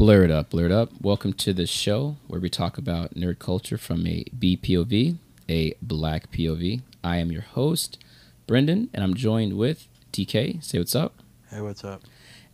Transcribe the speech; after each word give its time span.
Blur 0.00 0.24
it 0.24 0.30
up, 0.30 0.48
blur 0.48 0.64
it 0.64 0.72
up. 0.72 0.90
Welcome 1.02 1.34
to 1.34 1.52
the 1.52 1.66
show 1.66 2.16
where 2.26 2.40
we 2.40 2.48
talk 2.48 2.78
about 2.78 3.16
nerd 3.16 3.38
culture 3.38 3.76
from 3.76 4.06
a 4.06 4.24
BPOV, 4.34 5.18
a 5.46 5.74
black 5.82 6.32
POV. 6.32 6.80
I 7.04 7.18
am 7.18 7.30
your 7.30 7.42
host, 7.42 8.02
Brendan, 8.46 8.88
and 8.94 9.04
I'm 9.04 9.12
joined 9.12 9.58
with 9.58 9.88
TK. 10.10 10.64
Say 10.64 10.78
what's 10.78 10.96
up. 10.96 11.16
Hey, 11.50 11.60
what's 11.60 11.84
up? 11.84 12.00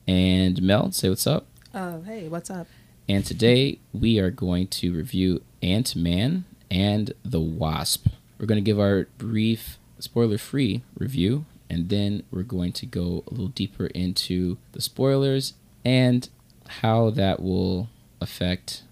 And 0.09 0.61
Mel. 0.61 0.91
Say 0.91 1.09
what's 1.09 1.25
up. 1.25 1.47
Oh, 1.73 2.03
hey, 2.03 2.27
what's 2.27 2.51
up? 2.51 2.67
And 3.09 3.25
today 3.25 3.79
we 3.93 4.19
are 4.19 4.33
going 4.33 4.67
to 4.67 4.93
review 4.93 5.45
Ant 5.63 5.95
Man 5.95 6.47
and 6.69 7.13
the 7.25 7.39
Wasp. 7.39 8.09
We're 8.41 8.47
going 8.47 8.59
to 8.59 8.69
give 8.69 8.81
our 8.81 9.07
brief, 9.19 9.79
spoiler 10.01 10.39
free 10.39 10.83
review, 10.99 11.45
and 11.71 11.91
then 11.91 12.25
we're 12.33 12.43
going 12.43 12.73
to 12.73 12.87
go 12.87 13.23
a 13.29 13.31
little 13.31 13.47
deeper 13.47 13.87
into 13.87 14.59
the 14.73 14.81
spoilers 14.81 15.55
and 15.85 16.29
how 16.69 17.11
that 17.11 17.43
will 17.43 17.89
affect 18.21 18.83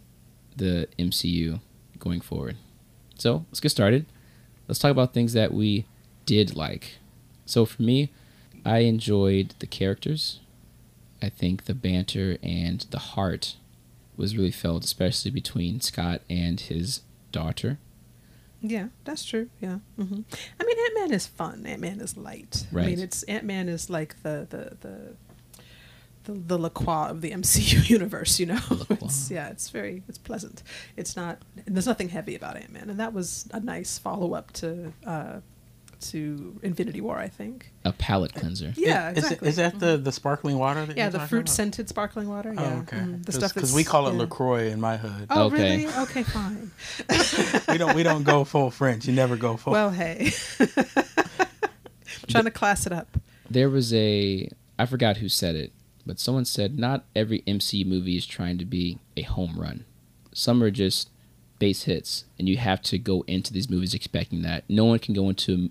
the 0.56 0.88
MCU 0.98 1.60
going 1.98 2.20
forward. 2.20 2.56
So 3.18 3.44
let's 3.50 3.60
get 3.60 3.70
started. 3.70 4.06
Let's 4.68 4.78
talk 4.78 4.90
about 4.90 5.12
things 5.12 5.32
that 5.34 5.52
we 5.52 5.86
did 6.26 6.56
like. 6.56 6.98
So 7.46 7.64
for 7.66 7.82
me, 7.82 8.10
I 8.64 8.78
enjoyed 8.78 9.54
the 9.58 9.66
characters. 9.66 10.40
I 11.22 11.28
think 11.28 11.64
the 11.64 11.74
banter 11.74 12.38
and 12.42 12.80
the 12.90 12.98
heart 12.98 13.56
was 14.16 14.36
really 14.36 14.50
felt, 14.50 14.84
especially 14.84 15.30
between 15.30 15.80
Scott 15.80 16.22
and 16.30 16.60
his 16.60 17.00
daughter. 17.32 17.78
Yeah, 18.62 18.88
that's 19.04 19.24
true. 19.24 19.50
Yeah. 19.60 19.78
hmm 19.96 20.20
I 20.58 20.64
mean, 20.64 20.77
Ant 20.86 20.94
Man 20.94 21.12
is 21.12 21.27
fun. 21.27 21.66
Ant 21.66 21.80
Man 21.82 22.00
is 22.00 22.16
light. 22.16 22.66
Right. 22.72 22.84
I 22.84 22.86
mean, 22.86 23.00
it's 23.00 23.22
Ant 23.24 23.44
Man 23.44 23.68
is 23.68 23.91
like 23.91 24.22
the 24.22 24.46
the 24.48 24.77
the. 24.80 25.16
The, 26.24 26.33
the 26.33 26.59
LaCroix 26.59 27.09
of 27.10 27.20
the 27.20 27.30
MCU 27.42 27.88
universe, 27.88 28.38
you 28.41 28.46
know. 28.46 28.60
LaCroix. 28.70 28.96
It's, 29.02 29.30
yeah, 29.30 29.48
it's 29.51 29.70
very 29.70 30.02
it's 30.09 30.19
pleasant. 30.19 30.62
It's 30.97 31.16
not 31.16 31.39
there's 31.66 31.86
nothing 31.86 32.08
heavy 32.08 32.34
about 32.34 32.56
Ant 32.56 32.70
Man, 32.72 32.91
and 32.91 32.98
that 33.00 33.12
was 33.12 33.47
a 33.53 33.61
nice 33.61 33.98
follow 33.98 34.34
up 34.34 34.53
to 34.55 34.92
uh, 35.06 35.41
to 36.00 36.58
Infinity 36.62 37.00
War, 37.00 37.19
I 37.19 37.28
think. 37.28 37.72
A 37.84 37.92
palate 37.92 38.34
cleanser. 38.34 38.75
Yeah, 38.77 39.11
is, 39.12 39.19
exactly. 39.19 39.48
Is, 39.48 39.56
that 39.56 39.78
the, 39.78 39.97
the 39.97 40.12
sparkling 40.12 40.58
water? 40.58 40.84
That 40.84 40.97
yeah, 40.97 41.05
you're 41.05 41.12
the 41.12 41.20
fruit 41.20 41.48
scented 41.48 41.89
sparkling 41.89 42.28
water. 42.28 42.53
Yeah, 42.53 42.75
Oh, 42.77 42.81
okay. 42.81 42.97
Mhm. 42.98 43.25
the 43.25 43.33
stuff 43.33 43.55
Because 43.55 43.72
we 43.72 43.84
call 43.84 44.09
it 44.09 44.12
yeah. 44.12 44.19
Lacroix 44.20 44.69
in 44.70 44.81
my 44.81 44.97
hood. 44.98 45.28
Oh, 45.31 45.44
Okay. 45.47 45.84
really? 45.86 45.94
Okay, 46.03 46.22
fine. 46.25 46.70
we 47.69 47.78
don't 47.78 47.94
we 47.97 48.03
don't 48.03 48.22
go 48.25 48.44
full 48.44 48.70
French. 48.70 49.06
You 49.06 49.14
never 49.14 49.36
go 49.36 49.56
full. 49.56 49.72
Well, 49.72 49.91
hey, 49.91 50.31
trying 52.28 52.44
to 52.44 52.50
class 52.50 52.86
it 52.86 52.92
up. 52.92 53.16
There 53.48 53.70
was 53.70 53.92
a 53.94 54.48
I 54.78 54.86
forgot 54.86 55.19
who 55.19 55.28
said 55.28 55.55
it, 55.55 55.72
but 56.06 56.20
someone 56.20 56.44
said 56.44 56.78
not 56.78 57.05
every 57.14 57.41
MCU 57.41 57.86
movie 57.86 58.16
is 58.16 58.27
trying 58.27 58.58
to 58.58 58.64
be 58.64 58.98
a 59.16 59.22
home 59.22 59.55
run. 59.58 59.84
Some 60.33 60.62
are 60.62 60.70
just 60.70 61.10
base 61.58 61.84
hits, 61.84 62.24
and 62.38 62.48
you 62.48 62.56
have 62.56 62.83
to 62.83 62.98
go 62.98 63.24
into 63.27 63.52
these 63.52 63.70
movies 63.70 63.94
expecting 63.94 64.42
that. 64.42 64.64
No 64.69 64.84
one 64.84 64.98
can 64.98 65.14
go 65.14 65.28
into 65.28 65.70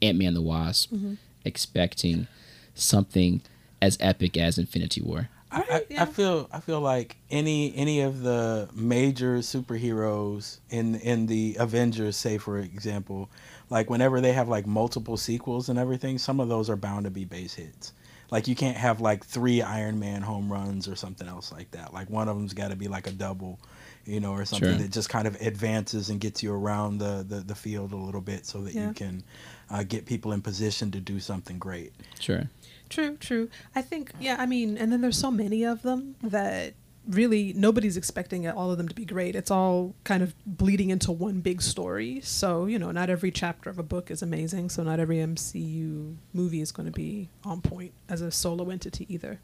Ant 0.00 0.18
Man 0.18 0.34
the 0.34 0.42
Wasp 0.42 0.92
mm-hmm. 0.92 1.14
expecting 1.44 2.26
something 2.74 3.42
as 3.80 3.96
epic 4.00 4.36
as 4.36 4.58
Infinity 4.58 5.02
War. 5.02 5.28
I, 5.50 5.60
I, 5.70 5.84
yeah. 5.90 6.02
I 6.02 6.06
feel 6.06 6.48
I 6.50 6.60
feel 6.60 6.80
like 6.80 7.16
any 7.30 7.74
any 7.76 8.00
of 8.00 8.22
the 8.22 8.70
major 8.74 9.38
superheroes 9.38 10.58
in 10.70 10.94
in 10.96 11.26
the 11.26 11.56
Avengers, 11.58 12.16
say 12.16 12.38
for 12.38 12.58
example, 12.58 13.28
like 13.68 13.90
whenever 13.90 14.20
they 14.20 14.32
have 14.32 14.48
like 14.48 14.66
multiple 14.66 15.18
sequels 15.18 15.68
and 15.68 15.78
everything, 15.78 16.16
some 16.16 16.40
of 16.40 16.48
those 16.48 16.70
are 16.70 16.76
bound 16.76 17.04
to 17.04 17.10
be 17.10 17.24
base 17.24 17.54
hits. 17.54 17.92
Like 18.32 18.48
you 18.48 18.56
can't 18.56 18.76
have 18.78 19.00
like 19.00 19.24
three 19.24 19.62
Iron 19.62 20.00
Man 20.00 20.22
home 20.22 20.50
runs 20.50 20.88
or 20.88 20.96
something 20.96 21.28
else 21.28 21.52
like 21.52 21.70
that. 21.72 21.92
Like 21.94 22.10
one 22.10 22.28
of 22.28 22.36
them's 22.36 22.54
got 22.54 22.68
to 22.70 22.76
be 22.76 22.88
like 22.88 23.06
a 23.06 23.12
double, 23.12 23.60
you 24.06 24.18
know, 24.20 24.32
or 24.32 24.44
something 24.46 24.70
Sure. 24.70 24.78
that 24.78 24.90
just 24.90 25.08
kind 25.10 25.28
of 25.28 25.40
advances 25.40 26.08
and 26.10 26.18
gets 26.18 26.42
you 26.42 26.52
around 26.52 26.96
the 26.98 27.24
the, 27.28 27.40
the 27.40 27.54
field 27.54 27.92
a 27.92 27.96
little 27.96 28.22
bit 28.22 28.46
so 28.46 28.62
that 28.62 28.74
Yeah. 28.74 28.88
you 28.88 28.94
can 28.94 29.22
uh, 29.70 29.82
get 29.84 30.06
people 30.06 30.32
in 30.32 30.40
position 30.42 30.90
to 30.92 30.98
do 31.00 31.20
something 31.20 31.58
great. 31.58 31.92
Sure. 32.18 32.48
True, 32.88 33.16
true. 33.16 33.48
I 33.74 33.80
think, 33.82 34.12
yeah, 34.20 34.36
I 34.38 34.44
mean, 34.46 34.76
and 34.76 34.90
then 34.92 35.00
there's 35.02 35.16
so 35.18 35.30
many 35.30 35.62
of 35.64 35.80
them 35.82 36.16
that 36.22 36.74
really 37.08 37.52
nobody's 37.54 37.96
expecting 37.96 38.48
all 38.48 38.70
of 38.70 38.78
them 38.78 38.88
to 38.88 38.94
be 38.94 39.04
great. 39.04 39.34
It's 39.34 39.50
all 39.50 39.94
kind 40.04 40.22
of 40.22 40.34
bleeding 40.46 40.90
into 40.90 41.12
one 41.12 41.40
big 41.40 41.62
story. 41.62 42.20
So, 42.22 42.66
you 42.66 42.78
know, 42.78 42.90
not 42.90 43.10
every 43.10 43.30
chapter 43.30 43.70
of 43.70 43.78
a 43.78 43.82
book 43.82 44.10
is 44.10 44.22
amazing. 44.22 44.70
So, 44.70 44.82
not 44.82 45.00
every 45.00 45.16
MCU 45.16 46.16
movie 46.32 46.60
is 46.60 46.72
going 46.72 46.86
to 46.86 46.92
be 46.92 47.28
on 47.44 47.60
point 47.60 47.92
as 48.08 48.20
a 48.20 48.30
solo 48.30 48.70
entity 48.70 49.06
either. 49.08 49.40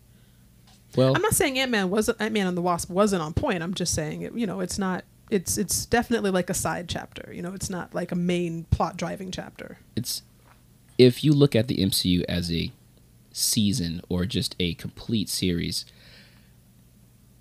Well, 0.96 1.14
I'm 1.14 1.22
not 1.22 1.34
saying 1.34 1.58
Ant 1.58 1.70
Man 1.70 1.90
wasn't 1.90 2.20
Ant 2.20 2.32
Man 2.32 2.46
and 2.46 2.56
the 2.56 2.62
Wasp 2.62 2.88
wasn't 2.88 3.22
on 3.22 3.34
point. 3.34 3.62
I'm 3.62 3.74
just 3.74 3.94
saying 3.94 4.22
it. 4.22 4.34
You 4.34 4.46
know, 4.46 4.60
it's 4.60 4.78
not. 4.78 5.04
It's 5.30 5.58
it's 5.58 5.84
definitely 5.84 6.30
like 6.30 6.48
a 6.48 6.54
side 6.54 6.88
chapter. 6.88 7.30
You 7.32 7.42
know, 7.42 7.52
it's 7.52 7.68
not 7.68 7.94
like 7.94 8.12
a 8.12 8.16
main 8.16 8.64
plot 8.70 8.96
driving 8.96 9.30
chapter. 9.30 9.78
it's 9.94 10.22
if 10.96 11.22
you 11.22 11.32
look 11.32 11.54
at 11.54 11.68
the 11.68 11.76
MCU 11.76 12.24
as 12.28 12.50
a 12.50 12.72
season 13.30 14.02
or 14.08 14.26
just 14.26 14.56
a 14.58 14.74
complete 14.74 15.28
series, 15.28 15.84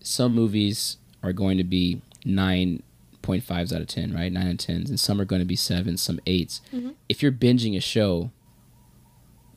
some 0.08 0.34
movies 0.34 0.98
are 1.22 1.34
going 1.34 1.58
to 1.58 1.64
be 1.64 2.02
nine 2.26 2.82
point 3.22 3.44
fives 3.44 3.74
out 3.74 3.82
of 3.82 3.88
ten, 3.88 4.14
right? 4.14 4.32
Nine 4.32 4.48
and 4.48 4.60
tens, 4.60 4.90
and 4.90 5.00
some 5.00 5.20
are 5.20 5.26
going 5.26 5.42
to 5.42 5.46
be 5.46 5.56
sevens, 5.56 6.02
some 6.02 6.20
8s 6.26 6.62
mm-hmm. 6.74 6.90
If 7.10 7.22
you're 7.22 7.32
binging 7.32 7.76
a 7.76 7.82
show, 7.82 8.32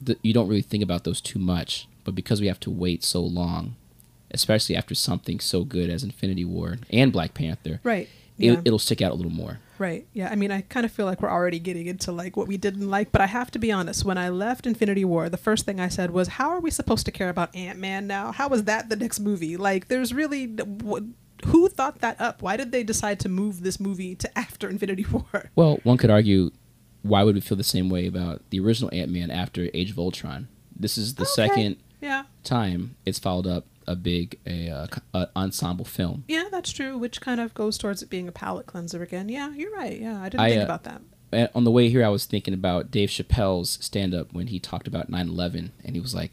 the, 0.00 0.16
you 0.22 0.32
don't 0.32 0.48
really 0.48 0.62
think 0.62 0.82
about 0.82 1.04
those 1.04 1.20
too 1.20 1.38
much. 1.38 1.86
But 2.04 2.14
because 2.14 2.40
we 2.40 2.46
have 2.48 2.60
to 2.60 2.70
wait 2.70 3.04
so 3.04 3.20
long, 3.20 3.76
especially 4.32 4.74
after 4.74 4.94
something 4.94 5.38
so 5.38 5.64
good 5.64 5.90
as 5.90 6.02
Infinity 6.02 6.44
War 6.44 6.78
and 6.90 7.12
Black 7.12 7.34
Panther, 7.34 7.80
Right. 7.84 8.08
it, 8.38 8.44
Yeah. 8.46 8.60
it'll 8.64 8.78
stick 8.78 9.02
out 9.02 9.12
a 9.12 9.14
little 9.14 9.30
more. 9.32 9.60
Right. 9.80 10.06
Yeah. 10.12 10.28
I 10.30 10.34
mean, 10.36 10.50
I 10.52 10.60
kind 10.60 10.84
of 10.84 10.92
feel 10.92 11.06
like 11.06 11.22
we're 11.22 11.30
already 11.30 11.58
getting 11.58 11.86
into 11.86 12.12
like 12.12 12.36
what 12.36 12.46
we 12.46 12.58
didn't 12.58 12.88
like, 12.90 13.10
but 13.12 13.22
I 13.22 13.26
have 13.26 13.50
to 13.52 13.58
be 13.58 13.72
honest. 13.72 14.04
When 14.04 14.18
I 14.18 14.28
left 14.28 14.66
Infinity 14.66 15.06
War, 15.06 15.30
the 15.30 15.38
first 15.38 15.64
thing 15.64 15.80
I 15.80 15.88
said 15.88 16.10
was, 16.10 16.28
"How 16.28 16.50
are 16.50 16.60
we 16.60 16.70
supposed 16.70 17.06
to 17.06 17.10
care 17.12 17.30
about 17.30 17.56
Ant 17.56 17.78
Man 17.78 18.06
now? 18.06 18.30
How 18.30 18.50
is 18.50 18.64
that 18.64 18.90
the 18.90 18.96
next 18.96 19.20
movie? 19.20 19.56
Like, 19.56 19.88
there's 19.88 20.12
really 20.12 20.54
who 21.46 21.68
thought 21.70 22.00
that 22.00 22.20
up? 22.20 22.42
Why 22.42 22.58
did 22.58 22.72
they 22.72 22.82
decide 22.82 23.18
to 23.20 23.30
move 23.30 23.62
this 23.62 23.80
movie 23.80 24.14
to 24.16 24.38
after 24.38 24.68
Infinity 24.68 25.06
War? 25.10 25.50
Well, 25.56 25.80
one 25.82 25.96
could 25.96 26.10
argue, 26.10 26.50
why 27.00 27.22
would 27.22 27.34
we 27.34 27.40
feel 27.40 27.56
the 27.56 27.64
same 27.64 27.88
way 27.88 28.06
about 28.06 28.42
the 28.50 28.60
original 28.60 28.90
Ant 28.92 29.10
Man 29.10 29.30
after 29.30 29.70
Age 29.72 29.90
of 29.90 29.98
Ultron? 29.98 30.48
This 30.78 30.98
is 30.98 31.14
the 31.14 31.22
Okay. 31.22 31.30
second 31.48 31.76
Yeah. 32.00 32.24
time 32.44 32.96
it's 33.04 33.18
followed 33.18 33.46
up 33.46 33.66
a 33.86 33.96
big 33.96 34.38
a, 34.46 34.68
uh, 34.70 34.86
co- 34.86 35.02
a 35.14 35.28
ensemble 35.36 35.84
film. 35.84 36.24
Yeah, 36.28 36.44
that's 36.50 36.70
true. 36.70 36.96
Which 36.96 37.20
kind 37.20 37.40
of 37.40 37.52
goes 37.54 37.76
towards 37.76 38.02
it 38.02 38.10
being 38.10 38.28
a 38.28 38.32
palate 38.32 38.66
cleanser 38.66 39.02
again. 39.02 39.28
Yeah, 39.28 39.50
you're 39.52 39.72
right. 39.74 39.98
Yeah, 40.00 40.20
I 40.20 40.28
didn't 40.28 40.40
I, 40.40 40.50
think 40.50 40.62
uh, 40.62 40.64
about 40.64 40.84
that. 40.84 41.50
On 41.54 41.64
the 41.64 41.70
way 41.70 41.88
here, 41.88 42.04
I 42.04 42.08
was 42.08 42.24
thinking 42.24 42.54
about 42.54 42.90
Dave 42.90 43.08
Chappelle's 43.08 43.78
stand 43.80 44.14
up 44.14 44.32
when 44.32 44.48
he 44.48 44.58
talked 44.58 44.88
about 44.88 45.08
9 45.08 45.28
11, 45.28 45.72
and 45.84 45.94
he 45.94 46.00
was 46.00 46.14
like, 46.14 46.32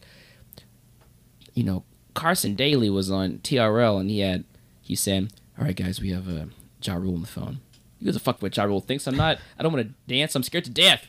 you 1.54 1.64
know, 1.64 1.84
Carson 2.14 2.56
Daly 2.56 2.90
was 2.90 3.12
on 3.12 3.40
TRL, 3.44 4.00
and 4.00 4.10
he 4.10 4.20
had, 4.20 4.44
he 4.82 4.96
said, 4.96 5.32
All 5.58 5.66
right, 5.66 5.76
guys, 5.76 6.02
we 6.02 6.10
have 6.10 6.28
a 6.28 6.50
Ja 6.82 6.96
Rule 6.96 7.14
on 7.16 7.22
the 7.22 7.28
phone. 7.28 7.60
Gives 8.04 8.16
a 8.16 8.20
fuck 8.20 8.42
what 8.42 8.56
Ja 8.56 8.64
Rule 8.64 8.82
thinks? 8.82 9.08
I'm 9.08 9.16
not, 9.18 9.38
I 9.58 9.64
don't 9.64 9.74
want 9.74 9.88
to 9.88 9.94
dance, 10.08 10.36
I'm 10.36 10.44
scared 10.44 10.66
to 10.66 10.72
death. 10.72 11.08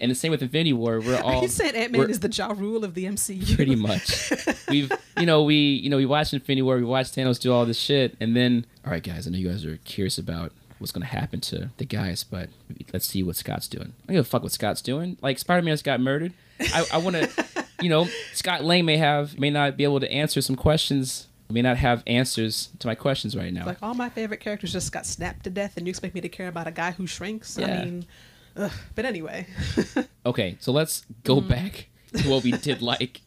And 0.00 0.10
the 0.10 0.14
same 0.14 0.30
with 0.30 0.42
Infinity 0.42 0.72
War, 0.72 1.00
we're 1.00 1.20
all. 1.24 1.42
You 1.42 1.48
said 1.48 1.74
Ant 1.74 1.92
Man 1.92 2.08
is 2.08 2.20
the 2.20 2.28
Ja 2.28 2.54
Rule 2.56 2.84
of 2.84 2.94
the 2.94 3.04
MCU? 3.04 3.54
pretty 3.56 3.74
much. 3.74 4.32
We've 4.68 4.92
you 5.18 5.26
know 5.26 5.42
we 5.42 5.56
you 5.56 5.90
know 5.90 5.96
we 5.96 6.06
watched 6.06 6.32
Infinity 6.32 6.62
War, 6.62 6.76
we 6.76 6.84
watched 6.84 7.16
Thanos 7.16 7.40
do 7.40 7.52
all 7.52 7.66
this 7.66 7.78
shit, 7.78 8.16
and 8.20 8.36
then 8.36 8.64
all 8.84 8.92
right, 8.92 9.02
guys, 9.02 9.26
I 9.26 9.30
know 9.30 9.38
you 9.38 9.48
guys 9.48 9.64
are 9.64 9.78
curious 9.78 10.18
about 10.18 10.52
what's 10.78 10.92
gonna 10.92 11.06
happen 11.06 11.40
to 11.40 11.70
the 11.78 11.84
guys, 11.84 12.22
but 12.22 12.48
let's 12.92 13.06
see 13.06 13.22
what 13.22 13.34
Scott's 13.36 13.66
doing. 13.66 13.92
I 14.04 14.06
don't 14.08 14.16
give 14.16 14.26
a 14.26 14.28
fuck 14.28 14.42
what 14.42 14.52
Scott's 14.52 14.82
doing. 14.82 15.16
Like 15.20 15.38
Spider 15.38 15.62
Man 15.62 15.72
just 15.72 15.84
got 15.84 16.00
murdered. 16.00 16.32
I, 16.60 16.84
I 16.94 16.98
want 16.98 17.16
to, 17.16 17.46
you 17.82 17.88
know, 17.88 18.08
Scott 18.32 18.64
Lang 18.64 18.84
may 18.84 18.96
have 18.96 19.38
may 19.38 19.50
not 19.50 19.76
be 19.76 19.84
able 19.84 20.00
to 20.00 20.10
answer 20.12 20.40
some 20.40 20.56
questions. 20.56 21.26
May 21.50 21.62
not 21.62 21.78
have 21.78 22.02
answers 22.06 22.68
to 22.78 22.86
my 22.86 22.94
questions 22.94 23.34
right 23.34 23.52
now. 23.52 23.64
Like 23.64 23.78
all 23.82 23.94
my 23.94 24.10
favorite 24.10 24.40
characters 24.40 24.70
just 24.70 24.92
got 24.92 25.06
snapped 25.06 25.44
to 25.44 25.50
death, 25.50 25.76
and 25.78 25.86
you 25.86 25.90
expect 25.90 26.14
me 26.14 26.20
to 26.20 26.28
care 26.28 26.46
about 26.48 26.66
a 26.66 26.70
guy 26.70 26.90
who 26.90 27.06
shrinks? 27.06 27.56
Yeah. 27.58 27.66
I 27.80 27.84
mean, 27.86 28.06
ugh. 28.56 28.72
but 28.94 29.04
anyway. 29.04 29.46
Okay, 30.26 30.56
so 30.60 30.72
let's 30.72 31.04
go 31.24 31.40
Mm. 31.40 31.48
back 31.48 31.88
to 32.14 32.28
what 32.28 32.44
we 32.44 32.52
did 32.52 32.82
like. 32.92 33.20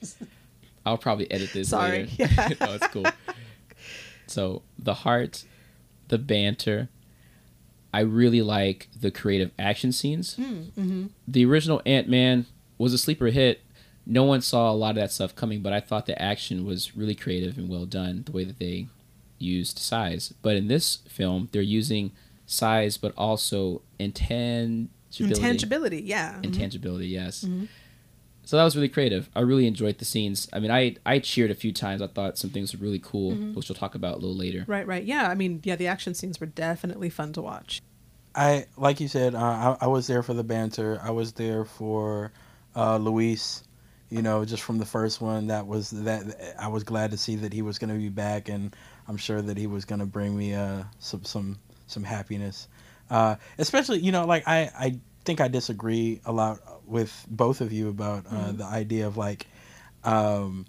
I'll 0.86 0.98
probably 1.00 1.30
edit 1.32 1.52
this 1.54 1.70
Sorry. 1.70 2.04
later. 2.06 2.12
Yeah. 2.36 2.48
no, 2.60 2.74
it's 2.74 2.88
cool. 2.88 3.06
So 4.28 4.62
the 4.78 4.94
heart, 4.94 5.44
the 6.10 6.18
banter. 6.18 6.90
I 7.94 8.00
really 8.02 8.42
like 8.42 8.88
the 8.98 9.12
creative 9.12 9.52
action 9.60 9.92
scenes. 9.92 10.36
Mm-hmm. 10.38 11.08
The 11.28 11.46
original 11.46 11.82
Ant 11.86 12.08
Man 12.08 12.46
was 12.78 12.94
a 12.94 12.98
sleeper 12.98 13.28
hit. 13.28 13.62
No 14.06 14.24
one 14.24 14.42
saw 14.42 14.72
a 14.72 14.74
lot 14.74 14.92
of 14.92 14.96
that 14.98 15.12
stuff 15.12 15.36
coming, 15.36 15.62
but 15.62 15.74
I 15.74 15.80
thought 15.82 16.06
the 16.06 16.20
action 16.22 16.66
was 16.66 16.96
really 16.96 17.16
creative 17.16 17.58
and 17.58 17.68
well 17.70 17.86
done. 17.86 18.24
The 18.26 18.32
way 18.32 18.44
that 18.46 18.60
they 18.60 18.88
used 19.40 19.78
size, 19.80 20.34
but 20.42 20.56
in 20.56 20.68
this 20.68 20.98
film, 21.08 21.50
they're 21.52 21.62
using 21.62 22.12
size, 22.46 22.96
but 22.98 23.14
also 23.18 23.82
intangibility. 24.00 24.90
Intangibility, 25.20 26.02
yeah. 26.02 26.36
Mhm. 26.36 26.46
Intangibility, 26.46 27.08
yes. 27.08 27.44
Mhm. 27.44 27.68
So 28.44 28.58
that 28.58 28.64
was 28.64 28.76
really 28.76 28.90
creative. 28.90 29.30
I 29.36 29.42
really 29.42 29.68
enjoyed 29.68 30.00
the 30.00 30.06
scenes. 30.06 30.50
I 30.52 30.60
mean, 30.60 30.72
I 30.72 30.96
I 31.06 31.20
cheered 31.20 31.52
a 31.52 31.56
few 31.56 31.72
times. 31.72 32.02
I 32.02 32.08
thought 32.08 32.38
some 32.38 32.50
things 32.50 32.74
were 32.74 32.84
really 32.84 33.00
cool, 33.00 33.32
which 33.54 33.70
we'll 33.70 33.76
talk 33.76 33.94
about 33.96 34.14
a 34.14 34.18
little 34.18 34.36
later. 34.36 34.66
Right, 34.68 34.86
right. 34.86 35.04
Yeah, 35.04 35.28
I 35.30 35.36
mean, 35.36 35.62
yeah, 35.64 35.76
the 35.76 35.88
action 35.88 36.14
scenes 36.16 36.40
were 36.40 36.48
definitely 36.48 37.10
fun 37.10 37.34
to 37.34 37.42
watch. 37.42 37.82
I 38.34 38.66
like 38.78 39.00
you 39.00 39.08
said. 39.08 39.36
Uh, 39.36 39.38
I, 39.40 39.78
I 39.82 39.88
was 39.88 40.08
there 40.08 40.24
for 40.24 40.34
the 40.34 40.44
banter. 40.44 41.00
I 41.04 41.12
was 41.12 41.34
there 41.34 41.66
for 41.66 42.32
uh, 42.76 42.98
Luis. 42.98 43.64
You 44.10 44.22
know, 44.22 44.44
just 44.44 44.64
from 44.64 44.78
the 44.78 44.86
first 44.86 45.22
one, 45.22 45.48
that 45.48 45.68
was 45.68 45.92
that. 45.92 46.56
I 46.60 46.68
was 46.68 46.84
glad 46.84 47.12
to 47.12 47.18
see 47.18 47.36
that 47.38 47.54
he 47.54 47.62
was 47.62 47.78
going 47.78 47.94
to 47.94 48.00
be 48.00 48.10
back, 48.10 48.50
and 48.50 48.76
I'm 49.08 49.18
sure 49.18 49.42
that 49.42 49.58
he 49.58 49.68
was 49.68 49.86
going 49.86 50.00
to 50.00 50.06
bring 50.06 50.36
me 50.38 50.54
uh, 50.56 50.84
some 51.00 51.24
some 51.24 51.60
some 51.88 52.04
happiness. 52.04 52.68
Uh, 53.12 53.36
especially, 53.60 54.00
you 54.00 54.12
know, 54.12 54.26
like 54.26 54.48
I 54.48 54.72
I 54.76 55.00
think 55.26 55.42
I 55.42 55.50
disagree 55.50 56.22
a 56.26 56.32
lot 56.32 56.60
with 56.88 57.26
both 57.30 57.62
of 57.62 57.72
you 57.72 57.90
about 57.90 58.26
uh, 58.32 58.54
the 58.54 58.66
idea 58.66 59.06
of 59.06 59.18
like. 59.18 59.46
Um, 60.04 60.66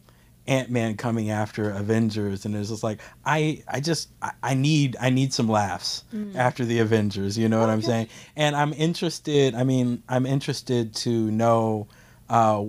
Ant 0.49 0.71
Man 0.71 0.97
coming 0.97 1.31
after 1.31 1.71
Avengers, 1.71 2.45
and 2.45 2.57
it's 2.57 2.69
just 2.69 2.83
like 2.83 3.01
I, 3.25 3.63
I 3.69 3.79
just, 3.79 4.09
I, 4.21 4.33
I 4.43 4.55
need, 4.55 4.97
I 5.01 5.09
need 5.09 5.33
some 5.33 5.49
laughs 5.49 6.03
after 6.37 6.65
the 6.65 6.81
Avengers. 6.81 7.39
You 7.39 7.49
know 7.49 7.61
what 7.61 7.71
I'm 7.71 7.81
saying? 7.81 8.09
And 8.35 8.57
I'm 8.57 8.73
interested. 8.73 9.55
I 9.55 9.63
mean, 9.63 10.03
I'm 10.09 10.27
interested 10.27 10.97
to 10.97 11.31
know 11.31 11.87
uh, 12.29 12.65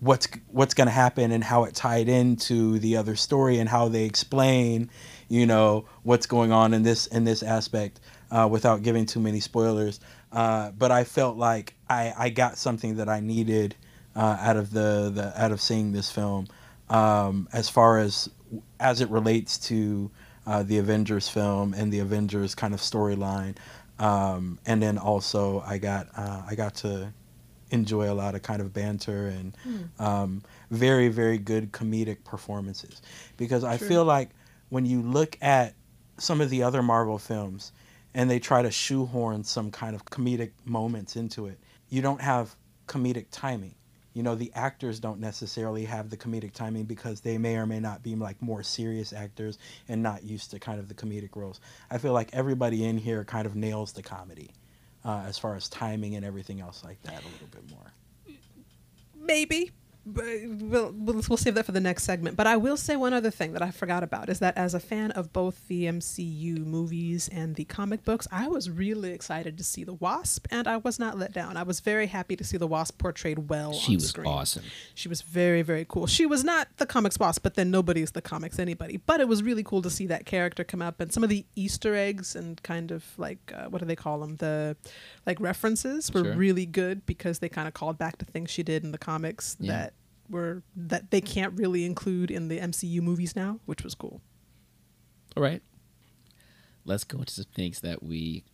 what's 0.00 0.26
what's 0.48 0.72
going 0.72 0.86
to 0.86 0.92
happen 0.92 1.32
and 1.32 1.44
how 1.44 1.64
it 1.64 1.74
tied 1.74 2.08
into 2.08 2.78
the 2.78 2.96
other 2.96 3.14
story 3.14 3.58
and 3.58 3.68
how 3.68 3.88
they 3.88 4.04
explain, 4.04 4.90
you 5.28 5.44
know, 5.44 5.84
what's 6.02 6.26
going 6.26 6.50
on 6.50 6.72
in 6.72 6.82
this 6.82 7.06
in 7.08 7.24
this 7.24 7.42
aspect 7.42 8.00
uh, 8.34 8.48
without 8.48 8.82
giving 8.82 9.06
too 9.06 9.20
many 9.20 9.38
spoilers. 9.40 10.00
Uh, 10.32 10.72
but 10.72 10.90
I 10.90 11.04
felt 11.04 11.36
like 11.36 11.74
I, 11.88 12.12
I 12.18 12.28
got 12.30 12.58
something 12.58 12.96
that 12.96 13.08
I 13.08 13.20
needed 13.20 13.76
uh, 14.16 14.36
out 14.40 14.56
of 14.56 14.72
the, 14.72 15.10
the 15.14 15.32
out 15.42 15.52
of 15.52 15.60
seeing 15.60 15.92
this 15.92 16.10
film, 16.10 16.48
um, 16.90 17.48
as 17.52 17.68
far 17.68 17.98
as 17.98 18.28
as 18.80 19.00
it 19.00 19.08
relates 19.10 19.58
to 19.58 20.10
uh, 20.46 20.62
the 20.62 20.78
Avengers 20.78 21.28
film 21.28 21.74
and 21.74 21.92
the 21.92 22.00
Avengers 22.00 22.54
kind 22.54 22.74
of 22.74 22.80
storyline, 22.80 23.56
um, 23.98 24.58
and 24.66 24.82
then 24.82 24.98
also 24.98 25.62
I 25.66 25.78
got 25.78 26.08
uh, 26.16 26.42
I 26.48 26.54
got 26.54 26.74
to 26.76 27.12
enjoy 27.70 28.12
a 28.12 28.14
lot 28.14 28.34
of 28.34 28.42
kind 28.42 28.60
of 28.60 28.72
banter 28.72 29.28
and 29.28 29.56
um, 29.98 30.42
very 30.70 31.08
very 31.08 31.38
good 31.38 31.72
comedic 31.72 32.24
performances. 32.24 33.02
Because 33.36 33.64
I 33.64 33.78
feel 33.78 34.04
like 34.04 34.30
when 34.68 34.86
you 34.86 35.02
look 35.02 35.38
at 35.40 35.74
some 36.18 36.40
of 36.40 36.50
the 36.50 36.62
other 36.62 36.82
Marvel 36.82 37.18
films 37.18 37.72
and 38.14 38.30
they 38.30 38.38
try 38.38 38.62
to 38.62 38.70
shoehorn 38.70 39.44
some 39.44 39.70
kind 39.70 39.94
of 39.94 40.04
comedic 40.06 40.52
moments 40.64 41.16
into 41.16 41.46
it, 41.46 41.58
you 41.88 42.00
don't 42.00 42.20
have 42.20 42.54
comedic 42.86 43.26
timing. 43.30 43.74
You 44.12 44.22
know, 44.22 44.36
the 44.36 44.52
actors 44.54 45.00
don't 45.00 45.18
necessarily 45.18 45.84
have 45.86 46.08
the 46.08 46.16
comedic 46.16 46.52
timing 46.52 46.84
because 46.84 47.20
they 47.20 47.36
may 47.36 47.56
or 47.56 47.66
may 47.66 47.80
not 47.80 48.02
be 48.04 48.14
like 48.14 48.40
more 48.40 48.62
serious 48.62 49.12
actors 49.12 49.58
and 49.88 50.02
not 50.02 50.22
used 50.22 50.52
to 50.52 50.60
kind 50.60 50.78
of 50.78 50.86
the 50.88 50.94
comedic 50.94 51.34
roles. 51.34 51.60
I 51.90 51.98
feel 51.98 52.12
like 52.12 52.30
everybody 52.32 52.84
in 52.84 52.96
here 52.96 53.24
kind 53.24 53.44
of 53.44 53.56
nails 53.56 53.92
the 53.92 54.02
comedy 54.02 54.52
uh, 55.04 55.24
as 55.26 55.36
far 55.36 55.56
as 55.56 55.68
timing 55.68 56.14
and 56.14 56.24
everything 56.24 56.60
else 56.60 56.84
like 56.84 57.02
that 57.02 57.22
a 57.22 57.26
little 57.26 57.48
bit 57.50 57.68
more. 57.70 57.92
Maybe. 59.16 59.72
But 60.06 60.24
we'll, 60.46 60.92
we'll, 60.92 61.22
we'll 61.28 61.36
save 61.38 61.54
that 61.54 61.64
for 61.64 61.72
the 61.72 61.80
next 61.80 62.04
segment. 62.04 62.36
But 62.36 62.46
I 62.46 62.58
will 62.58 62.76
say 62.76 62.94
one 62.94 63.14
other 63.14 63.30
thing 63.30 63.54
that 63.54 63.62
I 63.62 63.70
forgot 63.70 64.02
about 64.02 64.28
is 64.28 64.38
that 64.40 64.54
as 64.56 64.74
a 64.74 64.80
fan 64.80 65.12
of 65.12 65.32
both 65.32 65.66
the 65.66 65.84
MCU 65.84 66.58
movies 66.64 67.28
and 67.32 67.54
the 67.54 67.64
comic 67.64 68.04
books, 68.04 68.28
I 68.30 68.48
was 68.48 68.68
really 68.68 69.12
excited 69.12 69.56
to 69.56 69.64
see 69.64 69.82
the 69.82 69.94
Wasp, 69.94 70.46
and 70.50 70.68
I 70.68 70.76
was 70.76 70.98
not 70.98 71.16
let 71.18 71.32
down. 71.32 71.56
I 71.56 71.62
was 71.62 71.80
very 71.80 72.06
happy 72.06 72.36
to 72.36 72.44
see 72.44 72.58
the 72.58 72.66
Wasp 72.66 72.98
portrayed 72.98 73.48
well 73.48 73.72
She 73.72 73.94
was 73.94 74.08
screen. 74.10 74.26
awesome. 74.26 74.64
She 74.94 75.08
was 75.08 75.22
very, 75.22 75.62
very 75.62 75.86
cool. 75.88 76.06
She 76.06 76.26
was 76.26 76.44
not 76.44 76.68
the 76.76 76.84
comics 76.86 77.16
boss, 77.16 77.38
but 77.38 77.54
then 77.54 77.70
nobody's 77.70 78.10
the 78.10 78.20
comics 78.22 78.58
anybody. 78.58 78.98
But 78.98 79.20
it 79.20 79.28
was 79.28 79.42
really 79.42 79.62
cool 79.62 79.80
to 79.82 79.90
see 79.90 80.06
that 80.08 80.26
character 80.26 80.64
come 80.64 80.82
up 80.82 81.00
and 81.00 81.12
some 81.12 81.22
of 81.24 81.30
the 81.30 81.46
Easter 81.56 81.94
eggs 81.94 82.36
and 82.36 82.62
kind 82.62 82.90
of 82.90 83.04
like 83.16 83.52
uh, 83.56 83.68
what 83.70 83.78
do 83.78 83.86
they 83.86 83.96
call 83.96 84.20
them? 84.20 84.36
The 84.36 84.76
like 85.26 85.40
references 85.40 86.12
were 86.12 86.24
Sure. 86.24 86.34
really 86.36 86.66
good 86.66 87.06
because 87.06 87.38
they 87.38 87.48
kind 87.48 87.66
of 87.66 87.72
called 87.74 87.96
back 87.96 88.18
to 88.18 88.24
things 88.26 88.50
she 88.50 88.62
did 88.62 88.84
in 88.84 88.92
the 88.92 88.98
comics 88.98 89.56
Yeah. 89.58 89.72
that 89.72 89.93
were 90.28 90.62
that 90.74 91.10
they 91.10 91.20
can't 91.20 91.58
really 91.58 91.84
include 91.84 92.30
in 92.30 92.48
the 92.48 92.58
MCU 92.58 93.00
movies 93.00 93.36
now, 93.36 93.60
which 93.66 93.84
was 93.84 93.94
cool. 93.94 94.20
All 95.36 95.42
right. 95.42 95.62
Let's 96.84 97.04
go 97.04 97.18
into 97.18 97.32
some 97.32 97.46
things 97.54 97.80
that 97.80 98.02
we 98.02 98.44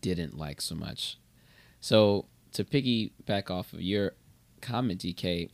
didn't 0.00 0.36
like 0.36 0.60
so 0.60 0.74
much. 0.74 1.18
So, 1.80 2.26
to 2.52 2.64
piggyback 2.64 3.50
off 3.50 3.72
of 3.72 3.80
your 3.80 4.12
comment, 4.60 5.00
TK, 5.00 5.50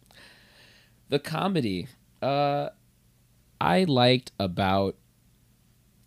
the 1.08 1.18
comedy, 1.18 1.88
uh, 2.20 2.70
I 3.60 3.84
liked 3.84 4.32
about 4.38 4.96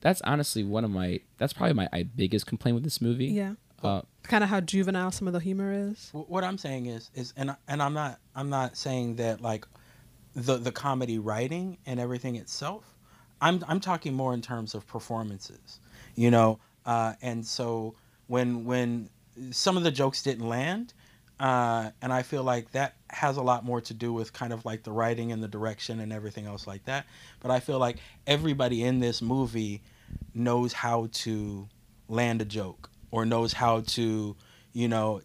that's 0.00 0.20
honestly 0.22 0.62
one 0.62 0.84
of 0.84 0.90
my 0.92 1.20
that's 1.38 1.52
probably 1.52 1.74
my, 1.74 1.88
my 1.92 2.04
biggest 2.04 2.46
complaint 2.46 2.76
with 2.76 2.84
this 2.84 3.00
movie. 3.00 3.26
Yeah. 3.26 3.54
Uh, 3.82 4.02
Kind 4.22 4.42
of 4.42 4.50
how 4.50 4.60
juvenile 4.60 5.10
some 5.10 5.26
of 5.26 5.32
the 5.34 5.40
humor 5.40 5.72
is. 5.72 6.10
What 6.12 6.44
I'm 6.44 6.58
saying 6.58 6.86
is, 6.86 7.10
is 7.14 7.34
and 7.36 7.56
and 7.66 7.82
I'm 7.82 7.94
not 7.94 8.20
I'm 8.34 8.48
not 8.48 8.76
saying 8.76 9.16
that 9.16 9.40
like 9.40 9.66
the 10.36 10.56
the 10.56 10.72
comedy 10.72 11.18
writing 11.18 11.78
and 11.84 11.98
everything 11.98 12.36
itself. 12.36 12.95
I'm 13.40 13.62
I'm 13.68 13.80
talking 13.80 14.14
more 14.14 14.34
in 14.34 14.42
terms 14.42 14.74
of 14.74 14.86
performances, 14.86 15.80
you 16.14 16.30
know. 16.30 16.58
Uh, 16.84 17.14
and 17.20 17.44
so 17.44 17.94
when 18.26 18.64
when 18.64 19.10
some 19.50 19.76
of 19.76 19.82
the 19.82 19.90
jokes 19.90 20.22
didn't 20.22 20.48
land, 20.48 20.94
uh, 21.38 21.90
and 22.00 22.12
I 22.12 22.22
feel 22.22 22.42
like 22.42 22.72
that 22.72 22.94
has 23.10 23.36
a 23.36 23.42
lot 23.42 23.64
more 23.64 23.80
to 23.82 23.94
do 23.94 24.12
with 24.12 24.32
kind 24.32 24.52
of 24.52 24.64
like 24.64 24.82
the 24.82 24.92
writing 24.92 25.32
and 25.32 25.42
the 25.42 25.48
direction 25.48 26.00
and 26.00 26.12
everything 26.12 26.46
else 26.46 26.66
like 26.66 26.84
that. 26.86 27.06
But 27.40 27.50
I 27.50 27.60
feel 27.60 27.78
like 27.78 27.98
everybody 28.26 28.82
in 28.82 29.00
this 29.00 29.20
movie 29.20 29.82
knows 30.34 30.72
how 30.72 31.08
to 31.12 31.68
land 32.08 32.40
a 32.40 32.44
joke 32.44 32.90
or 33.10 33.26
knows 33.26 33.52
how 33.52 33.80
to, 33.80 34.36
you 34.72 34.88
know, 34.88 35.20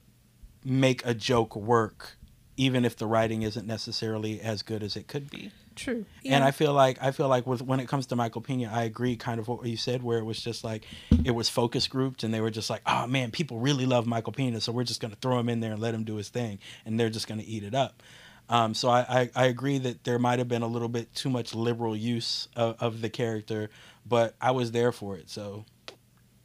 make 0.63 1.05
a 1.05 1.13
joke 1.13 1.55
work, 1.55 2.17
even 2.57 2.85
if 2.85 2.97
the 2.97 3.07
writing 3.07 3.43
isn't 3.43 3.65
necessarily 3.65 4.41
as 4.41 4.61
good 4.63 4.83
as 4.83 4.95
it 4.95 5.07
could 5.07 5.29
be. 5.29 5.51
True. 5.81 6.05
And 6.25 6.43
I 6.43 6.51
feel 6.51 6.73
like 6.73 7.01
I 7.01 7.11
feel 7.11 7.27
like 7.27 7.47
with 7.47 7.61
when 7.61 7.79
it 7.79 7.87
comes 7.87 8.05
to 8.07 8.15
Michael 8.15 8.41
Pena, 8.41 8.69
I 8.71 8.83
agree 8.83 9.15
kind 9.15 9.39
of 9.39 9.47
what 9.47 9.65
you 9.65 9.77
said, 9.77 10.03
where 10.03 10.19
it 10.19 10.23
was 10.23 10.39
just 10.41 10.63
like 10.63 10.85
it 11.23 11.31
was 11.31 11.49
focus 11.49 11.87
grouped, 11.87 12.23
and 12.23 12.31
they 12.33 12.41
were 12.41 12.51
just 12.51 12.69
like, 12.69 12.81
oh 12.85 13.07
man, 13.07 13.31
people 13.31 13.57
really 13.59 13.85
love 13.85 14.05
Michael 14.05 14.33
Pena, 14.33 14.61
so 14.61 14.71
we're 14.71 14.83
just 14.83 15.01
gonna 15.01 15.17
throw 15.21 15.39
him 15.39 15.49
in 15.49 15.59
there 15.59 15.71
and 15.73 15.81
let 15.81 15.93
him 15.95 16.03
do 16.03 16.15
his 16.17 16.29
thing, 16.29 16.59
and 16.85 16.99
they're 16.99 17.09
just 17.09 17.27
gonna 17.27 17.43
eat 17.45 17.63
it 17.63 17.73
up. 17.73 18.03
Um, 18.49 18.73
so 18.73 18.89
I, 18.89 18.99
I, 19.21 19.29
I 19.35 19.45
agree 19.45 19.77
that 19.79 20.03
there 20.03 20.19
might 20.19 20.37
have 20.39 20.49
been 20.49 20.61
a 20.61 20.67
little 20.67 20.89
bit 20.89 21.13
too 21.15 21.29
much 21.29 21.55
liberal 21.55 21.95
use 21.95 22.49
of, 22.55 22.75
of 22.81 23.01
the 23.01 23.09
character, 23.09 23.69
but 24.05 24.35
I 24.41 24.51
was 24.51 24.71
there 24.73 24.91
for 24.91 25.15
it. 25.17 25.29
So 25.29 25.63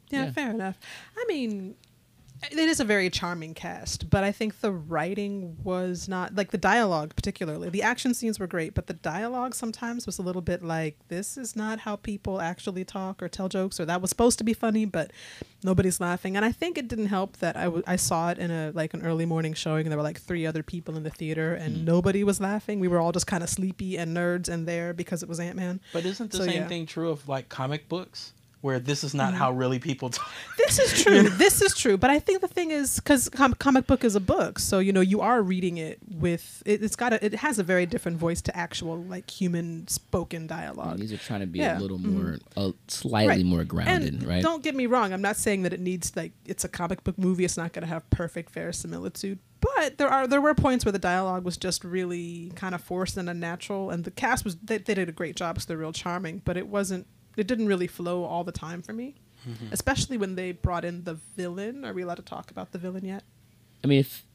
Yeah, 0.09 0.25
Yeah. 0.25 0.31
fair 0.31 0.51
enough. 0.51 0.79
I 1.17 1.25
mean, 1.27 1.75
it 2.43 2.57
is 2.57 2.79
a 2.79 2.83
very 2.85 3.09
charming 3.09 3.53
cast, 3.53 4.09
but 4.09 4.23
I 4.23 4.31
think 4.31 4.61
the 4.61 4.71
writing 4.71 5.57
was 5.63 6.07
not 6.07 6.35
like 6.35 6.51
the 6.51 6.57
dialogue, 6.57 7.15
particularly. 7.15 7.69
The 7.69 7.83
action 7.83 8.13
scenes 8.13 8.39
were 8.39 8.47
great, 8.47 8.73
but 8.73 8.87
the 8.87 8.93
dialogue 8.93 9.55
sometimes 9.55 10.05
was 10.05 10.19
a 10.19 10.21
little 10.21 10.41
bit 10.41 10.63
like, 10.63 10.97
this 11.07 11.37
is 11.37 11.55
not 11.55 11.79
how 11.79 11.95
people 11.95 12.41
actually 12.41 12.85
talk 12.85 13.21
or 13.21 13.29
tell 13.29 13.49
jokes, 13.49 13.79
or 13.79 13.85
that 13.85 14.01
was 14.01 14.09
supposed 14.09 14.37
to 14.37 14.43
be 14.43 14.53
funny, 14.53 14.85
but 14.85 15.11
nobody's 15.63 15.99
laughing. 15.99 16.35
And 16.35 16.45
I 16.45 16.51
think 16.51 16.77
it 16.77 16.87
didn't 16.87 17.07
help 17.07 17.37
that 17.37 17.57
I, 17.57 17.65
w- 17.65 17.83
I 17.87 17.95
saw 17.95 18.29
it 18.29 18.37
in 18.37 18.51
a 18.51 18.71
like 18.73 18.93
an 18.93 19.05
early 19.05 19.25
morning 19.25 19.53
showing, 19.53 19.85
and 19.85 19.91
there 19.91 19.97
were 19.97 20.03
like 20.03 20.21
three 20.21 20.45
other 20.45 20.63
people 20.63 20.95
in 20.95 21.03
the 21.03 21.09
theater, 21.09 21.53
and 21.53 21.77
hmm. 21.77 21.85
nobody 21.85 22.23
was 22.23 22.39
laughing. 22.39 22.79
We 22.79 22.87
were 22.87 22.99
all 22.99 23.11
just 23.11 23.27
kind 23.27 23.43
of 23.43 23.49
sleepy 23.49 23.97
and 23.97 24.15
nerds 24.15 24.49
and 24.49 24.67
there 24.67 24.93
because 24.93 25.23
it 25.23 25.29
was 25.29 25.39
Ant 25.39 25.55
Man. 25.55 25.79
But 25.93 26.05
isn't 26.05 26.31
the 26.31 26.37
So, 26.37 26.45
same 26.45 26.63
yeah. 26.63 26.67
thing 26.67 26.85
true 26.85 27.09
of 27.09 27.27
like 27.27 27.49
comic 27.49 27.89
books? 27.89 28.33
Where 28.61 28.79
this 28.79 29.03
is 29.03 29.13
not 29.13 29.33
how 29.35 29.51
really 29.51 29.77
people 29.79 30.09
talk. 30.09 30.29
This 30.57 30.79
is 30.79 31.03
true. 31.03 31.23
this 31.29 31.61
is 31.61 31.75
true. 31.75 31.95
But 31.97 32.09
I 32.09 32.19
think 32.19 32.41
the 32.41 32.47
thing 32.47 32.71
is, 32.71 32.95
because 32.95 33.29
com- 33.29 33.53
comic 33.53 33.85
book 33.87 34.03
is 34.03 34.15
a 34.15 34.19
book, 34.19 34.57
so 34.59 34.79
you 34.79 34.91
know 34.91 35.01
you 35.01 35.21
are 35.21 35.41
reading 35.41 35.77
it 35.77 35.99
with 36.09 36.63
it, 36.65 36.81
it's 36.83 36.95
got 36.95 37.13
a, 37.13 37.23
it 37.23 37.35
has 37.35 37.59
a 37.59 37.63
very 37.63 37.85
different 37.85 38.17
voice 38.17 38.41
to 38.41 38.57
actual 38.57 38.97
like 39.03 39.29
human 39.29 39.87
spoken 39.87 40.41
And 40.41 40.49
dialogue. 40.49 40.97
these 40.97 41.13
are 41.13 41.17
trying 41.17 41.41
to 41.41 41.47
be 41.47 41.59
Yeah, 41.59 41.77
a 41.77 41.81
little 41.81 41.99
more, 41.99 42.37
uh, 42.55 42.71
slightly 42.87 43.27
Right. 43.37 43.45
more 43.45 43.63
grounded, 43.63 44.13
and 44.15 44.23
right? 44.27 44.41
don't 44.43 44.63
get 44.63 44.75
me 44.75 44.85
wrong, 44.87 45.13
I'm 45.13 45.21
not 45.21 45.37
saying 45.37 45.63
that 45.63 45.73
it 45.73 45.79
needs 45.79 46.15
like 46.15 46.31
it's 46.45 46.63
a 46.63 46.69
comic 46.69 47.03
book 47.03 47.17
movie. 47.17 47.45
It's 47.45 47.57
not 47.57 47.73
going 47.73 47.83
to 47.83 47.89
have 47.89 48.09
perfect 48.09 48.49
verisimilitude, 48.51 49.39
but 49.61 49.97
there 49.99 50.09
are 50.09 50.27
there 50.27 50.41
were 50.41 50.53
points 50.55 50.83
where 50.83 50.91
the 50.91 50.99
dialogue 50.99 51.43
was 51.45 51.57
just 51.57 51.83
really 51.83 52.51
kind 52.55 52.73
of 52.75 52.81
forced 52.81 53.17
and 53.17 53.29
unnatural, 53.29 53.91
and 53.91 54.03
the 54.03 54.11
cast 54.11 54.43
was 54.43 54.55
they, 54.57 54.77
they 54.79 54.93
did 54.95 55.09
a 55.09 55.11
great 55.11 55.35
job 55.35 55.55
because 55.55 55.65
they're 55.67 55.77
real 55.77 55.93
charming, 55.93 56.41
but 56.43 56.57
it 56.57 56.67
wasn't 56.67 57.05
it 57.37 57.47
didn't 57.47 57.67
really 57.67 57.87
flow 57.87 58.23
all 58.23 58.43
the 58.43 58.51
time 58.51 58.81
for 58.81 58.93
me. 58.93 59.15
Mm-hmm. 59.47 59.67
Especially 59.71 60.17
when 60.17 60.35
they 60.35 60.51
brought 60.51 60.83
in 60.83 61.03
the 61.03 61.13
villain. 61.13 61.85
Are 61.85 61.93
we 61.93 62.01
allowed 62.01 62.15
to 62.15 62.21
talk 62.23 62.51
about 62.51 62.71
the 62.71 62.77
villain 62.77 63.05
yet? 63.05 63.23
I 63.83 63.87
mean, 63.87 63.99
if 63.99 64.25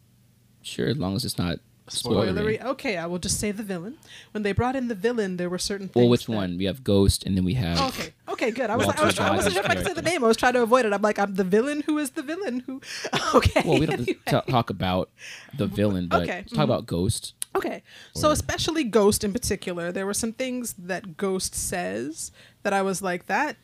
sure, 0.62 0.88
as 0.88 0.96
long 0.96 1.16
as 1.16 1.24
it's 1.24 1.36
not 1.36 1.58
spoilery. 1.88 2.32
Spoilery. 2.32 2.64
Okay, 2.64 2.96
I 2.96 3.06
will 3.06 3.18
just 3.18 3.38
say 3.38 3.50
the 3.50 3.62
villain. 3.62 3.98
When 4.30 4.42
they 4.42 4.52
brought 4.52 4.76
in 4.76 4.88
the 4.88 4.94
villain, 4.94 5.36
there 5.36 5.50
were 5.50 5.58
certain 5.58 5.88
things. 5.88 6.02
Well, 6.02 6.08
which 6.08 6.26
that- 6.26 6.32
one? 6.32 6.56
We 6.56 6.64
have 6.64 6.84
Ghost, 6.84 7.24
and 7.24 7.36
then 7.36 7.44
we 7.44 7.54
have. 7.54 7.80
Oh, 7.80 7.88
okay. 7.88 8.14
Okay. 8.28 8.50
Good. 8.50 8.70
I 8.70 8.76
was. 8.76 8.86
Like, 8.86 9.00
I, 9.00 9.04
was 9.04 9.18
I 9.18 9.34
wasn't 9.34 9.54
sure 9.54 9.64
if 9.64 9.70
I 9.70 9.74
could 9.74 9.86
say 9.86 9.92
the 9.92 10.02
name. 10.02 10.24
I 10.24 10.28
was 10.28 10.36
trying 10.36 10.54
to 10.54 10.62
avoid 10.62 10.86
it. 10.86 10.92
I'm 10.92 11.02
like, 11.02 11.18
I'm 11.18 11.34
the 11.34 11.44
villain. 11.44 11.82
Who 11.86 11.98
is 11.98 12.10
the 12.10 12.22
villain? 12.22 12.60
Who? 12.66 12.80
Okay. 13.34 13.62
Well, 13.64 13.78
we 13.80 13.86
don't 13.86 14.00
anyway. 14.00 14.18
ta- 14.26 14.40
talk 14.42 14.70
about 14.70 15.10
the 15.56 15.66
villain, 15.66 16.08
but 16.08 16.22
Okay, 16.22 16.36
let's 16.36 16.50
talk 16.50 16.54
mm-hmm. 16.54 16.62
about 16.62 16.86
Ghost. 16.86 17.34
Okay. 17.54 17.82
So 18.14 18.30
especially 18.30 18.84
Ghost 18.84 19.24
in 19.24 19.32
particular, 19.32 19.92
there 19.92 20.06
were 20.06 20.14
some 20.14 20.32
things 20.32 20.74
that 20.74 21.16
Ghost 21.16 21.54
says 21.54 22.32
that 22.62 22.72
I 22.72 22.82
was 22.82 23.02
like 23.02 23.26
that 23.26 23.56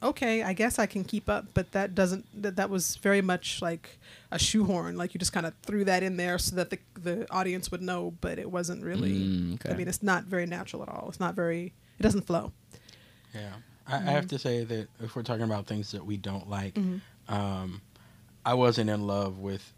okay, 0.00 0.44
I 0.44 0.52
guess 0.52 0.78
I 0.78 0.86
can 0.86 1.02
keep 1.02 1.28
up, 1.28 1.46
but 1.54 1.72
that 1.72 1.92
doesn't 1.92 2.24
that 2.42 2.54
that 2.54 2.70
was 2.70 2.94
very 2.96 3.20
much 3.20 3.60
like 3.60 3.98
a 4.30 4.38
shoehorn, 4.38 4.96
like 4.96 5.12
you 5.12 5.18
just 5.18 5.32
kind 5.32 5.44
of 5.44 5.54
threw 5.64 5.84
that 5.86 6.04
in 6.04 6.16
there 6.16 6.38
so 6.38 6.54
that 6.54 6.70
the 6.70 6.78
the 6.94 7.26
audience 7.32 7.72
would 7.72 7.82
know, 7.82 8.14
but 8.20 8.38
it 8.38 8.48
wasn't 8.50 8.84
really 8.84 9.24
Mm, 9.26 9.54
okay. 9.54 9.72
I 9.72 9.76
mean, 9.76 9.88
it's 9.88 10.02
not 10.02 10.24
very 10.24 10.46
natural 10.46 10.82
at 10.84 10.88
all. 10.88 11.08
It's 11.08 11.18
not 11.18 11.34
very 11.34 11.72
it 11.98 12.02
doesn't 12.04 12.26
flow. 12.28 12.52
Yeah, 13.34 13.54
I, 13.88 13.96
I 13.96 14.10
have 14.12 14.28
to 14.28 14.38
say 14.38 14.62
that 14.62 14.86
if 15.00 15.16
we're 15.16 15.24
talking 15.24 15.42
about 15.42 15.66
things 15.66 15.90
that 15.90 16.06
we 16.06 16.16
don't 16.16 16.48
like, 16.48 16.74
Mm-hmm. 16.74 17.34
um, 17.34 17.82
I 18.46 18.54
wasn't 18.54 18.90
in 18.90 19.04
love 19.04 19.38
with 19.40 19.72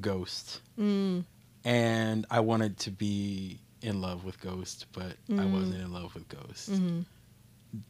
Ghost, 0.00 0.60
Mm. 0.78 1.24
and 1.64 2.26
I 2.30 2.40
wanted 2.40 2.78
to 2.80 2.90
be 2.90 3.60
in 3.80 4.00
love 4.00 4.24
with 4.24 4.40
Ghost, 4.40 4.86
but 4.92 5.12
I 5.30 5.44
Mm. 5.44 5.52
wasn't 5.52 5.80
in 5.82 5.92
love 5.92 6.14
with 6.16 6.28
Ghost. 6.28 6.70
hmm 6.70 7.02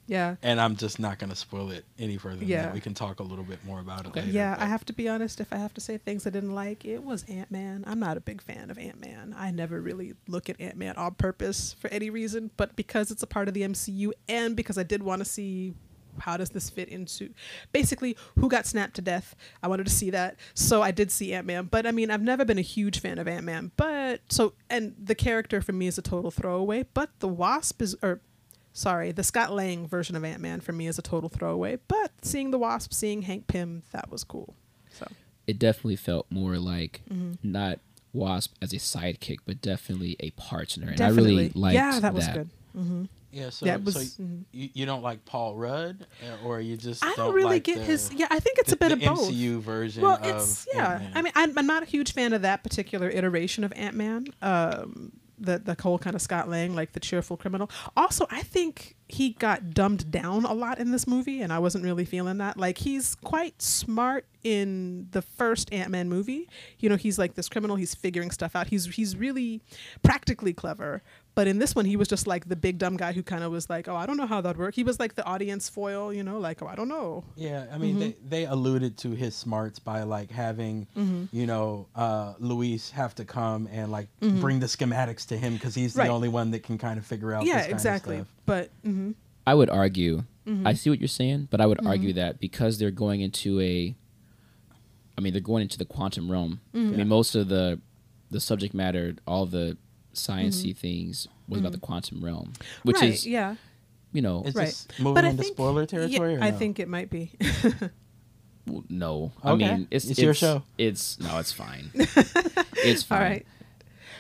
Yeah. 0.07 0.37
And 0.43 0.61
I'm 0.61 0.76
just 0.76 0.99
not 0.99 1.19
going 1.19 1.31
to 1.31 1.37
spoil 1.37 1.71
it 1.71 1.85
any 1.99 2.16
further 2.16 2.37
than 2.37 2.49
Yeah. 2.49 2.62
that. 2.66 2.75
We 2.75 2.81
can 2.81 2.95
talk 2.95 3.21
a 3.21 3.23
little 3.23 3.45
bit 3.45 3.64
more 3.64 3.81
about 3.81 4.00
it 4.07 4.09
Okay. 4.09 4.21
later. 4.21 4.33
Yeah, 4.33 4.57
I 4.59 4.66
have 4.66 4.85
to 4.87 4.93
be 4.93 5.09
honest. 5.09 5.40
If 5.40 5.52
I 5.52 5.57
have 5.57 5.75
to 5.75 5.81
say 5.81 5.99
things 5.99 6.26
I 6.26 6.31
didn't 6.31 6.55
like, 6.55 6.85
it 6.85 7.02
was 7.02 7.25
Ant 7.28 7.50
Man. 7.50 7.85
I'm 7.87 7.99
not 8.00 8.16
a 8.16 8.21
big 8.21 8.40
fan 8.43 8.71
of 8.71 8.78
Ant 8.78 9.00
Man. 9.00 9.35
I 9.37 9.50
never 9.50 9.81
really 9.81 10.14
look 10.28 10.49
at 10.49 10.61
Ant 10.61 10.76
Man 10.76 10.97
on 10.97 11.14
purpose 11.14 11.75
for 11.78 11.88
any 11.88 12.11
reason, 12.11 12.50
but 12.57 12.76
because 12.76 13.11
it's 13.11 13.23
a 13.23 13.26
part 13.26 13.49
of 13.49 13.55
the 13.55 13.62
MCU 13.62 14.12
and 14.28 14.57
because 14.57 14.78
I 14.78 14.83
did 14.83 15.02
want 15.02 15.21
to 15.21 15.25
see 15.25 15.75
how 16.21 16.35
does 16.38 16.49
this 16.49 16.71
fit 16.71 16.88
into 16.88 17.28
basically 17.73 18.16
who 18.38 18.49
got 18.49 18.64
snapped 18.64 18.95
to 18.95 19.02
death. 19.02 19.37
I 19.62 19.69
wanted 19.69 19.85
to 19.85 19.93
see 19.93 20.09
that, 20.09 20.37
so 20.55 20.81
I 20.81 20.90
did 20.90 21.11
see 21.11 21.35
Ant 21.35 21.47
Man. 21.47 21.66
But 21.71 21.87
I 21.87 21.93
mean, 21.93 22.11
I've 22.11 22.23
never 22.23 22.43
been 22.47 22.57
a 22.57 22.62
huge 22.62 23.00
fan 23.00 23.19
of 23.19 23.28
Ant 23.28 23.45
Man. 23.45 23.71
But 23.76 24.23
so 24.31 24.55
and 24.71 24.95
the 24.99 25.14
character 25.14 25.61
for 25.61 25.73
me 25.73 25.87
is 25.88 25.99
a 25.99 26.02
total 26.02 26.31
throwaway. 26.31 26.87
But 26.95 27.11
the 27.19 27.28
Wasp 27.28 27.83
is 27.83 27.97
or 28.02 28.21
sorry, 28.76 29.11
the 29.11 29.25
Scott 29.25 29.52
Lang 29.52 29.87
version 29.88 30.14
of 30.16 30.25
Ant 30.25 30.40
Man 30.42 30.61
for 30.61 30.73
me 30.73 30.87
is 30.87 30.99
a 30.99 31.02
total 31.02 31.28
throwaway. 31.28 31.78
But 31.88 32.12
seeing 32.23 32.50
the 32.50 32.59
Wasp, 32.59 32.92
seeing 32.92 33.23
Hank 33.23 33.47
Pym, 33.47 33.83
that 33.92 34.11
was 34.11 34.23
cool. 34.23 34.54
So 34.90 35.06
It 35.47 35.59
definitely 35.59 35.97
felt 35.97 36.26
more 36.30 36.59
like 36.59 37.02
Mm-hmm. 37.12 37.33
not 37.42 37.80
Wasp 38.12 38.54
as 38.62 38.73
a 38.73 38.76
sidekick, 38.76 39.38
but 39.47 39.61
definitely 39.61 40.16
a 40.21 40.30
partner, 40.33 40.88
and 40.88 40.97
definitely, 40.97 41.33
I 41.33 41.37
really 41.37 41.52
liked 41.54 41.75
that. 41.76 41.95
yeah, 41.95 42.00
that 42.00 42.14
was 42.14 42.28
good. 42.28 42.50
Mm-hmm. 42.76 43.04
Yeah, 43.33 43.50
so, 43.50 43.66
Yeah, 43.66 43.76
was- 43.76 43.95
so 44.14 44.23
mhm. 44.23 44.45
you, 44.52 44.71
you 44.73 44.87
don't 44.87 45.02
like 45.02 45.25
Paul 45.26 45.54
Rudd, 45.56 46.06
uh, 46.23 46.47
or 46.47 46.59
you 46.61 46.76
just 46.78 47.04
I 47.04 47.09
don't, 47.09 47.16
don't 47.18 47.35
really 47.35 47.56
like 47.56 47.64
get 47.64 47.78
the, 47.78 47.85
his. 47.85 48.11
Yeah, 48.14 48.28
I 48.30 48.38
think 48.40 48.59
it's 48.59 48.71
the, 48.71 48.76
a 48.76 48.78
bit 48.78 48.99
the 48.99 49.11
of 49.11 49.16
both. 49.16 49.28
MCU 49.30 49.59
version 49.61 50.02
well, 50.02 50.16
of 50.16 50.25
it's 50.25 50.66
yeah. 50.73 50.92
Ant-Man. 50.95 51.12
I 51.14 51.23
mean, 51.23 51.33
I'm, 51.35 51.59
I'm 51.59 51.66
not 51.66 51.83
a 51.83 51.87
huge 51.87 52.12
fan 52.14 52.33
of 52.33 52.42
that 52.42 52.62
particular 52.62 53.11
iteration 53.11 53.62
of 53.64 53.73
Ant 53.76 53.95
Man. 53.97 54.28
Um, 54.40 55.12
the 55.38 55.59
the 55.59 55.76
whole 55.81 55.99
kind 55.99 56.16
of 56.16 56.23
Scott 56.23 56.49
Lang, 56.49 56.75
like 56.75 56.93
the 56.93 57.00
cheerful 57.00 57.37
criminal. 57.37 57.71
Also, 57.97 58.26
I 58.31 58.43
think 58.43 58.97
he 59.09 59.31
got 59.31 59.71
dumbed 59.71 60.11
down 60.11 60.45
a 60.45 60.52
lot 60.52 60.78
in 60.78 60.90
this 60.90 61.07
movie, 61.07 61.40
and 61.40 61.52
I 61.52 61.59
wasn't 61.59 61.85
really 61.85 62.05
feeling 62.05 62.38
that. 62.38 62.57
Like 62.57 62.78
he's 62.78 63.14
quite 63.14 63.61
smart 63.61 64.26
in 64.43 65.09
the 65.11 65.23
first 65.23 65.73
Ant 65.73 65.90
Man 65.90 66.09
movie. 66.09 66.49
You 66.78 66.88
know, 66.88 66.97
he's 66.97 67.19
like 67.19 67.35
this 67.35 67.49
criminal. 67.49 67.76
He's 67.76 67.95
figuring 67.95 68.31
stuff 68.31 68.57
out. 68.57 68.69
He's 68.69 68.87
he's 68.87 69.16
really 69.16 69.62
practically 70.02 70.52
clever. 70.52 71.02
But 71.37 71.47
in 71.47 71.59
this 71.59 71.75
one, 71.76 71.85
he 71.85 71.97
was 71.97 72.09
just 72.09 72.26
like 72.26 72.49
the 72.49 72.57
big 72.57 72.78
dumb 72.78 72.97
guy 72.97 73.12
who 73.12 73.23
kind 73.23 73.45
of 73.45 73.52
was 73.52 73.69
like, 73.71 73.87
"Oh, 73.88 73.95
I 73.95 74.07
don't 74.07 74.16
know 74.16 74.26
how 74.26 74.40
that 74.40 74.57
works." 74.57 74.75
He 74.75 74.83
was 74.83 74.99
like 74.99 75.14
the 75.14 75.25
audience 75.25 75.69
foil, 75.69 76.12
you 76.12 76.23
know, 76.25 76.38
like, 76.40 76.62
"Oh, 76.62 76.66
I 76.66 76.75
don't 76.75 76.88
know." 76.88 77.25
Yeah, 77.37 77.66
I 77.71 77.76
mean, 77.76 77.97
Mm-hmm. 77.97 78.00
they, 78.00 78.16
they 78.28 78.45
alluded 78.47 78.97
to 79.05 79.11
his 79.11 79.35
smarts 79.37 79.78
by 79.78 80.02
like 80.05 80.31
having, 80.31 80.87
you 81.33 81.47
know, 81.47 81.88
uh, 81.95 82.35
Luis 82.40 82.90
have 82.93 83.14
to 83.16 83.25
come 83.26 83.69
and 83.71 83.93
like 83.93 84.09
bring 84.21 84.61
the 84.61 84.66
schematics 84.66 85.26
to 85.28 85.37
him 85.37 85.52
because 85.55 85.75
he's 85.75 85.93
the 85.93 86.00
Mm-hmm. 86.00 86.09
Right. 86.09 86.14
only 86.14 86.28
one 86.31 86.50
that 86.52 86.62
can 86.62 86.78
kind 86.78 86.99
of 86.99 87.05
figure 87.07 87.33
out. 87.35 87.45
yeah, 87.45 87.55
this 87.57 87.62
kind 87.62 87.73
of 87.73 87.76
exactly. 87.76 88.16
stuff. 88.16 88.28
But 88.47 88.71
mhm. 88.85 89.14
I 89.47 89.55
would 89.55 89.69
argue. 89.71 90.25
Mm-hmm. 90.49 90.66
I 90.66 90.73
see 90.73 90.88
what 90.90 91.00
you're 91.00 91.07
saying, 91.09 91.49
but 91.50 91.61
I 91.61 91.66
would 91.66 91.85
argue 91.87 92.14
that 92.14 92.40
because 92.40 92.78
they're 92.78 92.90
going 92.90 93.21
into 93.21 93.61
a, 93.61 93.95
I 95.19 95.21
mean, 95.21 95.33
they're 95.33 95.43
going 95.43 95.62
into 95.62 95.76
the 95.78 95.85
quantum 95.85 96.31
realm. 96.31 96.61
I 96.73 96.78
Mm-hmm. 96.78 96.97
mean, 96.97 97.09
most 97.09 97.35
of 97.35 97.49
the, 97.49 97.78
the 98.31 98.40
subject 98.40 98.73
matter, 98.75 99.16
all 99.26 99.45
the 99.47 99.76
sciencey 100.16 100.70
Mm-hmm. 100.70 100.78
things 100.78 101.28
was 101.49 101.61
about 101.61 101.73
the 101.73 101.78
quantum 101.78 102.25
realm, 102.25 102.52
which 102.82 102.96
right, 102.96 103.11
is 103.14 103.26
yeah. 103.26 103.54
you 104.12 104.23
know 104.23 104.42
Is 104.44 104.54
Right. 104.54 104.66
this 104.66 104.87
moving 104.99 105.14
But 105.14 105.25
I 105.25 105.28
into 105.30 105.42
think 105.42 105.54
spoiler 105.56 105.82
yeah, 105.82 105.87
territory? 105.87 106.37
or 106.37 106.42
I 106.42 106.50
think 106.50 106.78
it 106.80 106.88
might 106.88 107.11
be. 107.11 107.32
w- 108.66 108.85
no. 108.88 109.32
I 109.42 109.52
Okay. 109.52 109.68
mean, 109.75 109.88
it's 109.90 110.06
It's 110.11 110.18
your 110.20 110.35
show. 110.35 110.62
It's 110.78 111.18
no, 111.20 111.38
it's 111.38 111.52
fine. 111.52 111.90
it's 111.94 113.02
fine. 113.02 113.18
All 113.23 113.25
right. 113.28 113.46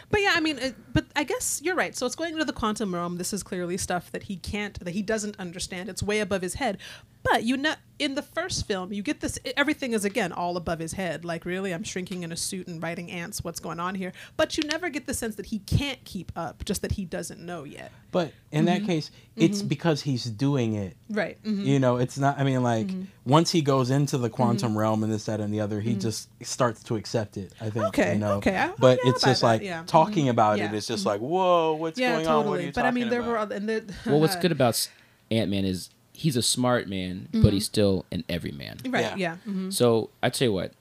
But 0.08 0.20
yeah, 0.20 0.34
I 0.36 0.40
mean, 0.40 0.58
it, 0.60 0.76
but 0.92 1.06
I 1.16 1.24
guess 1.24 1.60
you're 1.64 1.74
right. 1.74 1.96
So 1.96 2.06
it's 2.06 2.14
going 2.14 2.32
into 2.34 2.44
the 2.44 2.52
quantum 2.52 2.94
realm. 2.94 3.16
This 3.16 3.32
is 3.32 3.42
clearly 3.42 3.76
stuff 3.76 4.12
that 4.12 4.24
he 4.24 4.36
can't, 4.36 4.78
that 4.84 4.94
he 4.94 5.02
doesn't 5.02 5.36
understand. 5.40 5.88
It's 5.88 6.00
way 6.00 6.20
above 6.20 6.42
his 6.42 6.54
head. 6.54 6.78
But 7.30 7.44
you 7.44 7.56
know, 7.56 7.74
in 7.98 8.14
the 8.14 8.22
first 8.22 8.66
film, 8.66 8.92
you 8.92 9.02
get 9.02 9.20
this. 9.20 9.38
Everything 9.56 9.92
is 9.94 10.04
again 10.04 10.32
all 10.32 10.56
above 10.56 10.78
his 10.78 10.92
head. 10.92 11.24
Like 11.24 11.44
really, 11.44 11.72
I'm 11.72 11.82
shrinking 11.82 12.22
in 12.22 12.30
a 12.32 12.36
suit 12.36 12.66
and 12.68 12.82
writing 12.82 13.10
ants. 13.10 13.42
What's 13.42 13.58
going 13.58 13.80
on 13.80 13.94
here? 13.94 14.12
But 14.36 14.56
you 14.56 14.64
never 14.64 14.88
get 14.90 15.06
the 15.06 15.14
sense 15.14 15.34
that 15.36 15.46
he 15.46 15.58
can't 15.60 16.02
keep 16.04 16.30
up. 16.36 16.64
Just 16.64 16.82
that 16.82 16.92
he 16.92 17.04
doesn't 17.04 17.40
know 17.40 17.64
yet. 17.64 17.90
But 18.12 18.32
in 18.52 18.64
Mm-hmm. 18.64 18.66
that 18.66 18.86
case, 18.86 19.10
it's 19.34 19.60
because 19.62 20.02
he's 20.02 20.24
doing 20.24 20.74
it. 20.74 20.96
Right. 21.10 21.38
hmm 21.42 21.62
You 21.64 21.78
know, 21.78 21.96
it's 21.96 22.16
not. 22.18 22.38
I 22.38 22.44
mean, 22.44 22.62
like 22.62 22.86
Mm-hmm. 22.86 23.02
once 23.24 23.50
he 23.50 23.60
goes 23.62 23.90
into 23.90 24.18
the 24.18 24.30
quantum 24.30 24.76
realm 24.76 25.02
and 25.02 25.12
this, 25.12 25.24
that, 25.24 25.40
and 25.40 25.52
the 25.52 25.60
other, 25.60 25.80
he 25.80 25.94
just 25.94 26.28
starts 26.46 26.82
to 26.84 26.96
accept 26.96 27.36
it. 27.36 27.52
I 27.60 27.70
think. 27.70 27.86
Okay, 27.86 28.12
You 28.14 28.18
know? 28.20 28.32
okay, 28.34 28.56
I- 28.56 28.72
But 28.78 29.00
yeah, 29.02 29.10
it's 29.10 29.24
just 29.24 29.40
that, 29.40 29.46
like 29.46 29.62
yeah. 29.62 29.82
talking 29.86 30.28
about 30.28 30.58
Yeah. 30.58 30.66
it. 30.70 30.74
It's 30.74 30.86
just 30.86 31.04
like, 31.06 31.20
whoa, 31.20 31.74
what's 31.74 31.98
Yeah, 31.98 32.12
going 32.12 32.26
on? 32.26 32.34
What 32.36 32.40
are 32.40 32.44
totally. 32.44 32.66
you 32.66 32.72
But 32.72 32.84
I 32.86 32.90
mean, 32.92 33.08
there 33.08 33.20
about? 33.20 33.28
were 33.30 33.38
other, 33.38 33.54
and 33.56 33.68
there, 33.68 33.82
Well, 34.06 34.20
what's 34.20 34.36
good 34.44 34.52
about 34.52 34.88
Ant 35.30 35.50
Man 35.50 35.64
is 35.64 35.90
he's 36.16 36.36
a 36.36 36.42
smart 36.42 36.88
man, 36.88 37.28
but 37.32 37.52
he's 37.52 37.66
still 37.66 38.04
an 38.10 38.24
everyman. 38.28 38.78
right? 38.88 39.16
Yeah. 39.16 39.16
Yeah. 39.16 39.36
mhm. 39.52 39.72
So 39.72 40.10
I 40.22 40.30
tell 40.30 40.48
you 40.48 40.52
what, 40.52 40.72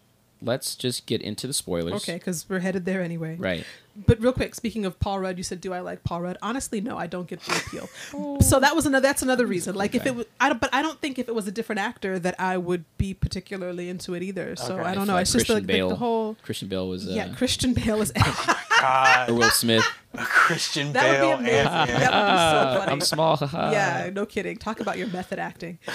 let's 0.42 0.76
just 0.76 1.06
get 1.06 1.22
into 1.22 1.48
the 1.48 1.54
spoilers. 1.54 1.94
Okay, 2.04 2.16
because 2.16 2.46
we're 2.50 2.60
headed 2.60 2.86
there 2.86 3.02
anyway. 3.02 3.36
Right. 3.38 3.66
But 4.08 4.22
real 4.22 4.34
quick, 4.34 4.54
speaking 4.56 4.86
of 4.86 5.00
Paul 5.00 5.20
Rudd, 5.22 5.38
you 5.38 5.44
said, 5.44 5.62
"Do 5.62 5.72
I 5.74 5.80
like 5.80 6.04
Paul 6.04 6.22
Rudd?" 6.22 6.38
Honestly, 6.42 6.82
no, 6.82 6.98
I 6.98 7.08
don't 7.08 7.28
get 7.30 7.40
the 7.42 7.56
appeal. 7.56 7.90
oh. 8.14 8.40
so 8.42 8.60
that 8.60 8.76
was 8.76 8.86
another. 8.86 9.02
That's 9.08 9.22
another 9.22 9.46
reason. 9.46 9.74
Like 9.76 9.96
if 9.96 10.06
it 10.06 10.14
was, 10.14 10.26
I 10.40 10.50
don't. 10.50 10.60
But 10.60 10.70
I 10.74 10.82
don't 10.82 11.00
think 11.00 11.18
if 11.18 11.30
it 11.30 11.34
was 11.36 11.48
a 11.48 11.52
different 11.52 11.80
actor 11.80 12.20
that 12.20 12.36
I 12.38 12.58
would 12.58 12.84
be 12.98 13.14
particularly 13.14 13.88
into 13.88 14.14
it 14.14 14.22
either. 14.22 14.58
So 14.58 14.74
Okay. 14.74 14.84
I 14.84 14.92
I 14.92 14.96
don't 14.96 15.04
feel 15.04 15.06
know. 15.06 15.14
like 15.14 15.22
It's 15.22 15.32
just 15.32 15.46
Christian 15.46 15.56
like 15.56 15.68
the, 15.68 15.74
the 15.74 15.88
Bale. 15.88 15.96
whole. 15.96 16.36
Christian 16.44 16.68
Bale 16.68 16.88
was 16.90 17.08
uh, 17.08 17.12
Yeah, 17.12 17.30
Christian 17.36 17.74
Bale 17.74 18.02
is. 18.02 18.12
God, 18.86 19.30
or 19.30 19.34
Will 19.36 19.50
Smith. 19.52 19.84
Christian 20.18 20.94
That 20.94 21.04
would 21.06 21.16
be 21.16 21.22
Bale. 21.22 21.38
amazing. 21.40 21.98
That 22.00 22.14
would 22.14 22.32
be 22.32 22.38
so 22.74 22.80
funny. 22.80 22.92
I'm 22.92 23.02
small. 23.02 23.40
yeah, 23.54 24.10
no 24.14 24.26
kidding. 24.26 24.58
Talk 24.58 24.80
about 24.80 24.98
your 24.98 25.08
method 25.08 25.40
acting. 25.40 25.78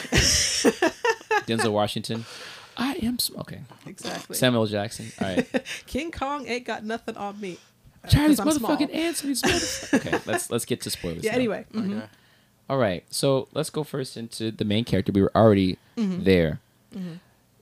Denzel 1.47 1.73
Washington. 1.73 2.25
I 2.77 2.95
am 3.03 3.19
small. 3.19 3.41
Okay. 3.43 3.61
Exactly. 3.87 4.37
Samuel 4.37 4.67
Jackson. 4.67 5.07
All 5.21 5.27
right. 5.29 5.67
King 5.87 6.11
Kong 6.11 6.47
ain't 6.47 6.65
got 6.65 6.85
nothing 6.85 7.17
on 7.17 7.41
me. 7.41 7.59
Uh, 8.05 8.09
Charlie's 8.09 8.39
'cause 8.41 8.55
I'm 8.55 8.59
small. 8.59 8.77
motherfucking 8.77 8.95
Anthony's 8.95 9.43
motherfucking. 9.43 9.95
Okay. 10.07 10.19
Let's 10.27 10.51
let's 10.51 10.65
get 10.65 10.81
to 10.83 10.91
spoilers. 10.91 11.23
Yeah. 11.25 11.33
now. 11.33 11.37
Anyway. 11.37 11.65
mhm. 11.73 11.97
Okay. 11.99 12.07
All 12.71 12.79
right. 12.79 13.05
So 13.11 13.49
let's 13.53 13.69
go 13.71 13.85
first 13.85 14.17
into 14.17 14.51
the 14.51 14.65
main 14.65 14.85
character. 14.85 15.13
We 15.13 15.23
were 15.23 15.33
already 15.37 15.79
Mm-hmm. 15.97 16.25
there. 16.25 16.61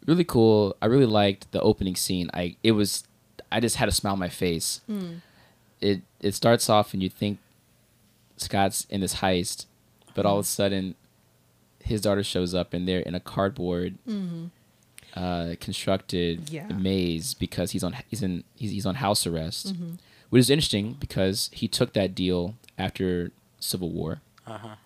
Really 0.07 0.25
cool. 0.25 0.77
I 0.81 0.87
really 0.87 1.07
liked 1.07 1.51
the 1.53 1.61
opening 1.61 1.97
scene. 1.97 2.31
I 2.33 2.57
it 2.63 2.73
was 2.73 3.05
I 3.51 3.61
just 3.61 3.77
had 3.77 3.89
a 3.89 3.93
smile 3.93 4.15
on 4.15 4.19
my 4.19 4.29
face. 4.29 4.81
Mm. 4.91 5.21
It 5.81 6.03
it 6.21 6.35
starts 6.35 6.69
off 6.69 6.93
and 6.93 7.03
you 7.03 7.09
think 7.09 7.39
Scott's 8.37 8.87
in 8.91 9.01
this 9.01 9.17
heist, 9.17 9.67
but 10.15 10.27
all 10.27 10.39
of 10.39 10.45
a 10.45 10.49
Mm. 10.49 10.51
sudden 10.51 10.95
his 11.83 12.01
daughter 12.03 12.23
shows 12.23 12.55
up 12.55 12.75
and 12.75 12.87
they're 12.87 13.01
in 13.01 13.15
a 13.15 13.21
cardboard 13.21 13.95
uh, 15.15 15.55
constructed 15.61 16.47
Mm-hmm. 16.47 16.55
Yeah. 16.55 16.67
maze 16.77 17.35
because 17.35 17.71
he's 17.73 17.83
on 17.83 17.97
he's 18.09 18.23
in 18.23 18.45
he's, 18.55 18.71
he's 18.71 18.87
on 18.87 18.97
house 18.97 19.27
arrest, 19.27 19.75
Mm-hmm. 19.75 19.93
which 20.31 20.41
is 20.41 20.51
interesting 20.51 20.97
because 21.01 21.51
he 21.53 21.67
took 21.69 21.93
that 21.95 22.15
deal 22.15 22.55
after 22.77 23.31
Civil 23.61 23.91
War. 23.91 24.21
Uh-huh. 24.47 24.77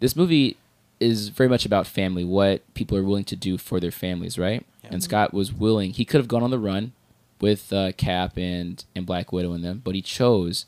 This 0.00 0.16
movie 0.16 0.56
is 1.00 1.28
very 1.28 1.48
much 1.48 1.64
about 1.66 1.86
family, 1.86 2.24
what 2.24 2.62
people 2.74 2.96
are 2.96 3.02
willing 3.02 3.24
to 3.24 3.36
do 3.36 3.58
for 3.58 3.78
their 3.80 3.90
families, 3.90 4.38
right? 4.38 4.64
Yeah. 4.82 4.90
And 4.92 5.02
Scott 5.02 5.32
was 5.34 5.52
willing. 5.52 5.92
He 5.92 6.04
could 6.04 6.18
have 6.18 6.28
gone 6.28 6.42
on 6.42 6.50
the 6.50 6.58
run 6.58 6.92
with 7.40 7.72
uh, 7.72 7.92
Cap 7.92 8.36
and 8.36 8.84
and 8.96 9.04
Black 9.06 9.32
Widow 9.32 9.52
and 9.52 9.64
them, 9.64 9.80
but 9.84 9.94
he 9.94 10.02
chose 10.02 10.66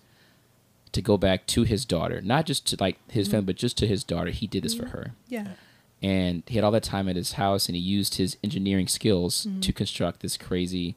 to 0.93 1.03
go 1.03 1.17
back 1.17 1.47
to 1.47 1.63
his 1.65 1.85
daughter, 1.85 2.21
not 2.23 2.47
just 2.47 2.67
to 2.69 2.77
like 2.81 2.97
his 3.11 3.29
family, 3.29 3.47
but 3.47 3.57
just 3.57 3.77
to 3.79 3.87
his 3.87 4.03
daughter. 4.05 4.31
He 4.31 4.47
did 4.47 4.63
this 4.63 4.75
for 4.75 4.87
her. 4.89 5.13
Yeah. 5.29 5.49
and 6.03 6.43
he 6.47 6.55
had 6.57 6.65
all 6.65 6.71
that 6.73 6.83
time 6.83 7.09
at 7.09 7.17
his 7.17 7.33
house 7.33 7.67
and 7.69 7.77
he 7.77 7.83
used 7.83 8.15
his 8.17 8.37
engineering 8.45 8.87
skills 8.89 9.47
to 9.61 9.73
construct 9.73 10.21
this 10.21 10.37
crazy 10.37 10.95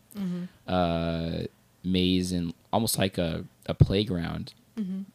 uh, 0.68 1.44
maze 1.84 2.32
and 2.32 2.54
almost 2.72 2.98
like 2.98 3.18
a, 3.18 3.46
a 3.66 3.74
playground 3.74 4.54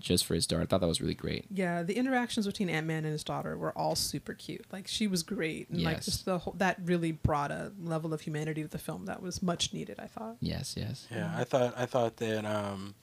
just 0.01 0.25
for 0.25 0.35
his 0.35 0.47
daughter. 0.47 0.63
I 0.63 0.67
thought 0.67 0.81
that 0.81 0.87
was 0.87 1.01
really 1.01 1.15
great. 1.15 1.47
Yeah, 1.51 1.83
the 1.83 1.95
interactions 1.95 2.47
between 2.47 2.69
Ant 2.69 2.87
Man 2.87 3.05
and 3.05 3.13
his 3.13 3.25
daughter 3.25 3.57
were 3.57 3.73
all 3.77 3.95
super 3.97 4.35
cute. 4.35 4.65
Like 4.73 4.87
she 4.89 5.07
was 5.07 5.23
great, 5.23 5.69
and 5.71 5.83
like 5.83 6.03
just 6.03 6.25
the 6.25 6.39
whole, 6.39 6.55
that 6.59 6.79
really 6.85 7.13
brought 7.13 7.51
a 7.51 7.73
level 7.81 8.13
of 8.13 8.21
humanity 8.21 8.63
to 8.63 8.69
the 8.69 8.79
film 8.79 9.07
that 9.07 9.23
was 9.23 9.43
much 9.43 9.73
needed. 9.73 9.99
I 9.99 10.07
thought. 10.07 10.37
Yes, 10.41 10.75
yes. 10.77 11.07
Yeah, 11.11 11.33
I 11.37 11.45
thought 11.45 11.75
I 11.77 11.87
thought 11.87 12.17
that 12.19 12.45
um, 12.45 12.95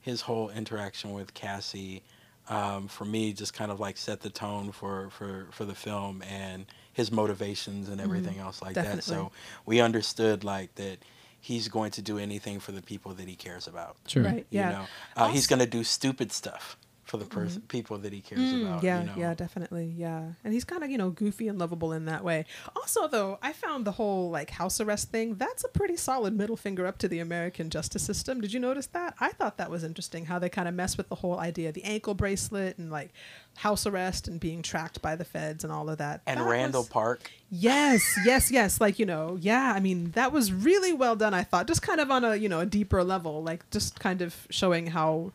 his 0.00 0.20
whole 0.20 0.50
interaction 0.50 1.12
with 1.12 1.34
Cassie, 1.34 2.02
um, 2.48 2.88
for 2.88 3.04
me, 3.04 3.32
just 3.32 3.54
kind 3.54 3.70
of 3.70 3.80
like 3.80 3.96
set 3.96 4.20
the 4.20 4.30
tone 4.30 4.72
for 4.72 5.10
for 5.10 5.46
for 5.50 5.64
the 5.64 5.74
film 5.74 6.22
and 6.22 6.66
his 6.92 7.10
motivations 7.10 7.88
and 7.88 8.00
everything 8.00 8.38
else 8.38 8.62
like 8.62 8.74
that. 8.74 9.02
So 9.02 9.32
we 9.66 9.80
understood 9.80 10.44
like 10.44 10.74
that 10.76 10.98
he's 11.44 11.68
going 11.68 11.90
to 11.90 12.00
do 12.00 12.18
anything 12.18 12.58
for 12.58 12.72
the 12.72 12.80
people 12.80 13.12
that 13.12 13.28
he 13.28 13.36
cares 13.36 13.66
about. 13.66 13.96
Sure. 14.06 14.22
Right. 14.24 14.46
You 14.50 14.60
Yeah. 14.60 14.70
know, 14.70 14.86
uh, 15.16 15.28
he's 15.28 15.46
going 15.46 15.58
to 15.60 15.66
do 15.66 15.84
stupid 15.84 16.32
stuff 16.32 16.78
for 17.04 17.18
the 17.18 17.24
person 17.26 17.62
people 17.68 17.98
that 17.98 18.12
he 18.12 18.20
cares 18.20 18.40
Mm, 18.40 18.62
about. 18.66 18.82
yeah, 18.82 19.00
you 19.00 19.06
know? 19.06 19.12
yeah, 19.16 19.34
definitely, 19.34 19.94
yeah. 19.96 20.32
And 20.42 20.52
he's 20.54 20.64
kind 20.64 20.82
of 20.82 20.90
you 20.90 20.98
know 20.98 21.10
goofy 21.10 21.48
and 21.48 21.58
lovable 21.58 21.92
in 21.92 22.06
that 22.06 22.24
way. 22.24 22.46
Also, 22.74 23.06
though, 23.08 23.38
I 23.42 23.52
found 23.52 23.84
the 23.84 23.92
whole 23.92 24.30
like 24.30 24.50
house 24.50 24.80
arrest 24.80 25.10
thing. 25.10 25.34
That's 25.36 25.64
a 25.64 25.68
pretty 25.68 25.96
solid 25.96 26.34
middle 26.34 26.56
finger 26.56 26.86
up 26.86 26.98
to 26.98 27.08
the 27.08 27.20
American 27.20 27.70
justice 27.70 28.02
system. 28.02 28.40
Did 28.40 28.52
you 28.52 28.60
notice 28.60 28.86
that? 28.88 29.14
I 29.20 29.30
thought 29.30 29.58
that 29.58 29.70
was 29.70 29.84
interesting 29.84 30.26
how 30.26 30.38
they 30.38 30.48
kind 30.48 30.66
of 30.68 30.74
mess 30.74 30.96
with 30.96 31.08
the 31.08 31.16
whole 31.16 31.38
idea 31.38 31.68
of 31.68 31.74
the 31.74 31.84
ankle 31.84 32.14
bracelet 32.14 32.78
and 32.78 32.90
like 32.90 33.12
house 33.56 33.86
arrest 33.86 34.26
and 34.26 34.40
being 34.40 34.62
tracked 34.62 35.00
by 35.00 35.14
the 35.14 35.24
feds 35.24 35.62
and 35.62 35.72
all 35.72 35.88
of 35.88 35.98
that. 35.98 36.22
And 36.26 36.40
That 36.40 36.48
Randall 36.48 36.80
was- 36.82 36.88
Park. 36.88 37.30
Yes, 37.50 38.18
yes, 38.24 38.50
yes. 38.50 38.80
Like, 38.80 38.98
you 38.98 39.06
know, 39.06 39.36
yeah, 39.40 39.72
I 39.76 39.80
mean, 39.80 40.10
that 40.12 40.32
was 40.32 40.52
really 40.52 40.92
well 40.92 41.14
done, 41.16 41.34
I 41.34 41.44
thought. 41.44 41.68
Just 41.68 41.82
kind 41.82 42.00
of 42.00 42.10
on 42.10 42.24
a, 42.24 42.34
you 42.34 42.48
know, 42.48 42.60
a 42.60 42.66
deeper 42.66 43.04
level, 43.04 43.42
like 43.44 43.68
just 43.70 44.00
kind 44.00 44.22
of 44.22 44.46
showing 44.50 44.88
how 44.88 45.32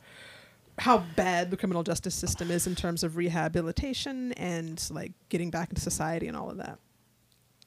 how 0.80 1.00
bad 1.16 1.52
the 1.52 1.58
criminal 1.58 1.84
justice 1.84 2.16
system 2.16 2.50
is 2.52 2.66
in 2.68 2.76
terms 2.76 3.04
of 3.04 3.16
rehabilitation 3.18 4.34
and 4.34 4.84
like 4.92 5.12
getting 5.30 5.50
back 5.52 5.70
into 5.70 5.82
society 5.82 6.28
and 6.28 6.36
all 6.38 6.50
of 6.50 6.58
that. 6.58 6.80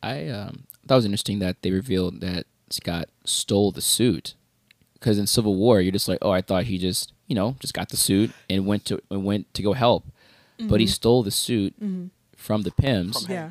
I 0.02 0.28
um, 0.28 0.64
thought 0.86 0.94
it 0.94 0.98
was 0.98 1.04
interesting 1.04 1.38
that 1.40 1.62
they 1.62 1.70
revealed 1.70 2.20
that 2.20 2.46
Scott 2.70 3.08
stole 3.24 3.70
the 3.70 3.82
suit. 3.82 4.34
Because 4.94 5.18
in 5.18 5.26
Civil 5.26 5.56
War, 5.56 5.80
you're 5.80 5.92
just 5.92 6.08
like, 6.08 6.18
oh, 6.22 6.30
I 6.30 6.42
thought 6.42 6.64
he 6.64 6.78
just, 6.78 7.12
you 7.26 7.34
know, 7.34 7.56
just 7.58 7.74
got 7.74 7.88
the 7.88 7.96
suit 7.96 8.30
and 8.48 8.66
went 8.66 8.84
to 8.86 9.00
and 9.10 9.24
went 9.24 9.52
to 9.54 9.62
go 9.62 9.72
help, 9.72 10.04
but 10.60 10.78
he 10.78 10.86
stole 10.86 11.24
the 11.24 11.32
suit 11.32 11.74
from 12.36 12.62
the 12.62 12.70
Pyms. 12.70 13.24
From 13.26 13.32
Yeah. 13.32 13.50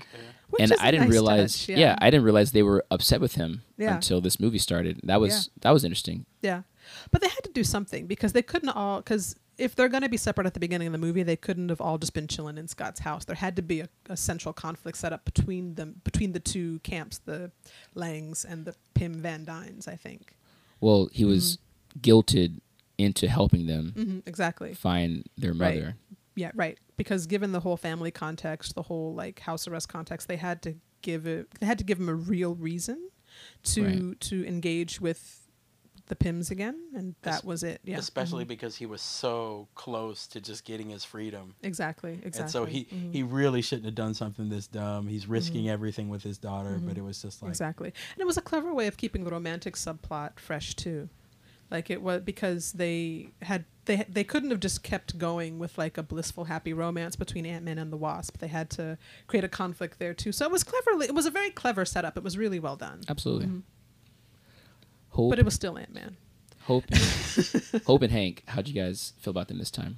Which 0.50 0.62
and 0.62 0.74
I 0.82 0.92
didn't 0.92 1.06
nice 1.08 1.12
realize. 1.12 1.66
touch, 1.66 1.78
yeah. 1.78 1.96
I 2.00 2.10
didn't 2.10 2.26
realize 2.26 2.52
they 2.52 2.64
were 2.64 2.84
upset 2.92 3.22
with 3.22 3.36
him 3.36 3.62
Yeah. 3.78 3.96
until 3.96 4.20
this 4.20 4.38
movie 4.40 4.58
started. 4.58 5.00
That 5.04 5.20
was 5.22 5.50
that 5.62 5.72
was 5.72 5.84
interesting. 5.84 6.26
Yeah. 6.42 6.64
But 7.10 7.22
they 7.22 7.30
had 7.30 7.44
to 7.44 7.52
do 7.52 7.64
something 7.64 8.06
because 8.08 8.34
they 8.34 8.42
couldn't 8.42 8.70
all 8.70 9.00
because 9.00 9.36
if 9.62 9.76
they're 9.76 9.90
going 9.90 10.04
to 10.04 10.10
be 10.10 10.18
separate 10.18 10.48
at 10.48 10.54
the 10.54 10.60
beginning 10.60 10.88
of 10.88 10.92
the 10.92 10.98
movie, 10.98 11.24
they 11.24 11.36
couldn't 11.36 11.70
have 11.70 11.80
all 11.82 11.98
just 11.98 12.14
been 12.14 12.28
chilling 12.28 12.58
in 12.58 12.68
Scott's 12.68 13.00
house. 13.02 13.26
There 13.26 13.36
had 13.36 13.56
to 13.58 13.62
be 13.62 13.80
a, 13.82 13.90
a 14.10 14.18
central 14.18 14.54
conflict 14.54 14.98
set 14.98 15.14
up 15.14 15.24
between 15.26 15.76
them, 15.76 16.02
between 16.04 16.32
the 16.34 16.40
two 16.40 16.80
camps, 16.80 17.20
the 17.20 17.52
Langs 17.94 18.44
and 18.44 18.66
the 18.66 18.76
Pym 18.94 19.14
Van 19.22 19.46
Dynes. 19.46 19.88
I 19.88 19.96
think. 19.96 20.36
Well, 20.80 21.10
he 21.12 21.26
was 21.26 21.60
guilted 22.00 22.60
into 22.98 23.28
helping 23.28 23.66
them 23.68 23.92
hmm 23.96 24.20
exactly. 24.26 24.74
find 24.74 25.26
their 25.38 25.54
Right. 25.54 25.76
mother. 25.80 25.96
Yeah, 26.36 26.52
right. 26.56 26.78
Because 26.98 27.26
given 27.28 27.52
the 27.52 27.60
whole 27.60 27.78
family 27.78 28.12
context, 28.12 28.76
the 28.76 28.84
whole 28.84 29.14
like 29.14 29.40
house 29.42 29.68
arrest 29.68 29.90
context, 29.90 30.28
they 30.28 30.38
had 30.38 30.62
to 30.64 30.76
give 31.02 31.26
it. 31.28 31.48
They 31.60 31.66
had 31.66 31.78
to 31.80 31.84
give 31.84 32.00
him 32.00 32.10
a 32.10 32.16
real 32.16 32.56
reason 32.56 33.10
to 33.64 33.84
Right. 33.84 34.20
to 34.22 34.46
engage 34.48 35.02
with 35.02 35.41
the 36.12 36.16
Pyms 36.18 36.52
again, 36.52 36.78
and 36.94 37.16
that 37.22 37.36
Es- 37.40 37.44
was 37.46 37.64
it. 37.64 37.80
Yeah, 37.86 37.98
Especially 37.98 38.44
Mhm. 38.44 38.50
because 38.50 38.76
he 38.76 38.86
was 38.86 39.02
so 39.02 39.70
close 39.76 40.28
to 40.28 40.42
just 40.42 40.66
getting 40.66 40.90
his 40.90 41.06
freedom. 41.06 41.56
exactly, 41.64 42.20
exactly. 42.24 42.42
And 42.42 42.52
so 42.52 42.66
he 42.66 42.84
Mhm. 42.86 43.14
he 43.14 43.24
really 43.24 43.62
shouldn't 43.62 43.86
have 43.86 43.96
done 43.96 44.14
something 44.14 44.50
this 44.50 44.68
dumb. 44.68 45.08
He's 45.08 45.26
risking 45.28 45.70
everything 45.70 46.10
with 46.10 46.24
his 46.24 46.38
daughter, 46.38 46.78
but 46.84 46.96
Mhm. 46.96 46.98
it 46.98 47.02
was 47.04 47.22
just 47.22 47.42
like 47.42 47.50
exactly, 47.50 47.94
and 48.14 48.20
it 48.22 48.26
was 48.28 48.36
a 48.38 48.42
clever 48.42 48.74
way 48.74 48.88
of 48.88 48.98
keeping 48.98 49.24
the 49.24 49.32
romantic 49.32 49.76
subplot 49.76 50.38
fresh 50.38 50.76
too. 50.76 51.08
Like 51.72 51.90
it 51.90 52.02
was 52.02 52.22
because 52.24 52.74
they 52.74 53.30
had 53.42 53.64
they 53.86 54.06
they 54.10 54.26
couldn't 54.26 54.50
have 54.52 54.60
just 54.60 54.84
kept 54.84 55.18
going 55.18 55.58
with 55.60 55.78
like 55.78 55.98
a 55.98 56.04
blissful 56.04 56.44
happy 56.46 56.74
romance 56.74 57.16
between 57.16 57.46
Ant 57.46 57.64
Man 57.64 57.78
and 57.78 57.92
the 57.94 57.98
Wasp. 57.98 58.38
They 58.40 58.50
had 58.50 58.70
to 58.72 58.98
create 59.28 59.46
a 59.46 59.50
conflict 59.50 59.98
there 59.98 60.14
too. 60.14 60.34
So 60.34 60.46
it 60.46 60.52
was 60.52 60.66
cleverly. 60.66 61.06
It 61.08 61.16
was 61.16 61.26
a 61.26 61.32
very 61.32 61.52
clever 61.52 61.86
setup. 61.86 62.18
It 62.18 62.24
was 62.24 62.38
really 62.38 62.60
well 62.60 62.76
done. 62.76 63.00
Absolutely. 63.08 63.64
Hope, 65.12 65.30
But 65.30 65.40
it 65.40 65.46
was 65.46 65.54
still 65.54 65.78
Ant 65.78 65.94
Man. 65.94 66.18
Hope, 66.64 66.84
Hope, 67.86 68.02
and 68.02 68.12
Hank. 68.12 68.44
How'd 68.48 68.68
you 68.68 68.74
guys 68.74 69.14
feel 69.20 69.32
about 69.32 69.48
them 69.48 69.58
this 69.58 69.72
time? 69.72 69.98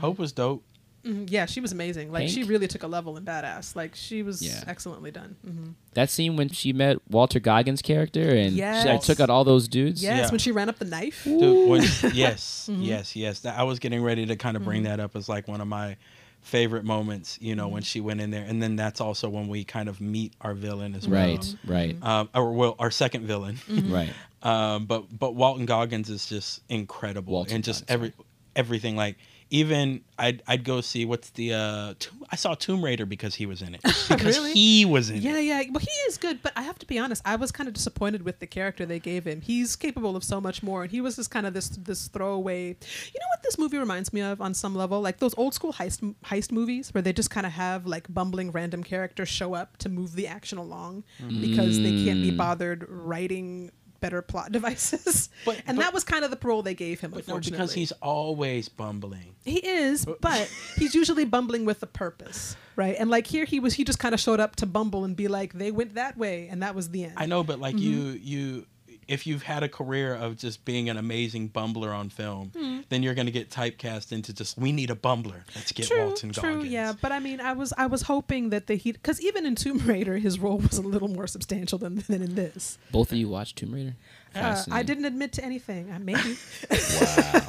Hope 0.00 0.18
was 0.18 0.32
dope. 0.32 0.64
Mhm, 1.04 1.26
Yeah, 1.30 1.46
she 1.46 1.60
was 1.60 1.72
amazing. 1.72 2.12
Like 2.12 2.28
she 2.28 2.44
really 2.44 2.68
took 2.68 2.82
a 2.82 2.86
level 2.86 3.16
in 3.16 3.24
badass. 3.24 3.74
Like 3.74 3.94
she 3.94 4.22
was 4.22 4.40
Yeah. 4.42 4.62
excellently 4.66 5.10
done. 5.10 5.36
hmm 5.44 5.70
That 5.94 6.10
scene 6.10 6.36
when 6.36 6.48
she 6.48 6.72
met 6.72 6.98
Walton 7.10 7.42
Goggins' 7.42 7.82
character 7.82 8.28
and 8.36 8.54
she 8.54 8.62
like, 8.62 9.00
took 9.02 9.18
out 9.18 9.28
all 9.30 9.44
those 9.44 9.66
dudes. 9.66 10.02
Yes, 10.02 10.18
Yeah. 10.26 10.30
when 10.30 10.38
she 10.38 10.52
ran 10.52 10.68
up 10.68 10.78
the 10.78 10.84
knife. 10.84 11.24
Dude, 11.24 11.68
when- 11.68 11.82
yes, 12.14 12.68
Mhm. 12.70 12.84
yes, 12.84 13.16
yes. 13.16 13.40
That, 13.40 13.58
I 13.58 13.64
was 13.64 13.78
getting 13.80 14.02
ready 14.02 14.26
to 14.26 14.36
kind 14.36 14.56
of 14.56 14.62
bring 14.64 14.84
that 14.84 15.00
up 15.00 15.16
as 15.16 15.28
like 15.28 15.48
one 15.48 15.60
of 15.60 15.66
my 15.68 15.96
favorite 16.42 16.84
moments. 16.84 17.38
You 17.40 17.54
know, 17.56 17.68
when 17.68 17.82
she 17.82 18.00
went 18.00 18.20
in 18.20 18.30
there, 18.30 18.44
and 18.46 18.62
then 18.62 18.76
that's 18.76 19.00
also 19.00 19.28
when 19.28 19.48
we 19.48 19.64
kind 19.64 19.88
of 19.88 20.00
meet 20.00 20.34
our 20.40 20.54
villain 20.54 20.94
as 20.94 21.08
well. 21.08 21.20
Right, 21.20 21.56
right, 21.66 21.96
Um, 22.02 22.28
or 22.34 22.52
well, 22.52 22.76
our 22.78 22.90
second 22.90 23.26
villain. 23.26 23.58
right. 23.68 24.12
Um, 24.44 24.86
but 24.86 25.04
but 25.16 25.36
Walton 25.36 25.66
Goggins 25.66 26.10
is 26.10 26.26
just 26.26 26.62
incredible, 26.68 27.32
Walton 27.34 27.54
and 27.54 27.62
just 27.64 27.86
Goggins, 27.86 28.12
every 28.12 28.12
everything 28.56 28.96
like. 28.96 29.16
Even 29.54 30.00
I'd 30.18 30.42
I'd 30.48 30.64
go 30.64 30.80
see 30.80 31.04
what's 31.04 31.28
the 31.30 31.52
uh 31.52 31.94
Tomb, 31.98 32.24
I 32.30 32.36
saw 32.36 32.54
Tomb 32.54 32.82
Raider 32.82 33.04
because 33.04 33.34
he 33.34 33.44
was 33.44 33.60
in 33.60 33.74
it 33.74 33.82
because 34.08 34.38
Really? 34.38 34.52
he 34.54 34.86
was 34.86 35.10
in 35.10 35.20
Yeah, 35.20 35.36
it. 35.36 35.44
yeah. 35.44 35.60
Yeah. 35.60 35.70
Well, 35.72 35.80
he 35.80 35.90
is 36.08 36.16
good, 36.16 36.40
but 36.42 36.52
I 36.56 36.62
have 36.62 36.78
to 36.78 36.86
be 36.86 36.98
honest. 36.98 37.20
I 37.26 37.36
was 37.36 37.52
kind 37.52 37.68
of 37.68 37.74
disappointed 37.74 38.22
with 38.22 38.38
the 38.38 38.46
character 38.46 38.86
they 38.86 38.98
gave 38.98 39.26
him. 39.26 39.42
He's 39.42 39.76
capable 39.76 40.16
of 40.16 40.24
so 40.24 40.40
much 40.40 40.62
more, 40.62 40.82
and 40.84 40.90
he 40.90 41.02
was 41.02 41.16
just 41.16 41.30
kind 41.30 41.46
of 41.46 41.52
this 41.52 41.68
this 41.68 42.08
throwaway. 42.08 42.68
You 42.68 43.20
know 43.22 43.30
what 43.34 43.42
this 43.42 43.58
movie 43.58 43.76
reminds 43.76 44.10
me 44.14 44.22
of 44.22 44.40
on 44.40 44.54
some 44.54 44.74
level, 44.74 45.02
like 45.02 45.18
those 45.18 45.34
old 45.36 45.52
school 45.52 45.74
heist 45.74 46.14
heist 46.24 46.50
movies 46.50 46.94
where 46.94 47.02
they 47.02 47.12
just 47.12 47.28
kind 47.30 47.44
of 47.44 47.52
have 47.52 47.84
like 47.86 48.06
bumbling 48.12 48.52
random 48.52 48.82
characters 48.82 49.28
show 49.28 49.52
up 49.52 49.76
to 49.78 49.90
move 49.90 50.14
the 50.14 50.26
action 50.26 50.56
along 50.56 51.04
because 51.40 51.76
they 51.82 52.04
can't 52.04 52.22
be 52.22 52.32
Mm. 52.32 52.36
bothered 52.38 52.86
writing 52.88 53.70
better 54.02 54.20
plot 54.20 54.52
devices. 54.58 55.30
But- 55.46 55.62
and 55.66 55.78
but- 55.78 55.82
that 55.84 55.94
was 55.94 56.04
kind 56.04 56.22
of 56.26 56.30
the 56.30 56.36
parole 56.36 56.60
they 56.62 56.74
gave 56.74 57.00
him. 57.00 57.12
But 57.12 57.26
no, 57.26 57.38
because 57.38 57.72
he's 57.72 57.92
always 58.02 58.68
bumbling. 58.68 59.34
He 59.44 59.66
is, 59.66 60.04
but 60.20 60.52
he's 60.76 60.94
usually 60.94 61.24
bumbling 61.24 61.64
with 61.64 61.82
a 61.82 61.86
purpose, 61.86 62.54
right? 62.76 62.94
And 62.98 63.08
like 63.08 63.26
here, 63.26 63.46
he 63.46 63.58
was 63.60 63.72
he 63.74 63.84
just 63.84 63.98
kind 63.98 64.12
of 64.14 64.20
showed 64.20 64.38
up 64.40 64.56
to 64.56 64.66
bumble 64.66 65.04
and 65.04 65.16
be 65.16 65.26
like, 65.28 65.54
"They 65.54 65.70
went 65.70 65.94
that 65.94 66.18
way," 66.18 66.48
and 66.50 66.62
that 66.62 66.74
was 66.74 66.90
the 66.90 67.04
end. 67.04 67.14
I 67.16 67.24
know, 67.26 67.42
but 67.42 67.58
like 67.58 67.78
you 67.78 67.96
Mm-hmm. 67.96 68.18
you 68.22 68.66
if 69.08 69.26
you've 69.26 69.42
had 69.42 69.62
a 69.62 69.68
career 69.68 70.14
of 70.14 70.36
just 70.36 70.64
being 70.64 70.88
an 70.88 70.96
amazing 70.96 71.48
bumbler 71.50 71.92
on 71.94 72.08
film, 72.08 72.52
Hmm. 72.56 72.80
then 72.88 73.02
you're 73.02 73.14
going 73.14 73.26
to 73.26 73.32
get 73.32 73.50
typecast 73.50 74.12
into 74.12 74.32
just 74.32 74.56
we 74.58 74.72
need 74.72 74.90
a 74.90 74.94
bumbler. 74.94 75.42
Let's 75.54 75.72
get 75.72 75.86
True, 75.88 76.04
Walton 76.06 76.32
true, 76.32 76.54
Goggins. 76.54 76.72
yeah. 76.72 76.92
But 77.00 77.12
I 77.12 77.18
mean, 77.18 77.40
I 77.40 77.52
was 77.52 77.72
I 77.76 77.86
was 77.86 78.02
hoping 78.02 78.50
that 78.50 78.66
the 78.66 78.74
he 78.76 78.92
because 78.92 79.20
even 79.20 79.44
in 79.46 79.54
Tomb 79.54 79.78
Raider, 79.78 80.18
his 80.18 80.38
role 80.38 80.58
was 80.58 80.78
a 80.78 80.82
little 80.82 81.08
more 81.08 81.26
substantial 81.26 81.78
than 81.78 82.04
than 82.08 82.22
in 82.22 82.34
this. 82.34 82.78
Both 82.90 83.12
of 83.12 83.18
you 83.18 83.28
watched 83.28 83.56
Tomb 83.56 83.72
Raider? 83.74 83.94
Uh, 84.34 84.62
I 84.70 84.82
didn't 84.82 85.04
admit 85.04 85.32
to 85.34 85.44
anything. 85.44 85.90
Uh, 85.90 85.98
maybe. 85.98 86.36
Wow. 86.70 86.78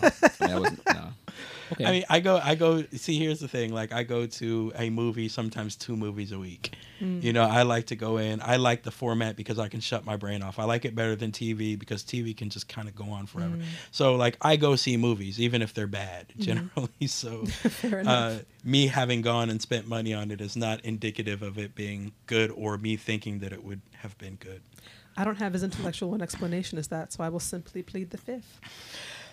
I, 0.01 0.11
mean, 0.41 0.51
I 0.55 0.59
wasn't, 0.59 0.85
no. 0.87 1.07
Okay. 1.71 1.85
I 1.85 1.91
mean, 1.91 2.03
I 2.09 2.19
go, 2.19 2.39
I 2.43 2.55
go. 2.55 2.83
See, 2.93 3.17
here's 3.17 3.39
the 3.39 3.47
thing. 3.47 3.73
Like, 3.73 3.91
I 3.91 4.03
go 4.03 4.25
to 4.25 4.71
a 4.75 4.89
movie, 4.89 5.29
sometimes 5.29 5.75
two 5.75 5.95
movies 5.95 6.31
a 6.31 6.39
week. 6.39 6.75
Mm. 7.01 7.23
You 7.23 7.33
know, 7.33 7.43
I 7.43 7.63
like 7.63 7.87
to 7.87 7.95
go 7.95 8.17
in. 8.17 8.41
I 8.41 8.57
like 8.57 8.83
the 8.83 8.91
format 8.91 9.35
because 9.35 9.59
I 9.59 9.67
can 9.67 9.79
shut 9.79 10.05
my 10.05 10.15
brain 10.15 10.41
off. 10.41 10.59
I 10.59 10.65
like 10.65 10.85
it 10.85 10.95
better 10.95 11.15
than 11.15 11.31
TV 11.31 11.77
because 11.77 12.03
TV 12.03 12.35
can 12.35 12.49
just 12.49 12.67
kind 12.67 12.87
of 12.87 12.95
go 12.95 13.05
on 13.05 13.25
forever. 13.25 13.55
Mm. 13.55 13.63
So, 13.91 14.15
like, 14.15 14.37
I 14.41 14.55
go 14.55 14.75
see 14.75 14.97
movies 14.97 15.39
even 15.39 15.61
if 15.61 15.73
they're 15.73 15.87
bad, 15.87 16.27
generally. 16.37 16.89
So, 17.07 17.45
Fair 17.45 18.03
uh, 18.05 18.39
me 18.63 18.87
having 18.87 19.21
gone 19.21 19.49
and 19.49 19.61
spent 19.61 19.87
money 19.87 20.13
on 20.13 20.31
it 20.31 20.41
is 20.41 20.55
not 20.55 20.81
indicative 20.81 21.41
of 21.41 21.57
it 21.57 21.75
being 21.75 22.13
good 22.27 22.49
or 22.51 22.77
me 22.77 22.95
thinking 22.95 23.39
that 23.39 23.53
it 23.53 23.63
would 23.63 23.81
have 23.97 24.17
been 24.17 24.35
good. 24.35 24.61
I 25.15 25.23
don't 25.23 25.37
have 25.37 25.53
as 25.53 25.63
intellectual 25.63 26.13
an 26.15 26.21
explanation 26.21 26.77
as 26.77 26.87
that, 26.87 27.13
so 27.13 27.23
I 27.23 27.29
will 27.29 27.39
simply 27.39 27.83
plead 27.83 28.09
the 28.09 28.17
fifth. 28.17 28.59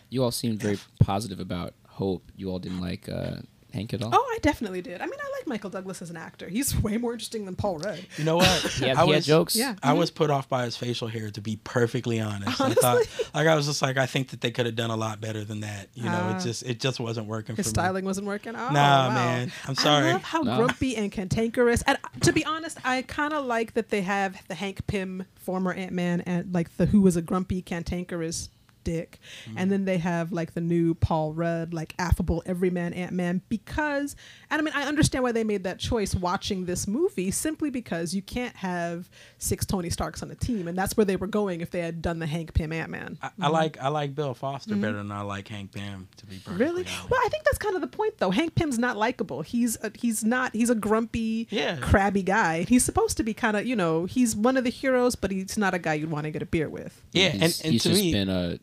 you 0.09 0.23
all 0.23 0.31
seemed 0.31 0.61
very 0.61 0.79
positive 1.01 1.41
about 1.41 1.75
Hope. 2.01 2.33
You 2.37 2.51
all 2.51 2.59
didn't 2.59 2.81
like 2.81 3.09
uh, 3.09 3.37
Hank 3.75 3.95
at 3.95 4.03
all. 4.03 4.11
Oh, 4.13 4.29
I 4.35 4.39
definitely 4.41 4.81
did. 4.83 5.01
I 5.01 5.05
mean, 5.05 5.21
I 5.21 5.31
like 5.39 5.47
Michael 5.47 5.71
Douglas 5.71 6.01
as 6.03 6.09
an 6.11 6.17
actor. 6.17 6.49
He's 6.49 6.75
way 6.83 6.97
more 6.97 7.13
interesting 7.13 7.45
than 7.45 7.55
Paul 7.55 7.79
Rudd. 7.79 8.05
You 8.17 8.25
know 8.25 8.37
what? 8.39 8.49
he 8.79 8.89
had, 8.89 8.97
I 8.97 9.05
he 9.07 9.13
had 9.13 9.23
jokes. 9.23 9.55
Yeah. 9.55 9.77
I 9.83 9.93
was 9.93 10.11
put 10.11 10.31
off 10.31 10.49
by 10.49 10.65
his 10.65 10.77
facial 10.77 11.07
hair, 11.09 11.31
to 11.31 11.41
be 11.41 11.57
perfectly 11.63 12.19
honest. 12.21 12.61
I 12.61 12.65
Honestly? 12.65 12.83
thought, 12.83 13.31
like, 13.35 13.47
I 13.47 13.55
was 13.55 13.67
just 13.67 13.81
like, 13.83 13.97
I 13.99 14.07
think 14.07 14.31
that 14.31 14.41
they 14.41 14.51
could 14.51 14.67
have 14.67 14.75
done 14.77 14.91
a 14.91 14.97
lot 14.97 15.21
better 15.21 15.45
than 15.45 15.61
that. 15.61 15.89
You 15.95 16.05
know, 16.05 16.11
Ah. 16.33 16.37
it 16.37 16.41
just, 16.43 16.63
it 16.65 16.81
just 16.81 16.99
wasn't 16.99 17.27
working 17.29 17.55
for 17.55 17.61
me. 17.61 17.65
His 17.65 17.67
for 17.69 17.75
styling 17.75 18.05
wasn't 18.07 18.27
working. 18.27 18.55
Oh, 18.57 18.71
Nah, 18.71 18.73
wow. 18.73 19.15
man. 19.15 19.53
I'm 19.69 19.75
sorry. 19.77 20.09
I 20.09 20.13
love 20.15 20.23
how 20.25 20.41
No. 20.41 20.57
grumpy 20.57 20.97
and 20.97 21.13
cantankerous. 21.13 21.83
And 21.83 21.97
to 22.23 22.33
be 22.33 22.45
honest, 22.45 22.79
I 22.85 23.03
kind 23.03 23.33
of 23.35 23.45
like 23.45 23.75
that 23.75 23.91
they 23.91 24.01
have 24.03 24.43
the 24.49 24.55
Hank 24.57 24.87
Pym, 24.89 25.27
former 25.37 25.73
Ant 25.73 25.93
Man, 25.93 26.23
and 26.23 26.53
like 26.53 26.77
the 26.79 26.87
who 26.87 27.03
was 27.03 27.15
a 27.17 27.23
grumpy, 27.23 27.63
cantankerous 27.63 28.49
dick, 28.91 29.19
Mm-hmm. 29.47 29.59
and 29.59 29.71
then 29.73 29.85
they 29.85 29.99
have 29.99 30.33
like 30.33 30.55
the 30.55 30.61
new 30.61 30.95
Paul 30.95 31.33
Rudd, 31.33 31.73
like 31.73 31.95
affable 31.99 32.43
everyman 32.47 32.93
Ant 32.95 33.13
Man. 33.13 33.41
Because, 33.49 34.17
and 34.51 34.61
I 34.61 34.65
mean, 34.65 34.75
I 34.77 34.85
understand 34.87 35.23
why 35.25 35.33
they 35.33 35.45
made 35.45 35.65
that 35.65 35.79
choice 35.79 36.15
watching 36.15 36.65
this 36.67 36.87
movie, 36.87 37.31
simply 37.31 37.71
because 37.71 38.15
you 38.15 38.23
can't 38.23 38.57
have 38.57 39.09
six 39.39 39.65
Tony 39.67 39.91
Starks 39.91 40.23
on 40.23 40.31
a 40.31 40.35
team, 40.35 40.69
and 40.69 40.77
that's 40.77 40.97
where 40.97 41.05
they 41.05 41.17
were 41.17 41.27
going 41.27 41.61
if 41.61 41.71
they 41.71 41.81
had 41.81 42.03
done 42.03 42.19
the 42.19 42.27
Hank 42.27 42.55
Pym 42.55 42.73
Ant 42.73 42.91
Man. 42.91 43.19
I, 43.23 43.31
I 43.41 43.49
like, 43.49 43.81
I 43.81 43.89
like 43.89 44.15
Bill 44.15 44.35
Foster 44.35 44.75
better 44.77 44.97
than 44.99 45.13
I 45.13 45.23
like 45.23 45.49
Hank 45.49 45.73
Pym, 45.73 46.09
to 46.17 46.27
be 46.27 46.37
perfectly 46.39 46.65
Really? 46.67 46.83
honest. 46.83 47.11
Well, 47.11 47.21
I 47.25 47.29
think 47.29 47.45
that's 47.45 47.59
kind 47.59 47.75
of 47.75 47.81
the 47.81 47.87
point, 47.87 48.19
though. 48.19 48.31
Hank 48.31 48.55
Pym's 48.55 48.79
not 48.79 48.97
likable. 48.97 49.43
He's 49.43 49.77
a, 49.83 49.91
he's 49.99 50.25
not. 50.25 50.55
He's 50.55 50.71
a 50.71 50.75
grumpy, 50.75 51.47
Yeah. 51.51 51.77
crabby 51.81 52.23
guy. 52.23 52.63
He's 52.65 52.85
supposed 52.85 53.17
to 53.19 53.23
be 53.23 53.35
kind 53.35 53.57
of, 53.57 53.67
you 53.67 53.77
know, 53.77 54.05
he's 54.07 54.35
one 54.37 54.57
of 54.57 54.65
the 54.65 54.71
heroes, 54.71 55.15
but 55.15 55.31
he's 55.31 55.57
not 55.59 55.75
a 55.75 55.79
guy 55.79 55.95
you'd 55.95 56.11
want 56.11 56.25
to 56.25 56.31
get 56.31 56.43
a 56.43 56.47
beer 56.47 56.69
with. 56.69 57.01
yeah, 57.13 57.31
he's, 57.31 57.61
and, 57.61 57.65
and 57.67 57.73
he's 57.75 57.83
to 57.85 57.89
just 57.91 58.01
me, 58.03 58.13
been 58.13 58.29
uh 58.29 58.57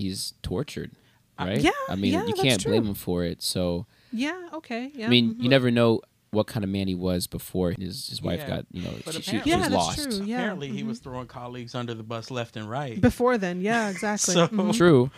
he's 0.00 0.34
tortured, 0.42 0.90
right? 1.38 1.60
yeah, 1.60 1.70
I 1.88 1.94
mean, 1.96 2.12
yeah, 2.14 2.26
you 2.26 2.34
can't 2.34 2.62
blame 2.64 2.84
him 2.86 2.94
for 2.94 3.24
it. 3.24 3.42
So 3.42 3.86
Yeah. 4.12 4.48
Okay. 4.54 4.90
Yeah. 4.94 5.06
I 5.06 5.08
mean, 5.08 5.34
mhm. 5.34 5.42
you 5.42 5.48
never 5.48 5.70
know 5.70 6.00
what 6.32 6.46
kind 6.46 6.62
of 6.64 6.70
man 6.70 6.86
he 6.86 6.94
was 6.94 7.26
before 7.26 7.72
his 7.78 8.08
his 8.08 8.22
wife 8.22 8.40
Yeah. 8.40 8.48
got 8.48 8.66
you 8.70 8.82
know 8.82 8.94
But 9.04 9.14
she, 9.14 9.22
she, 9.22 9.36
apparently- 9.38 9.50
Yeah, 9.50 9.56
was 9.58 9.68
that's 9.68 9.74
lost. 9.98 10.10
true. 10.18 10.26
Yeah, 10.26 10.36
apparently 10.38 10.68
he 10.68 10.82
mhm. 10.82 10.86
was 10.88 10.98
throwing 11.00 11.26
colleagues 11.26 11.74
under 11.74 11.92
the 11.94 12.02
bus 12.04 12.30
left 12.30 12.56
and 12.56 12.68
right. 12.70 13.00
Before 13.00 13.36
then, 13.38 13.60
yeah, 13.62 13.88
exactly. 13.94 14.34
So- 14.34 14.48
Mhm. 14.48 14.76
True. 14.76 15.10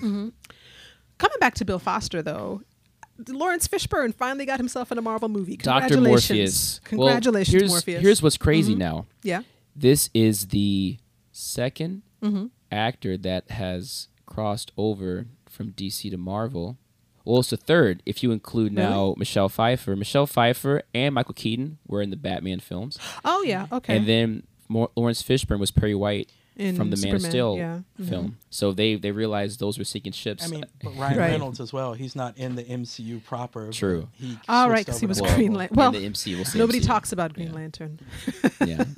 Coming 0.00 1.38
back 1.40 1.54
to 1.56 1.64
Bill 1.64 1.78
Foster, 1.78 2.22
though, 2.22 2.62
Laurence 3.28 3.66
Fishburne 3.66 4.14
finally 4.14 4.46
got 4.46 4.58
himself 4.60 4.92
in 4.92 4.98
a 4.98 5.02
Marvel 5.02 5.28
movie. 5.28 5.56
Doctor 5.56 5.88
Congratulations. 5.96 6.30
Morpheus. 6.30 6.80
Congratulations, 6.84 7.52
well, 7.54 7.60
here's, 7.60 7.70
Morpheus. 7.72 8.02
Here's 8.02 8.22
what's 8.22 8.36
crazy 8.36 8.74
Mhm. 8.74 8.78
now. 8.78 9.06
yeah. 9.22 9.42
This 9.74 10.10
is 10.14 10.46
the 10.48 10.98
2nd 11.32 12.02
Mm-hmm. 12.22 12.46
Actor 12.70 13.16
that 13.18 13.50
has 13.50 14.08
crossed 14.26 14.72
over 14.76 15.26
from 15.48 15.72
DC 15.72 16.10
to 16.10 16.16
Marvel. 16.16 16.76
Well, 17.24 17.40
it's 17.40 17.50
the 17.50 17.56
third 17.58 18.02
if 18.06 18.22
you 18.22 18.30
include 18.32 18.72
now 18.72 19.14
Michelle 19.18 19.48
Pfeiffer. 19.48 19.94
Michelle 19.96 20.26
Pfeiffer 20.26 20.82
and 20.94 21.14
Michael 21.14 21.34
Keaton 21.34 21.78
were 21.86 22.00
in 22.00 22.10
the 22.10 22.16
Batman 22.16 22.60
films, 22.60 22.98
Oh 23.24 23.42
yeah. 23.42 23.66
Okay. 23.70 23.96
and 23.96 24.06
then 24.06 24.44
Mor- 24.68 24.90
Laurence 24.96 25.22
Fishburne 25.22 25.58
was 25.58 25.70
Perry 25.70 25.94
White 25.94 26.30
In 26.56 26.74
from 26.76 26.88
the 26.90 26.96
Man 26.96 27.16
of 27.16 27.22
Steel 27.22 27.56
yeah. 27.58 27.80
Film. 28.02 28.24
Mm-hmm. 28.26 28.34
So 28.50 28.72
they 28.72 28.94
they 28.96 29.10
realized 29.12 29.60
those 29.60 29.76
were 29.78 29.84
sinking 29.84 30.12
ships. 30.12 30.42
I 30.42 30.48
mean, 30.48 30.64
but 30.82 30.96
Ryan 30.96 31.18
Right. 31.18 31.30
Reynolds 31.32 31.60
as 31.60 31.70
well. 31.72 31.92
He's 31.94 32.16
not 32.16 32.38
in 32.38 32.54
the 32.54 32.64
MCU 32.64 33.22
proper. 33.24 33.70
True. 33.72 34.08
He 34.14 34.38
Oh, 34.48 34.68
right, 34.68 34.76
switched 34.78 34.86
'cause 34.88 35.00
he 35.00 35.06
was 35.06 35.20
well, 35.20 35.34
Green 35.36 35.52
Lantern. 35.54 35.76
Well, 35.76 35.94
in 35.94 36.00
the 36.02 36.08
MCU, 36.08 36.36
we'll 36.36 36.46
Nobody 36.66 36.80
MCU. 36.80 36.86
talks 36.86 37.12
about 37.12 37.34
Green 37.34 37.48
Yeah. 37.48 37.54
Lantern. 37.54 37.98
yeah. 38.64 38.84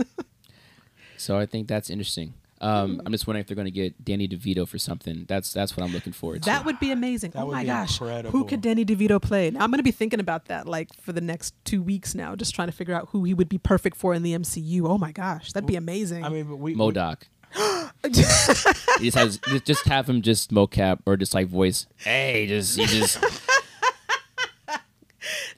So 1.17 1.37
I 1.39 1.45
think 1.47 1.69
that's 1.69 1.91
interesting. 1.91 2.33
Um, 2.63 2.97
Hmm. 2.97 3.01
I'm 3.07 3.13
just 3.13 3.27
wondering 3.27 3.41
if 3.41 3.47
they're 3.47 3.55
going 3.55 3.65
to 3.67 3.71
get 3.71 4.05
Danny 4.05 4.29
DeVito 4.29 4.69
for 4.69 4.79
something. 4.79 5.25
That's 5.29 5.53
that's 5.53 5.77
what 5.77 5.85
I'm 5.85 5.93
looking 5.93 6.13
forward 6.13 6.43
to. 6.43 6.47
That 6.51 6.65
would 6.67 6.79
be 6.79 6.91
amazing. 6.91 7.31
That 7.31 7.43
oh 7.45 7.51
my 7.51 7.63
be 7.63 7.69
gosh. 7.69 7.99
Who 7.99 8.45
could 8.45 8.61
Danny 8.61 8.85
DeVito 8.85 9.21
play? 9.23 9.51
Now 9.51 9.61
I'm 9.65 9.71
going 9.71 9.79
to 9.79 9.83
be 9.83 9.91
thinking 9.91 10.21
about 10.21 10.45
that 10.47 10.67
like 10.69 10.89
for 11.01 11.13
the 11.13 11.21
next 11.23 11.55
two 11.65 11.83
weeks 11.83 12.15
now, 12.15 12.37
just 12.37 12.55
trying 12.55 12.69
to 12.69 12.73
figure 12.73 12.95
out 12.95 13.09
who 13.13 13.25
he 13.25 13.33
would 13.33 13.49
be 13.49 13.57
perfect 13.59 13.97
for 13.97 14.13
in 14.13 14.23
the 14.23 14.35
MCU. 14.35 14.83
Oh 14.87 14.99
my 14.99 15.11
gosh, 15.13 15.53
that'd 15.53 15.67
be 15.67 15.77
amazing. 15.77 16.23
I 16.25 16.29
mean, 16.29 16.45
but 16.45 16.57
we, 16.57 16.75
we 16.75 16.79
MODOK. 16.79 17.23
he 18.05 18.11
just 18.11 19.15
has 19.17 19.39
just- 19.39 19.65
just 19.65 19.85
have 19.87 20.09
him 20.09 20.21
just 20.23 20.51
mocap 20.53 21.01
or 21.07 21.17
just 21.17 21.35
like 21.35 21.47
voice. 21.49 21.87
Hey, 21.97 22.47
just 22.47 22.77
you 22.77 22.87
just 22.87 23.19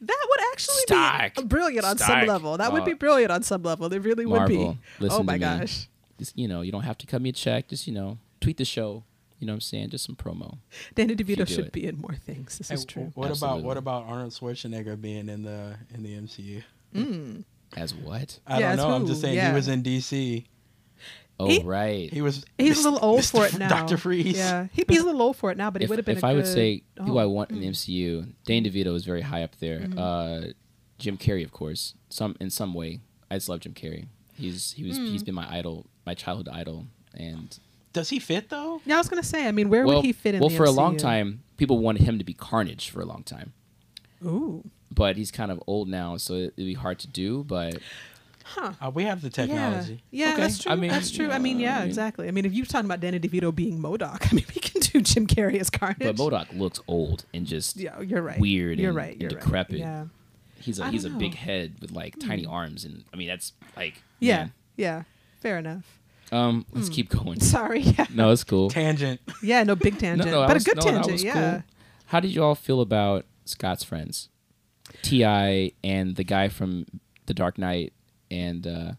that 0.01 0.19
would 0.29 0.41
actually 0.53 0.75
Stark. 0.87 1.35
be 1.37 1.43
brilliant 1.45 1.85
on 1.85 1.99
some 1.99 2.27
level. 2.27 2.57
That 2.59 2.73
would 2.73 2.85
be 2.85 2.93
Uh, 2.93 2.97
brilliant 2.97 3.31
on 3.33 3.43
some 3.43 3.62
level. 3.62 3.93
It 3.93 3.99
really 4.01 4.27
would 4.27 4.49
be. 4.49 4.79
Listen 5.01 5.21
oh 5.21 5.23
my 5.23 5.38
to 5.38 5.38
me. 5.38 5.59
gosh. 5.61 5.88
Just 6.23 6.39
you 6.39 6.49
know 6.49 6.61
you 6.63 6.73
don't 6.73 6.83
have 6.83 6.99
to 6.99 7.07
cut 7.07 7.21
me 7.23 7.31
a 7.31 7.33
check. 7.33 7.69
Just 7.69 7.87
you 7.87 7.93
know 7.95 8.19
tweet 8.41 8.57
the 8.57 8.65
show. 8.65 9.05
You 9.39 9.47
know 9.47 9.55
what 9.55 9.57
I'm 9.57 9.61
saying? 9.63 9.91
Just 9.91 10.05
some 10.05 10.15
promo. 10.15 10.59
Danny 10.95 11.17
DeVito 11.17 11.47
should 11.49 11.67
it. 11.67 11.73
be 11.73 11.85
in 11.85 11.99
more 11.99 12.15
things. 12.15 12.59
This 12.59 12.69
Hey, 12.69 12.75
is 12.77 12.85
true. 12.85 13.11
What 13.15 13.29
Absolutely. 13.31 13.59
about 13.61 13.67
what 13.67 13.77
about 13.77 14.05
Arnold 14.07 14.33
Schwarzenegger 14.33 15.01
being 15.01 15.29
in 15.29 15.43
the 15.43 15.75
in 15.93 16.03
the 16.05 16.15
MCU? 16.15 16.63
Mm. 16.95 17.45
As 17.77 17.93
what? 17.95 18.39
I 18.47 18.61
Yeah, 18.61 18.61
don't 18.61 18.71
as 18.73 18.77
know. 18.85 18.95
I'm 18.95 19.07
just 19.07 19.21
saying 19.21 19.35
Yeah. 19.35 19.49
he 19.51 19.55
was 19.55 19.67
in 19.67 19.83
DC. 19.83 20.45
Oh 21.41 21.49
He- 21.49 21.63
right. 21.63 22.13
He 22.13 22.21
was. 22.23 22.45
He's 22.59 22.85
a 22.85 22.91
little 22.91 23.05
old 23.05 23.21
Mr. 23.23 23.31
for 23.33 23.47
it 23.47 23.59
now. 23.59 23.69
Doctor 23.69 23.97
Freeze. 23.97 24.37
Yeah, 24.37 24.69
he, 24.73 24.85
he's 24.89 25.01
a 25.01 25.07
little 25.07 25.23
old 25.23 25.37
for 25.37 25.51
it 25.51 25.57
now, 25.57 25.71
but 25.71 25.83
he 25.83 25.89
would 25.89 25.99
have 25.99 26.07
been. 26.07 26.19
if 26.19 26.23
a 26.23 26.27
I 26.27 26.35
would 26.35 26.45
good- 26.45 26.53
say 26.55 26.83
who 27.05 27.19
I 27.19 27.25
Oh, 27.25 27.31
want 27.31 27.51
in 27.51 27.59
the 27.61 27.67
mm. 27.67 27.71
MCU, 27.71 28.33
Dane 28.45 28.65
DeVito 28.65 28.95
is 28.95 29.05
very 29.05 29.23
high 29.23 29.43
up 29.43 29.57
there. 29.59 29.81
Mhm. 29.81 29.99
Uh, 29.99 30.53
Jim 30.99 31.17
Carrey, 31.19 31.45
of 31.45 31.51
course, 31.51 31.95
some 32.11 32.37
in 32.41 32.51
some 32.51 32.75
way. 32.75 33.01
I 33.31 33.37
just 33.37 33.49
love 33.49 33.61
Jim 33.61 33.73
Carrey. 33.75 34.07
He's 34.35 34.73
he 34.73 34.85
was 34.85 34.97
he's 34.99 35.23
Mm. 35.23 35.27
been 35.27 35.35
my 35.35 35.53
idol, 35.53 35.87
my 36.07 36.15
childhood 36.15 36.49
idol, 36.49 36.87
and 37.15 37.59
Does 37.93 38.11
he 38.11 38.19
fit 38.19 38.49
though? 38.49 38.81
Yeah, 38.87 38.97
I 38.97 38.99
was 38.99 39.09
gonna 39.09 39.23
say. 39.23 39.47
I 39.47 39.53
mean, 39.53 39.69
where 39.69 39.87
well, 39.87 39.97
would 39.97 40.05
he 40.05 40.12
fit 40.12 40.35
in? 40.35 40.41
well 40.41 40.49
the 40.51 40.57
for 40.57 40.65
a 40.65 40.71
long 40.71 40.97
time, 40.97 41.43
people 41.57 41.79
wanted 41.79 42.03
him 42.03 42.19
to 42.19 42.25
be 42.25 42.35
Carnage 42.35 42.91
for 42.91 43.01
a 43.01 43.05
long 43.05 43.23
time, 43.23 43.53
Ooh, 44.25 44.65
but 44.91 45.17
he's 45.17 45.31
kind 45.31 45.51
of 45.51 45.62
old 45.67 45.88
now, 45.88 46.17
so 46.17 46.35
it'd 46.35 46.57
be 46.57 46.75
hard 46.75 46.99
to 47.01 47.09
do. 47.09 47.45
But 47.45 47.79
huh? 48.45 48.73
Uh, 48.81 48.91
we 48.91 49.05
have 49.05 49.21
the 49.23 49.31
technology. 49.31 50.03
Yeah, 50.11 50.27
yeah 50.27 50.33
Okay. 50.35 50.43
that's 50.43 50.59
true. 50.62 50.73
I 50.73 50.77
mean, 50.77 50.91
that's 50.91 51.11
true. 51.11 51.31
I 51.31 51.38
mean, 51.38 51.59
yeah, 51.61 51.69
yeah, 51.71 51.77
I 51.77 51.81
mean- 51.81 51.88
exactly. 51.88 52.29
I 52.29 52.31
mean, 52.31 52.45
if 52.45 52.53
you're 52.53 52.67
talking 52.67 52.87
about 52.87 53.01
Danny 53.01 53.19
DeVito 53.21 53.55
being 53.55 53.79
MODOK, 53.81 54.29
I 54.33 54.35
mean, 54.35 54.45
we 54.55 54.61
can 54.61 54.81
do 54.81 55.01
Jim 55.01 55.27
Carrey 55.27 55.59
as 55.61 55.71
Carnage. 55.71 55.99
but 55.99 56.17
MODOK 56.17 56.59
looks 56.59 56.81
old 56.88 57.25
and 57.35 57.47
just 57.47 57.77
yeah, 57.77 58.01
you're 58.01 58.23
right. 58.23 58.41
weird 58.41 58.79
You're 58.79 58.91
and- 58.91 58.97
right. 58.97 59.21
You're 59.21 59.31
right. 59.31 59.41
decrepit. 59.41 59.79
Yeah. 59.79 60.05
he's 60.61 60.79
a 60.79 60.85
I 60.85 60.91
he's 60.91 61.05
a 61.05 61.11
big. 61.11 61.33
Hmm. 61.35 61.45
head 61.45 61.75
with 61.81 61.91
like 61.93 62.19
tiny 62.19 62.47
arms, 62.47 62.85
and 62.85 63.05
I 63.12 63.17
mean 63.17 63.29
that's 63.29 63.53
like 63.77 64.03
Yeah. 64.21 64.37
man. 64.37 64.53
Yeah. 64.77 65.03
Fair 65.43 65.59
enough. 65.59 65.99
Um, 66.31 66.65
let's 66.73 66.89
Hmm. 66.89 66.95
keep 66.95 67.09
going. 67.11 67.41
Sorry. 67.57 67.81
Yeah. 67.81 68.07
No, 68.15 68.31
it's 68.31 68.45
cool. 68.45 68.71
Tangent. 68.71 69.21
Yeah. 69.43 69.65
No 69.65 69.75
big 69.77 69.99
tangent, 69.99 70.31
no, 70.31 70.43
I 70.43 70.47
but 70.47 70.55
was- 70.55 70.67
a 70.67 70.71
good 70.71 70.77
no, 70.77 70.83
tangent. 70.83 71.21
Yeah. 71.23 71.33
cool. 71.53 71.63
How 72.07 72.21
did 72.21 72.35
you 72.35 72.43
all 72.43 72.55
feel 72.55 72.81
about 72.81 73.27
Scott's 73.45 73.85
friends, 73.85 74.29
T.I. 75.03 75.73
and 75.85 76.17
the 76.17 76.25
guy 76.25 76.49
from 76.49 76.87
The 77.27 77.35
Dark 77.35 77.59
Knight? 77.59 77.93
And 78.31 78.67
uh, 78.67 78.93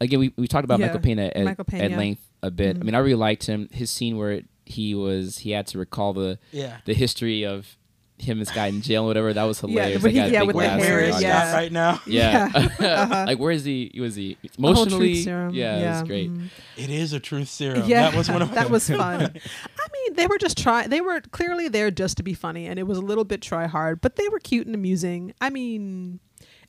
again, 0.00 0.18
we, 0.20 0.34
we 0.36 0.46
talked 0.48 0.64
about 0.64 0.78
Yeah, 0.80 0.86
Michael 0.86 1.00
Pena 1.00 1.32
at, 1.34 1.44
Michael 1.44 1.64
Pena. 1.64 1.84
at 1.84 1.92
length 1.92 2.22
a 2.42 2.50
bit. 2.50 2.76
I 2.76 2.80
Mhm. 2.80 2.84
mean, 2.84 2.94
I 2.94 2.98
really 2.98 3.14
liked 3.14 3.46
him. 3.46 3.68
His 3.72 3.90
scene 3.90 4.16
where 4.18 4.42
he 4.66 4.94
was 4.94 5.38
he 5.38 5.52
had 5.52 5.66
to 5.68 5.78
recall 5.78 6.12
the 6.12 6.38
Yeah. 6.52 6.78
the 6.84 6.92
history 6.92 7.44
of 7.44 7.77
him 8.20 8.38
this 8.38 8.50
guy 8.50 8.66
in 8.66 8.80
jail 8.82 9.04
or 9.04 9.06
whatever. 9.06 9.32
That 9.32 9.44
was 9.44 9.62
Yeah, 9.62 9.68
hilarious. 9.68 10.02
but 10.02 10.10
he- 10.10 10.16
yeah, 10.18 10.28
big 10.40 10.46
with 10.48 10.56
the 10.56 10.62
laugh 10.62 10.80
Where 10.80 11.00
hair, 11.00 11.08
is 11.08 11.22
yeah. 11.22 11.52
Right 11.54 11.72
now? 11.72 12.00
Yeah, 12.06 12.50
Uh-huh. 12.54 13.24
like 13.28 13.38
where 13.38 13.52
is 13.52 13.64
he? 13.64 13.92
Was 14.00 14.16
he 14.16 14.36
The 14.42 14.48
truth 14.48 14.58
emotionally? 14.58 15.14
serum. 15.22 15.54
Yeah, 15.54 15.76
it 15.78 16.00
was 16.00 16.02
great. 16.08 16.30
mhm. 16.30 16.48
It 16.76 16.90
is 16.90 17.12
a 17.12 17.20
truth 17.20 17.48
serum. 17.48 17.84
Yeah, 17.88 18.10
That 18.10 18.16
was 18.16 18.28
one 18.30 18.42
of 18.42 18.50
that 18.54 18.70
was 18.70 18.88
fun. 18.88 19.22
I 19.22 19.86
mean, 19.92 20.14
they 20.14 20.26
were 20.26 20.38
just 20.38 20.58
try. 20.58 20.86
They 20.86 21.00
were 21.00 21.20
clearly 21.30 21.68
there 21.68 21.90
just 21.90 22.16
to 22.18 22.22
be 22.22 22.34
funny, 22.34 22.66
and 22.66 22.78
it 22.78 22.84
was 22.84 22.98
a 22.98 23.02
little 23.02 23.24
bit 23.24 23.40
try 23.42 23.66
hard, 23.66 24.00
but 24.00 24.16
they 24.16 24.28
were 24.28 24.38
cute 24.40 24.66
and 24.66 24.74
amusing. 24.74 25.32
I 25.40 25.50
mean, 25.50 26.20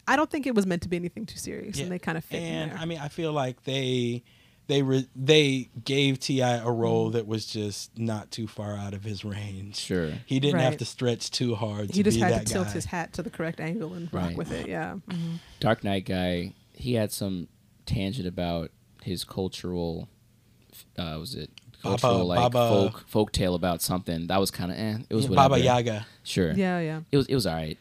I 0.07 0.15
don't 0.15 0.29
think 0.29 0.47
it 0.47 0.55
was 0.55 0.65
meant 0.65 0.81
to 0.83 0.89
be 0.89 0.95
anything 0.97 1.25
too 1.25 1.38
serious, 1.38 1.77
Yeah, 1.77 1.83
and 1.83 1.91
they 1.91 1.99
kind 1.99 2.17
of 2.17 2.23
fit 2.25 2.38
And 2.41 2.63
in 2.63 2.69
there. 2.69 2.77
I 2.79 2.85
mean, 2.85 2.99
I 2.99 3.07
feel 3.09 3.31
like 3.33 3.63
they 3.63 4.23
they 4.69 4.82
re- 4.84 5.10
they 5.15 5.69
gave 5.84 6.19
T.I. 6.19 6.58
a 6.60 6.69
role 6.71 7.10
that 7.10 7.27
was 7.27 7.45
just 7.45 7.97
not 7.99 8.32
too 8.32 8.47
far 8.47 8.77
out 8.77 8.93
of 8.93 9.03
his 9.03 9.25
range. 9.25 9.75
Sure. 9.75 10.12
He 10.25 10.39
didn't 10.39 10.62
have 10.62 10.77
to 10.77 10.86
stretch 10.86 11.29
too 11.32 11.55
hard. 11.55 11.88
he 11.89 12.01
to 12.01 12.03
just 12.03 12.17
be 12.17 12.21
had 12.21 12.32
that 12.34 12.45
to 12.47 12.53
tilt 12.53 12.67
guy. 12.67 12.71
his 12.73 12.86
hat 12.86 13.12
to 13.13 13.21
the 13.23 13.29
correct 13.29 13.60
angle 13.60 13.93
and 13.93 14.13
rock 14.13 14.23
Right. 14.27 14.38
with 14.38 14.51
it. 14.53 14.69
Yeah. 14.69 14.95
Mhm. 15.10 15.39
Dark 15.60 15.84
Knight 15.84 16.05
guy, 16.05 16.53
he 16.71 16.93
had 16.93 17.12
some 17.12 17.47
tangent 17.86 18.27
about 18.27 18.71
his 19.01 19.23
cultural, 19.25 20.08
uh, 20.97 21.17
was 21.19 21.36
it 21.36 21.49
cultural 21.82 22.25
like 22.25 22.39
Baba- 22.51 22.69
folk 22.69 23.08
folk 23.08 23.32
tale 23.32 23.55
about 23.55 23.82
something. 23.82 24.27
That 24.27 24.39
was 24.39 24.51
kind 24.51 24.71
of 24.71 24.77
eh. 24.77 24.97
It 25.10 25.15
was 25.15 25.25
Yeah, 25.25 25.29
whatever. 25.32 25.49
Baba 25.49 25.62
Yaga. 25.63 26.08
Sure. 26.23 26.51
Yeah, 26.53 26.79
yeah. 26.79 27.01
It 27.12 27.17
was 27.17 27.25
it 27.27 27.36
was 27.36 27.45
all 27.47 27.55
right. 27.55 27.77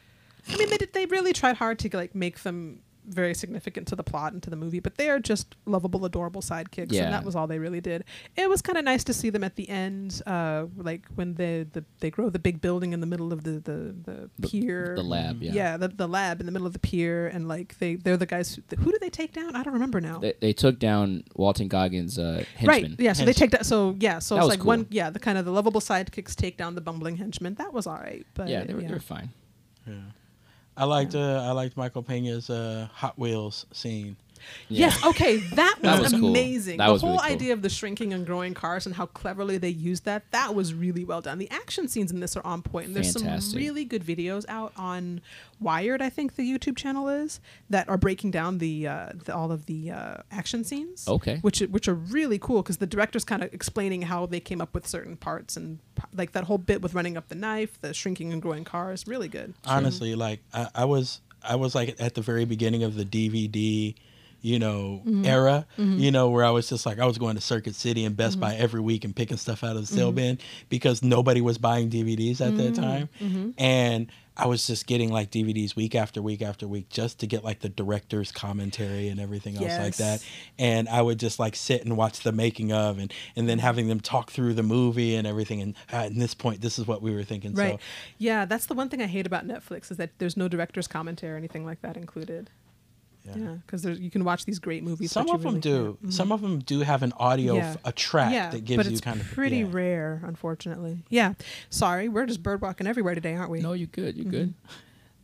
I 0.50 0.56
mean, 0.56 0.70
they 0.70 0.78
did, 0.78 0.92
they 0.94 1.04
really 1.04 1.34
tried 1.34 1.56
hard 1.56 1.78
to 1.80 1.90
like 1.94 2.14
make 2.14 2.42
them 2.42 2.80
very 3.08 3.34
significant 3.34 3.88
to 3.88 3.96
the 3.96 4.02
plot 4.04 4.32
and 4.32 4.42
to 4.42 4.50
the 4.50 4.56
movie, 4.56 4.80
but 4.80 4.96
they 4.96 5.08
are 5.10 5.18
just 5.18 5.56
lovable, 5.66 6.04
adorable 6.04 6.40
sidekicks, 6.42 6.92
Yeah. 6.92 7.04
and 7.04 7.12
that 7.14 7.24
was 7.24 7.34
all 7.34 7.46
they 7.46 7.58
really 7.58 7.80
did. 7.80 8.04
It 8.36 8.48
was 8.48 8.62
kind 8.62 8.78
of 8.78 8.84
nice 8.84 9.04
to 9.04 9.12
see 9.14 9.30
them 9.30 9.42
at 9.44 9.56
the 9.56 9.68
end, 9.68 10.22
uh, 10.26 10.66
like 10.76 11.06
when 11.14 11.34
they 11.34 11.64
the, 11.72 11.84
they 12.00 12.10
grow 12.10 12.28
the 12.30 12.38
big 12.38 12.60
building 12.60 12.92
in 12.92 13.00
the 13.00 13.06
middle 13.06 13.32
of 13.32 13.44
the 13.44 13.52
the, 13.52 13.94
the 14.04 14.30
The- 14.38 14.48
pier, 14.48 14.94
the 14.96 15.02
lab, 15.02 15.42
yeah. 15.42 15.52
yeah, 15.52 15.76
the, 15.76 15.88
the 15.88 16.06
lab 16.08 16.40
in 16.40 16.46
the 16.46 16.52
middle 16.52 16.66
of 16.66 16.72
the 16.72 16.78
pier, 16.78 17.28
and 17.28 17.48
like 17.48 17.78
they 17.78 17.96
they're 17.96 18.16
the 18.16 18.26
guys. 18.26 18.58
Who, 18.70 18.76
who 18.76 18.92
did 18.92 19.00
they 19.00 19.10
take 19.10 19.32
down? 19.32 19.56
I 19.56 19.62
don't 19.62 19.74
remember 19.74 20.00
now. 20.00 20.18
They, 20.18 20.34
they 20.40 20.52
took 20.52 20.78
down 20.78 21.24
Walton 21.34 21.68
Goggins' 21.68 22.18
uh, 22.18 22.44
henchman. 22.56 22.66
Right. 22.90 23.00
Yeah. 23.00 23.12
So 23.14 23.24
they 23.24 23.32
take 23.32 23.50
that. 23.52 23.66
So 23.66 23.96
yeah. 23.98 24.18
So 24.18 24.34
That 24.34 24.40
it's 24.42 24.48
like 24.50 24.58
cool. 24.60 24.66
one. 24.68 24.86
Yeah. 24.90 25.10
The 25.10 25.18
kind 25.18 25.38
of 25.38 25.44
the 25.44 25.50
lovable 25.52 25.80
sidekicks 25.80 26.34
take 26.34 26.56
down 26.56 26.74
the 26.74 26.80
bumbling 26.80 27.16
henchman. 27.16 27.54
That 27.54 27.72
was 27.72 27.86
all 27.86 27.96
right. 27.96 28.26
But 28.34 28.48
Yeah, 28.48 28.64
they 28.64 28.74
were, 28.74 28.80
they 28.82 28.88
were 28.88 29.00
fine. 29.00 29.30
Yeah. 29.86 29.94
I 30.78 30.84
liked 30.84 31.16
uh, 31.16 31.42
I 31.44 31.50
liked 31.50 31.76
Michael 31.76 32.04
Pena's 32.04 32.48
uh, 32.48 32.86
Hot 32.94 33.18
Wheels 33.18 33.66
scene. 33.72 34.16
Yeah. 34.68 34.86
Yes. 34.86 35.04
Okay. 35.06 35.36
That 35.54 35.76
was, 35.80 35.82
That 35.82 36.02
was 36.02 36.12
cool. 36.12 36.30
amazing. 36.30 36.78
That 36.78 36.86
the 36.86 36.92
was 36.92 37.02
whole 37.02 37.10
really 37.12 37.22
cool. 37.28 37.34
idea 37.34 37.52
of 37.52 37.62
the 37.62 37.68
shrinking 37.68 38.12
and 38.12 38.26
growing 38.26 38.54
cars 38.54 38.86
and 38.86 38.94
how 38.94 39.06
cleverly 39.06 39.58
they 39.58 39.68
used 39.68 40.04
that. 40.04 40.30
That 40.30 40.54
was 40.54 40.74
really 40.74 41.04
well 41.04 41.20
done. 41.20 41.38
The 41.38 41.50
action 41.50 41.88
scenes 41.88 42.10
in 42.12 42.20
this 42.20 42.36
are 42.36 42.44
on 42.46 42.62
point. 42.62 42.86
And 42.88 42.96
there's 42.96 43.12
some 43.12 43.26
really 43.56 43.84
good 43.84 44.04
videos 44.04 44.44
out 44.48 44.72
on 44.76 45.20
Wired. 45.60 46.00
I 46.00 46.08
think 46.08 46.36
the 46.36 46.42
YouTube 46.50 46.76
channel 46.76 47.08
is 47.08 47.40
that 47.70 47.88
are 47.88 47.96
breaking 47.98 48.30
down 48.30 48.58
the, 48.58 48.86
uh, 48.86 49.08
the 49.24 49.34
all 49.34 49.50
of 49.50 49.66
the 49.66 49.90
uh, 49.90 50.16
action 50.30 50.62
scenes. 50.64 51.06
Okay. 51.08 51.38
Which 51.40 51.60
which 51.60 51.88
are 51.88 51.94
really 51.94 52.38
cool 52.38 52.62
because 52.62 52.76
the 52.76 52.86
director's 52.86 53.24
kind 53.24 53.42
of 53.42 53.52
explaining 53.52 54.02
how 54.02 54.26
they 54.26 54.40
came 54.40 54.60
up 54.60 54.72
with 54.74 54.86
certain 54.86 55.16
parts 55.16 55.56
and 55.56 55.80
like 56.14 56.32
that 56.32 56.44
whole 56.44 56.58
bit 56.58 56.80
with 56.80 56.94
running 56.94 57.16
up 57.16 57.28
the 57.28 57.34
knife, 57.34 57.80
the 57.80 57.92
shrinking 57.92 58.32
and 58.32 58.40
growing 58.40 58.64
cars. 58.64 59.06
Really 59.06 59.28
good. 59.28 59.54
Honestly, 59.66 60.14
like 60.14 60.40
I, 60.54 60.68
I 60.74 60.84
was 60.84 61.20
I 61.42 61.56
was 61.56 61.74
like 61.74 61.96
at 62.00 62.14
the 62.14 62.22
very 62.22 62.44
beginning 62.44 62.82
of 62.84 62.94
the 62.94 63.04
DVD, 63.04 63.94
you 64.40 64.58
know, 64.58 65.02
Mm-hmm. 65.04 65.24
era, 65.24 65.66
you 65.76 66.10
know, 66.10 66.28
where 66.30 66.44
I 66.44 66.50
was 66.50 66.68
just 66.68 66.86
like 66.86 66.98
I 66.98 67.06
was 67.06 67.18
going 67.18 67.34
to 67.36 67.40
Circuit 67.40 67.74
City 67.74 68.04
and 68.04 68.16
Best 68.16 68.34
Mm-hmm. 68.34 68.40
Buy 68.40 68.54
every 68.56 68.80
week 68.80 69.04
and 69.04 69.14
picking 69.16 69.36
stuff 69.36 69.64
out 69.64 69.76
of 69.76 69.88
the 69.88 69.94
sale 69.96 70.12
bin 70.12 70.38
because 70.68 71.02
nobody 71.02 71.40
was 71.40 71.58
buying 71.58 71.90
DVDs 71.90 72.40
at 72.40 72.56
that 72.56 72.74
Mm-hmm. 72.74 72.82
time. 72.82 73.54
And 73.58 74.06
I 74.40 74.46
was 74.46 74.68
just 74.68 74.86
getting 74.86 75.10
like 75.10 75.32
DVDs 75.32 75.74
week 75.74 75.96
after 75.96 76.22
week 76.22 76.42
after 76.42 76.68
week 76.68 76.88
just 76.90 77.18
to 77.20 77.26
get 77.26 77.42
like 77.42 77.58
the 77.58 77.68
director's 77.68 78.30
commentary 78.30 79.08
and 79.08 79.18
everything 79.18 79.56
else 79.56 79.76
like 79.78 79.96
that. 79.96 80.24
And 80.60 80.88
I 80.88 81.02
would 81.02 81.18
just 81.18 81.40
like 81.40 81.56
sit 81.56 81.84
and 81.84 81.96
watch 81.96 82.20
the 82.20 82.30
making 82.30 82.72
of 82.72 82.98
and 83.00 83.12
and 83.34 83.48
then 83.48 83.58
having 83.58 83.88
them 83.88 83.98
talk 83.98 84.30
through 84.30 84.54
the 84.54 84.62
movie 84.62 85.16
and 85.16 85.26
everything 85.26 85.60
and 85.60 85.74
uh, 85.92 85.96
at 86.06 86.14
this 86.14 86.34
point 86.34 86.60
this 86.60 86.78
is 86.78 86.86
what 86.86 87.02
we 87.02 87.12
were 87.12 87.24
thinking. 87.24 87.54
Right. 87.54 87.72
So 87.74 87.86
Yeah, 88.18 88.44
that's 88.44 88.66
the 88.66 88.74
one 88.74 88.88
thing 88.88 89.02
I 89.02 89.06
hate 89.08 89.26
about 89.26 89.44
Netflix 89.44 89.90
is 89.90 89.96
that 89.96 90.10
there's 90.18 90.36
no 90.36 90.46
director's 90.46 90.86
commentary 90.86 91.32
or 91.32 91.36
anything 91.36 91.64
like 91.66 91.80
that 91.82 91.96
included. 91.96 92.50
Yeah, 93.36 93.56
because 93.66 93.84
you 93.84 94.10
can 94.10 94.24
watch 94.24 94.44
these 94.44 94.58
great 94.58 94.82
movies. 94.82 95.10
Some 95.12 95.28
of 95.30 95.42
them 95.42 95.48
really 95.54 95.60
do. 95.60 95.98
can't. 96.00 96.10
Mhm. 96.10 96.12
Some 96.12 96.32
of 96.32 96.40
them 96.40 96.60
do 96.60 96.80
have 96.80 97.02
an 97.02 97.12
audio, 97.16 97.56
Yeah. 97.56 97.70
f- 97.70 97.78
a 97.84 97.92
track 97.92 98.32
yeah, 98.32 98.50
that 98.50 98.64
gives 98.64 98.84
but 98.84 98.92
you 98.92 99.00
kind 99.00 99.20
of 99.20 99.26
pretty 99.28 99.58
yeah. 99.58 99.66
rare, 99.70 100.22
unfortunately. 100.24 101.04
Yeah, 101.08 101.34
sorry, 101.70 102.08
we're 102.08 102.26
just 102.26 102.42
bird 102.42 102.60
walking 102.62 102.86
everywhere 102.86 103.14
today, 103.14 103.34
aren't 103.34 103.50
we? 103.50 103.60
No, 103.60 103.72
you're 103.72 103.86
good. 103.88 104.16
You're 104.16 104.30
good. 104.30 104.48
Mm-hmm. 104.50 104.74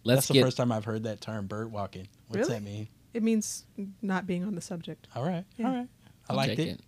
Let's 0.05 0.27
That's 0.29 0.37
the 0.37 0.43
first 0.43 0.57
time 0.59 0.71
I've 0.71 0.85
heard 0.85 1.05
that 1.05 1.21
term, 1.21 1.47
bird 1.47 1.73
walking. 1.73 2.09
What's 2.29 2.49
Really? 2.49 2.55
that 2.61 2.63
mean? 2.63 2.89
It 3.15 3.23
means 3.23 3.65
not 4.03 4.27
being 4.27 4.45
on 4.45 4.55
the 4.55 4.61
subject. 4.61 5.07
All 5.15 5.25
right, 5.25 5.45
Yeah. 5.57 5.67
all 5.69 5.75
right. 5.75 5.89
I 6.29 6.33
I'll 6.33 6.37
liked 6.37 6.57
take 6.57 6.69
it. 6.69 6.81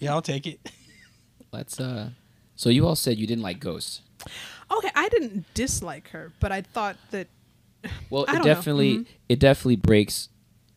Yeah, 0.00 0.12
I'll 0.12 0.22
take 0.22 0.46
it. 0.46 0.70
Let's 1.52 1.80
uh. 1.80 2.10
So 2.56 2.68
you 2.70 2.86
all 2.86 2.96
said 2.96 3.16
you 3.18 3.26
didn't 3.26 3.42
like 3.42 3.60
Ghost. 3.60 4.02
Okay, 4.70 4.90
I 4.94 5.08
didn't 5.08 5.46
dislike 5.54 6.08
her, 6.10 6.32
but 6.40 6.50
I 6.52 6.60
thought 6.62 6.96
that 7.12 7.28
Well, 8.10 8.24
I 8.28 8.32
it 8.32 8.34
don't 8.36 8.38
know. 8.38 8.54
definitely 8.54 8.96
Mhm. 8.98 9.06
it 9.28 9.38
definitely 9.38 9.76
breaks 9.76 10.28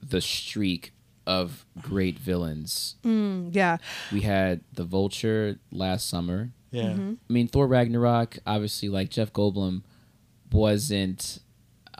the 0.01 0.21
streak 0.21 0.93
of 1.27 1.65
great 1.81 2.17
villains. 2.17 2.95
mm, 3.03 3.53
yeah, 3.53 3.77
We 4.11 4.21
had 4.21 4.61
the 4.73 4.83
Vulture 4.83 5.59
last 5.71 6.09
summer. 6.09 6.49
Yeah. 6.71 6.91
Mm-hmm. 6.93 7.13
I 7.29 7.33
mean, 7.33 7.47
Thor 7.47 7.67
Ragnarok, 7.67 8.39
obviously, 8.47 8.89
like 8.89 9.09
Jeff 9.09 9.31
Goldblum 9.33 9.83
wasn't 10.51 11.39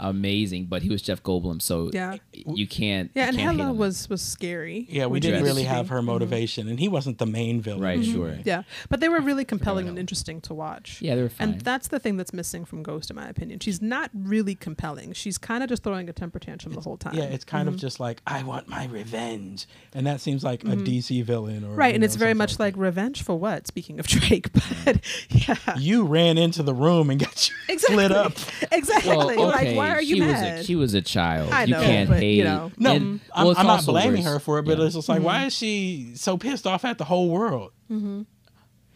amazing, 0.02 0.66
but 0.66 0.82
he 0.82 0.90
was 0.90 1.02
Jeff 1.02 1.22
Goldblum, 1.24 1.62
so 1.62 1.90
Yeah. 1.94 2.18
you 2.34 2.68
can't. 2.68 3.12
yeah, 3.14 3.24
you 3.24 3.28
and 3.30 3.38
can't 3.38 3.58
Hela 3.60 3.72
was 3.74 4.10
was 4.10 4.22
scary. 4.22 4.88
Yeah, 4.90 5.06
we 5.06 5.20
didn't 5.20 5.44
really 5.44 5.64
have 5.64 5.90
her 5.90 6.02
motivation, 6.02 6.68
and 6.68 6.80
he 6.80 6.88
wasn't 6.88 7.18
the 7.20 7.26
main 7.26 7.62
villain. 7.62 7.72
that. 7.82 7.86
Right, 7.86 8.00
Mhm. 8.02 8.12
sure. 8.14 8.38
Yeah, 8.44 8.64
but 8.90 9.00
they 9.00 9.08
were 9.10 9.22
really 9.22 9.46
compelling 9.46 9.88
and 9.88 9.98
interesting 9.98 10.42
to 10.42 10.54
watch. 10.54 11.02
Yeah, 11.02 11.16
they 11.16 11.22
were 11.22 11.30
fine. 11.30 11.50
And 11.50 11.62
that's 11.62 11.88
the 11.88 12.00
thing 12.00 12.18
that's 12.18 12.34
missing 12.34 12.66
from 12.66 12.84
Ghost, 12.84 13.10
in 13.10 13.16
my 13.16 13.28
opinion. 13.30 13.60
She's 13.60 13.82
not 13.82 14.10
really 14.14 14.56
compelling. 14.56 15.14
She's 15.14 15.38
kind 15.38 15.64
of 15.64 15.70
just 15.70 15.84
throwing 15.84 16.10
a 16.10 16.14
temper 16.14 16.40
tantrum 16.40 16.74
the 16.74 16.82
whole 16.82 16.98
time. 16.98 17.14
Yeah, 17.16 17.24
it's 17.24 17.46
kind 17.46 17.68
Mhm. 17.70 17.74
of 17.74 17.78
just 17.80 18.00
like 18.00 18.22
I 18.28 18.44
want 18.44 18.68
my 18.68 18.86
revenge, 18.86 19.68
and 19.94 20.06
that 20.08 20.20
seems 20.22 20.44
like 20.44 20.64
a 20.64 20.76
DC 20.76 21.22
villain, 21.22 21.64
or 21.64 21.68
Mm-hmm. 21.70 21.76
right, 21.76 21.94
and 21.96 22.02
know, 22.02 22.06
it's 22.06 22.16
very 22.16 22.34
much 22.34 22.60
like 22.60 22.76
revenge 22.76 23.22
for 23.24 23.38
what? 23.38 23.68
Speaking 23.68 24.00
of 24.00 24.08
Drake, 24.16 24.52
but 24.54 25.00
yeah, 25.30 25.78
you 25.78 26.04
ran 26.06 26.38
into 26.38 26.64
the 26.64 26.74
room 26.74 27.10
and 27.10 27.20
got 27.20 27.50
you 27.50 27.56
exactly. 27.70 27.96
split 28.06 28.12
up. 28.12 28.34
Exactly. 28.72 29.16
Well, 29.38 29.50
okay, 29.54 29.70
Like, 29.70 29.78
why 29.78 29.91
are 29.96 30.02
you 30.02 30.16
she 30.16 30.20
mad? 30.22 30.54
was 30.58 30.62
a 30.62 30.64
she 30.66 30.76
was 30.76 30.94
a 30.94 31.02
child. 31.02 31.52
I 31.52 31.64
you 31.66 31.72
know, 31.74 31.82
can't 31.82 32.10
but, 32.10 32.20
hate. 32.20 32.36
you 32.36 32.44
know. 32.44 32.72
No, 32.78 32.92
and- 32.92 33.20
I'm, 33.34 33.46
well, 33.48 33.56
I'm 33.58 33.66
not 33.68 33.86
blaming 33.86 34.24
worse. 34.24 34.34
her 34.34 34.40
for 34.40 34.60
it, 34.60 34.64
but 34.64 34.78
Yeah. 34.78 34.86
it's 34.86 34.96
just 34.96 35.10
like, 35.10 35.18
Mm-hmm. 35.18 35.26
why 35.26 35.46
is 35.46 35.54
she 35.56 36.12
so 36.16 36.38
pissed 36.38 36.66
off 36.68 36.84
at 36.86 36.98
the 36.98 37.06
whole 37.06 37.30
world? 37.30 37.72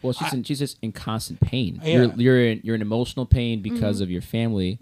Well, 0.02 0.12
she's 0.12 0.32
in, 0.32 0.42
she's 0.44 0.58
just 0.58 0.78
in 0.82 0.92
constant 0.92 1.40
pain. 1.40 1.80
Yeah. 1.82 1.94
You're 2.02 2.12
you're 2.16 2.40
in 2.40 2.60
you're 2.64 2.74
in 2.74 2.82
emotional 2.82 3.26
pain 3.26 3.62
Mm-hmm. 3.62 3.74
because 3.74 4.00
of 4.00 4.10
your 4.10 4.22
family. 4.22 4.78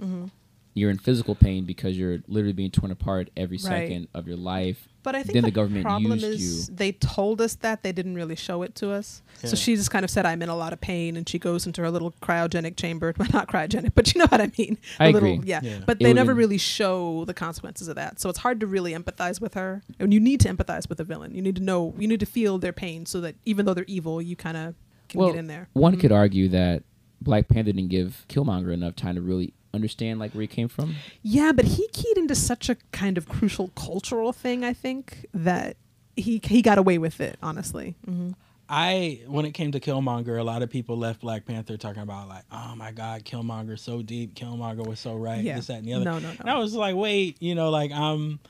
You're 0.77 0.91
in 0.91 0.99
physical 0.99 1.37
pain 1.37 1.65
because 1.65 1.97
you're 1.97 2.19
literally 2.27 2.53
being 2.53 2.73
torn 2.73 2.91
apart 2.91 3.31
every 3.37 3.59
Right. 3.59 3.63
second 3.89 4.09
of 4.13 4.27
your 4.27 4.37
life. 4.37 4.89
But 5.05 5.15
I 5.15 5.23
think 5.23 5.35
then 5.35 5.43
the, 5.43 5.49
the 5.51 5.55
government 5.55 5.85
problem 5.85 6.13
used 6.15 6.25
is 6.25 6.69
you. 6.71 6.75
they 6.77 6.91
told 6.93 7.41
us 7.41 7.55
that 7.57 7.83
they 7.85 7.93
didn't 7.93 8.15
really 8.17 8.35
show 8.35 8.63
it 8.63 8.75
to 8.77 8.91
us. 8.91 9.23
Yeah. 9.43 9.51
So 9.51 9.57
she 9.57 9.77
just 9.77 9.91
kind 9.91 10.03
of 10.05 10.11
said, 10.11 10.25
"I'm 10.27 10.41
in 10.43 10.49
a 10.49 10.57
lot 10.57 10.73
of 10.73 10.81
pain," 10.81 11.17
and 11.17 11.29
she 11.29 11.39
goes 11.39 11.67
into 11.67 11.83
her 11.83 11.91
little 11.91 12.13
cryogenic 12.23 12.77
chamber. 12.77 13.15
Well, 13.19 13.29
not 13.33 13.47
cryogenic, 13.49 13.93
but 13.95 14.13
you 14.15 14.19
know 14.19 14.27
what 14.29 14.41
I 14.41 14.51
mean. 14.59 14.79
I 14.99 15.09
A 15.09 15.13
little- 15.13 15.35
agree. 15.35 15.47
Yeah. 15.49 15.61
Yeah. 15.63 15.81
But 15.87 15.99
It 16.01 16.05
they 16.05 16.13
never 16.15 16.35
really 16.35 16.59
show 16.59 17.25
the 17.27 17.35
consequences 17.35 17.87
of 17.87 17.95
that. 17.97 18.19
So 18.19 18.29
it's 18.31 18.39
hard 18.41 18.59
to 18.61 18.67
really 18.67 18.93
empathize 18.95 19.41
with 19.41 19.55
her. 19.55 19.83
And 20.01 20.13
you 20.13 20.19
need 20.21 20.41
to 20.41 20.49
empathize 20.49 20.89
with 20.89 20.99
a 21.01 21.05
villain. 21.05 21.35
You 21.35 21.43
need 21.43 21.57
to 21.57 21.63
know. 21.63 21.95
You 21.99 22.09
need 22.09 22.21
to 22.21 22.27
feel 22.27 22.59
their 22.59 22.73
pain, 22.73 23.05
so 23.07 23.21
that 23.21 23.37
even 23.45 23.67
though 23.67 23.75
they're 23.75 23.85
evil, 23.87 24.21
you 24.23 24.35
kind 24.35 24.57
of 24.57 24.75
can 25.11 25.21
well, 25.21 25.31
get 25.31 25.39
in 25.39 25.47
there. 25.47 25.69
one 25.75 25.95
Mhm. 25.97 26.01
could 26.01 26.13
argue 26.13 26.49
that 26.49 26.83
Black 27.21 27.47
Panther 27.49 27.73
didn't 27.73 27.89
give 27.91 28.25
Killmonger 28.29 28.73
enough 28.73 28.97
time 28.97 29.15
to 29.17 29.21
really 29.21 29.53
understand 29.75 30.19
like 30.21 30.33
where 30.33 30.43
he 30.43 30.47
came 30.47 30.69
from. 30.69 30.95
Yeah, 31.23 31.53
but 31.53 31.65
he 31.65 31.89
keyed 31.89 32.17
into 32.17 32.35
such 32.35 32.69
a 32.69 32.77
kind 32.93 33.19
of 33.19 33.29
crucial 33.29 33.69
cultural 33.77 34.33
thing. 34.33 34.65
I 34.65 34.73
think 34.73 35.27
that 35.35 35.77
he 36.17 36.41
he 36.45 36.63
got 36.63 36.79
away 36.79 36.99
with 36.99 37.21
it. 37.21 37.39
Honestly. 37.43 37.97
hmm 38.07 38.31
I 38.67 39.21
when 39.27 39.45
it 39.45 39.51
came 39.53 39.73
to 39.73 39.81
Killmonger, 39.81 40.41
a 40.41 40.43
lot 40.43 40.63
of 40.63 40.71
people 40.71 40.97
left 40.97 41.21
Black 41.21 41.45
Panther 41.45 41.77
talking 41.77 42.03
about 42.03 42.29
like, 42.29 42.45
oh 42.51 42.75
my 42.77 42.93
God, 42.93 43.23
Killmonger 43.25 43.79
so 43.79 44.01
deep, 44.01 44.35
Killmonger 44.35 44.87
was 44.87 44.99
so 44.99 45.15
right, 45.15 45.45
Yeah. 45.45 45.57
this, 45.57 45.67
that, 45.67 45.79
and 45.79 45.85
the 45.87 45.93
other. 45.93 46.05
No, 46.07 46.19
no, 46.19 46.31
And 46.31 46.45
no. 46.47 46.57
I 46.57 46.59
was 46.59 46.75
like, 46.75 46.97
wait, 46.97 47.37
you 47.43 47.55
know, 47.55 47.69
like 47.69 47.93
I'm 47.93 48.41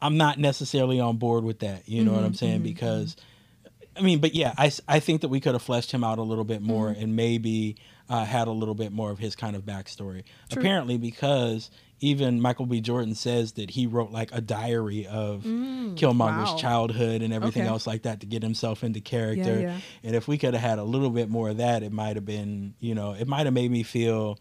I'm 0.00 0.16
not 0.16 0.38
necessarily 0.38 1.00
on 1.00 1.16
board 1.16 1.42
with 1.42 1.58
that. 1.60 1.88
You 1.88 2.04
know 2.04 2.12
what 2.12 2.18
Mm-hmm, 2.18 2.26
I'm 2.26 2.34
saying? 2.34 2.62
Because 2.62 3.16
I 3.96 4.00
mean, 4.02 4.18
but 4.20 4.34
yeah, 4.34 4.52
I, 4.58 4.72
I 4.88 5.00
think 5.00 5.20
that 5.20 5.28
we 5.28 5.40
could 5.40 5.52
have 5.54 5.62
fleshed 5.62 5.90
him 5.92 6.02
out 6.04 6.18
a 6.18 6.22
little 6.22 6.44
bit 6.44 6.62
more 6.62 6.88
Mm-hmm. 6.90 7.02
and 7.02 7.16
maybe 7.16 7.76
uh, 8.08 8.24
had 8.24 8.48
a 8.48 8.52
little 8.52 8.74
bit 8.74 8.92
more 8.92 9.10
of 9.10 9.18
his 9.18 9.34
kind 9.36 9.54
of 9.56 9.62
backstory. 9.62 10.24
True. 10.50 10.60
Apparently, 10.60 10.98
because 10.98 11.70
even 12.00 12.40
Michael 12.40 12.66
B. 12.66 12.80
Jordan 12.82 13.14
says 13.14 13.52
that 13.52 13.70
he 13.70 13.86
wrote 13.86 14.10
like 14.10 14.30
a 14.32 14.40
diary 14.42 15.06
of 15.06 15.42
Killmonger's 15.44 16.50
wow. 16.50 16.56
childhood 16.58 17.22
and 17.22 17.32
everything 17.32 17.62
Okay. 17.62 17.70
else 17.70 17.86
like 17.86 18.02
that 18.02 18.20
to 18.20 18.26
get 18.26 18.42
himself 18.42 18.84
into 18.84 19.00
character. 19.00 19.60
yeah. 19.60 19.78
And 20.02 20.14
if 20.16 20.28
we 20.28 20.36
could 20.36 20.54
have 20.54 20.62
had 20.62 20.78
a 20.78 20.84
little 20.84 21.10
bit 21.10 21.30
more 21.30 21.48
of 21.50 21.58
that, 21.58 21.82
it 21.82 21.92
might 21.92 22.16
have 22.16 22.26
been, 22.26 22.74
you 22.80 22.94
know, 22.94 23.12
it 23.12 23.26
might 23.28 23.46
have 23.46 23.54
made 23.54 23.70
me 23.70 23.82
feel. 23.82 24.38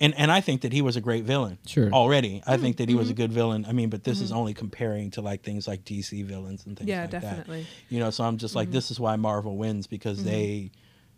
And 0.00 0.12
and 0.18 0.30
I 0.32 0.40
think 0.40 0.62
that 0.62 0.72
he 0.72 0.82
was 0.82 0.96
a 0.96 1.00
great 1.00 1.24
villain. 1.24 1.58
Sure. 1.66 1.90
Already, 1.92 2.42
I 2.46 2.56
Mm, 2.56 2.60
think 2.60 2.76
that 2.78 2.88
he 2.88 2.94
was 2.96 3.08
a 3.08 3.12
mm-hmm. 3.12 3.22
good 3.22 3.32
villain. 3.32 3.64
I 3.68 3.72
mean, 3.72 3.90
but 3.90 4.02
this 4.02 4.20
is 4.20 4.32
only 4.32 4.52
comparing 4.54 5.10
to 5.12 5.20
like 5.22 5.42
things 5.42 5.68
like 5.68 5.84
DC 5.84 6.24
villains 6.24 6.66
and 6.66 6.76
things 6.76 6.88
Yeah, 6.88 7.02
like 7.02 7.10
definitely. 7.10 7.62
that. 7.62 7.68
You 7.94 8.00
know, 8.00 8.10
so 8.10 8.24
I'm 8.24 8.36
just 8.36 8.52
Mm-hmm. 8.52 8.58
like, 8.58 8.70
this 8.72 8.90
is 8.90 8.98
why 8.98 9.14
Marvel 9.16 9.56
wins 9.56 9.86
because 9.86 10.24
they 10.24 10.72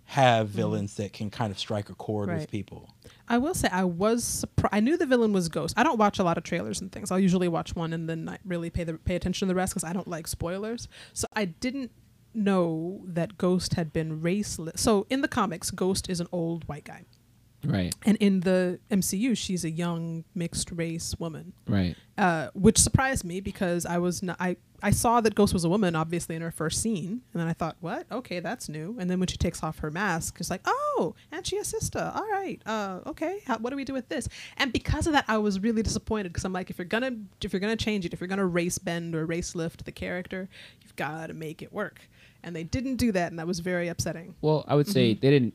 have 0.09 0.49
villains 0.51 0.95
that 0.97 1.13
can 1.13 1.31
kind 1.31 1.51
of 1.51 1.59
strike 1.59 1.89
a 1.91 1.95
chord 1.95 2.29
with 2.29 2.51
people. 2.51 2.95
I 3.29 3.39
will 3.39 3.55
say 3.55 3.69
I 3.73 3.83
was 3.85 4.23
surprised. 4.23 4.75
I 4.75 4.81
knew 4.81 4.97
the 4.97 5.07
villain 5.07 5.33
was 5.33 5.49
Ghost. 5.49 5.75
I 5.77 5.83
don't 5.83 5.99
watch 5.99 6.19
a 6.19 6.23
lot 6.23 6.37
of 6.39 6.45
trailers 6.45 6.81
and 6.81 6.93
things. 6.93 7.11
I'll 7.11 7.19
usually 7.19 7.49
watch 7.49 7.75
one 7.75 7.93
and 7.93 8.09
then 8.09 8.25
not 8.27 8.41
really 8.45 8.71
pay 8.71 8.85
the 8.85 8.95
pay 8.95 9.17
attention 9.17 9.49
to 9.49 9.53
the 9.53 9.57
rest 9.57 9.73
because 9.73 9.83
I 9.85 9.93
don't 9.93 10.07
like 10.07 10.27
spoilers. 10.29 10.87
So 11.15 11.27
I 11.33 11.47
didn't 11.47 11.91
know 12.35 13.01
that 13.07 13.39
Ghost 13.39 13.75
had 13.75 13.93
been 13.93 14.21
raceless. 14.21 14.79
So 14.79 15.07
in 15.11 15.23
the 15.23 15.29
comics, 15.29 15.71
Ghost 15.71 16.09
is 16.11 16.21
an 16.21 16.29
old 16.31 16.69
white 16.69 16.85
guy. 16.85 17.05
Right. 17.65 17.95
And 18.05 18.17
in 18.19 18.41
the 18.41 18.79
MCU, 18.91 19.37
she's 19.37 19.65
a 19.65 19.71
young 19.71 20.25
mixed 20.35 20.71
race 20.71 21.15
woman, 21.19 21.53
Right. 21.67 21.97
uh, 22.17 22.51
which 22.55 22.79
surprised 22.79 23.25
me 23.25 23.41
because 23.41 23.85
I 23.87 23.99
was 23.99 24.23
not, 24.23 24.37
I 24.41 24.57
I 24.83 24.91
saw 24.91 25.23
that 25.23 25.35
Ghost 25.35 25.55
was 25.55 25.65
a 25.65 25.71
woman 25.71 25.97
obviously 25.97 26.37
in 26.37 26.43
her 26.43 26.51
first 26.51 26.83
scene, 26.83 27.23
and 27.33 27.41
then 27.41 27.49
I 27.49 27.55
thought, 27.55 27.77
what? 27.81 28.07
Okay, 28.13 28.41
that's 28.41 28.69
new. 28.69 28.95
And 29.01 29.11
then 29.11 29.19
when 29.19 29.27
she 29.27 29.39
takes 29.39 29.63
off 29.63 29.79
her 29.79 29.91
mask, 29.91 30.37
it's 30.39 30.51
like, 30.51 30.61
oh, 30.67 31.15
and 31.33 31.47
she 31.47 31.57
a 31.57 31.65
sister. 31.65 32.13
All 32.15 32.29
right, 32.31 32.61
uh, 32.67 33.01
okay. 33.07 33.41
How, 33.47 33.57
what 33.57 33.71
do 33.71 33.77
we 33.77 33.85
do 33.85 33.95
with 33.95 34.11
this? 34.11 34.29
And 34.59 34.73
because 34.75 35.07
of 35.07 35.15
that, 35.15 35.25
I 35.29 35.39
was 35.39 35.59
really 35.61 35.83
disappointed 35.83 36.29
because 36.29 36.45
I'm 36.45 36.53
like, 36.53 36.69
if 36.69 36.77
you're 36.79 36.85
gonna 36.85 37.13
if 37.43 37.53
you're 37.55 37.61
gonna 37.61 37.75
change 37.75 38.05
it, 38.05 38.13
if 38.13 38.21
you're 38.21 38.29
gonna 38.29 38.47
race 38.47 38.77
bend 38.79 39.15
or 39.15 39.25
race 39.25 39.55
lift 39.55 39.87
the 39.87 39.93
character, 39.93 40.49
you've 40.83 40.95
got 40.97 41.29
to 41.29 41.35
make 41.35 41.63
it 41.63 41.73
work. 41.73 42.01
And 42.45 42.55
they 42.55 42.63
didn't 42.63 42.97
do 42.97 43.11
that, 43.13 43.33
and 43.33 43.39
that 43.39 43.47
was 43.47 43.61
very 43.61 43.89
upsetting. 43.89 44.35
Well, 44.43 44.65
I 44.69 44.75
would 44.77 44.87
say 44.87 45.13
Mm-hmm. 45.15 45.21
they 45.23 45.31
didn't. 45.31 45.55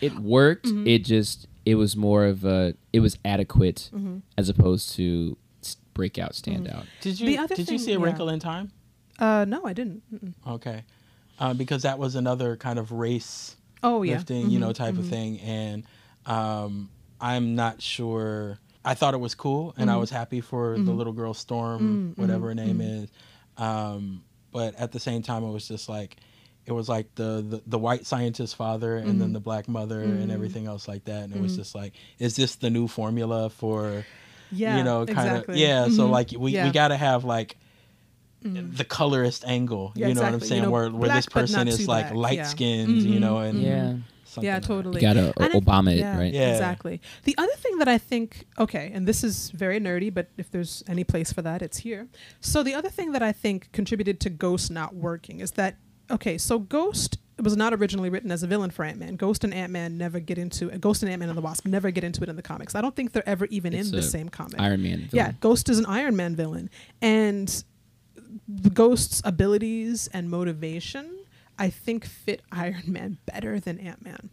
It 0.00 0.14
worked. 0.16 0.66
It 0.66 1.00
just 1.00 1.46
it 1.64 1.76
was 1.76 1.96
more 1.96 2.24
of 2.26 2.44
a 2.44 2.74
it 2.92 3.00
was 3.00 3.18
adequate 3.24 3.90
Mm-hmm. 3.94 4.18
as 4.36 4.48
opposed 4.48 4.94
to 4.96 5.36
s- 5.62 5.76
breakout 5.94 6.34
stand 6.34 6.68
out. 6.68 6.86
Did 7.00 7.18
you 7.20 7.38
other 7.40 7.54
did 7.54 7.70
you 7.70 7.78
see 7.78 7.92
a 7.92 7.98
yeah. 7.98 8.04
wrinkle 8.04 8.28
in 8.28 8.40
time? 8.40 8.70
Uh, 9.18 9.44
no, 9.46 9.64
I 9.64 9.72
didn't. 9.72 10.02
Mm-mm. 10.12 10.34
Okay, 10.54 10.82
uh, 11.38 11.54
because 11.54 11.82
that 11.82 11.98
was 11.98 12.14
another 12.16 12.56
kind 12.56 12.78
of 12.78 12.90
race 12.92 13.56
Oh 13.82 14.02
yeah, 14.02 14.14
lifting, 14.14 14.50
you 14.50 14.58
know, 14.58 14.70
Mhm, 14.70 14.74
type 14.74 14.98
of 14.98 15.04
mhm. 15.04 15.10
thing. 15.10 15.40
And 15.40 15.84
um, 16.26 16.90
I'm 17.20 17.54
not 17.54 17.80
sure. 17.82 18.58
I 18.84 18.94
thought 18.94 19.14
it 19.14 19.20
was 19.20 19.34
cool, 19.34 19.72
and 19.78 19.88
Mm-hmm. 19.88 19.94
I 19.96 20.00
was 20.00 20.10
happy 20.10 20.40
for 20.42 20.78
the 20.78 20.92
little 20.92 21.12
girl 21.14 21.32
Storm, 21.32 22.14
Mm, 22.16 22.18
whatever 22.20 22.48
her 22.48 22.54
name 22.54 22.78
mm-hmm. 22.80 23.04
is. 23.04 23.10
Um, 23.56 24.22
but 24.52 24.74
at 24.76 24.92
the 24.92 25.00
same 25.00 25.22
time, 25.22 25.42
it 25.44 25.50
was 25.52 25.66
just 25.68 25.88
like 25.88 26.16
it 26.66 26.72
was 26.72 26.88
like 26.88 27.14
the 27.14 27.44
the, 27.48 27.62
the 27.66 27.78
white 27.78 28.06
scientist 28.06 28.56
father, 28.56 28.96
and 28.96 29.06
Mm-hmm. 29.08 29.18
then 29.20 29.32
the 29.32 29.40
black 29.40 29.68
mother, 29.68 30.00
and 30.02 30.30
everything 30.30 30.66
else 30.66 30.88
like 30.88 31.04
that. 31.04 31.24
And 31.24 31.34
it 31.34 31.40
was 31.40 31.56
just 31.56 31.74
like, 31.74 31.94
is 32.18 32.36
this 32.36 32.56
the 32.56 32.70
new 32.70 32.88
formula 32.88 33.50
for? 33.50 34.04
Yeah, 34.50 34.78
you 34.78 34.84
know, 34.84 35.04
kind 35.06 35.28
of 35.28 35.34
exactly. 35.36 35.60
yeah. 35.60 35.88
So 35.88 36.06
Mhm. 36.06 36.10
like 36.10 36.30
we 36.38 36.52
Yeah. 36.52 36.64
we 36.66 36.70
got 36.70 36.88
to 36.88 36.96
have 36.96 37.24
like 37.24 37.56
the 38.42 38.84
colorist 38.84 39.42
angle. 39.46 39.92
Yeah, 39.96 40.08
you 40.08 40.14
know 40.14 40.22
what 40.22 40.34
I'm 40.34 40.40
saying? 40.40 40.62
You 40.62 40.66
know, 40.66 40.70
where 40.70 40.90
where 40.90 41.10
this 41.10 41.26
black 41.26 41.34
but 41.34 41.40
person 41.40 41.66
is 41.68 41.88
like 41.88 42.08
black. 42.08 42.16
light 42.16 42.38
Yeah. 42.38 42.44
skinned, 42.44 43.02
you 43.02 43.18
Mhm, 43.18 43.20
know, 43.20 43.38
and 43.38 43.58
Yeah. 43.58 43.96
something 44.24 44.46
yeah, 44.46 44.54
like 44.54 44.62
that. 44.62 44.66
totally. 44.68 45.00
You 45.00 45.08
gotta 45.08 45.32
And 45.40 45.52
Obama 45.54 45.92
it, 45.92 45.98
yeah, 45.98 46.18
right? 46.18 46.32
Yeah. 46.32 46.50
Exactly. 46.52 47.00
The 47.24 47.34
other 47.38 47.54
thing 47.56 47.78
that 47.78 47.88
I 47.88 47.96
think, 47.98 48.44
okay, 48.58 48.90
and 48.92 49.08
this 49.08 49.24
is 49.24 49.50
very 49.52 49.80
nerdy, 49.80 50.12
but 50.12 50.28
if 50.36 50.50
there's 50.50 50.82
any 50.86 51.04
place 51.04 51.32
for 51.32 51.40
that, 51.42 51.62
it's 51.62 51.78
here. 51.78 52.06
So 52.40 52.62
the 52.62 52.74
other 52.74 52.90
thing 52.90 53.12
that 53.12 53.22
I 53.22 53.32
think 53.32 53.72
contributed 53.72 54.20
to 54.20 54.30
Ghost 54.30 54.70
not 54.70 54.94
working 54.94 55.40
is 55.40 55.52
that, 55.52 55.76
okay, 56.10 56.38
so 56.38 56.58
Ghost 56.58 57.18
was 57.42 57.56
not 57.56 57.74
originally 57.74 58.10
written 58.10 58.30
as 58.30 58.42
a 58.42 58.46
villain 58.46 58.70
for 58.70 58.84
Ant 58.84 58.98
Man. 58.98 59.16
Ghost 59.16 59.44
and 59.44 59.52
Ant 59.52 59.72
Man 59.72 59.98
never 59.98 60.20
get 60.20 60.38
into 60.38 60.70
Ghost 60.78 61.02
and 61.02 61.10
Ant 61.10 61.20
Man 61.20 61.28
and 61.28 61.36
the 61.36 61.42
Wasp 61.42 61.66
never 61.66 61.90
get 61.90 62.04
into 62.04 62.22
it 62.22 62.28
in 62.28 62.36
the 62.36 62.42
comics. 62.42 62.74
I 62.74 62.80
don't 62.80 62.94
think 62.94 63.12
they're 63.12 63.28
ever 63.28 63.46
even 63.46 63.74
It's 63.74 63.90
in 63.90 63.96
the 63.96 64.02
same 64.02 64.28
comic. 64.28 64.60
Iron 64.60 64.82
Man. 64.82 65.08
Yeah. 65.12 65.32
Ghost 65.40 65.68
is 65.68 65.78
an 65.78 65.86
Iron 65.86 66.16
Man 66.16 66.36
villain, 66.36 66.70
and 67.02 67.64
the 68.48 68.70
Ghost's 68.70 69.22
abilities 69.24 70.08
and 70.12 70.30
motivation, 70.30 71.24
I 71.58 71.70
think, 71.70 72.04
fit 72.04 72.42
Iron 72.52 72.84
Man 72.86 73.18
better 73.26 73.58
than 73.58 73.78
Ant 73.78 74.04
Man. 74.04 74.30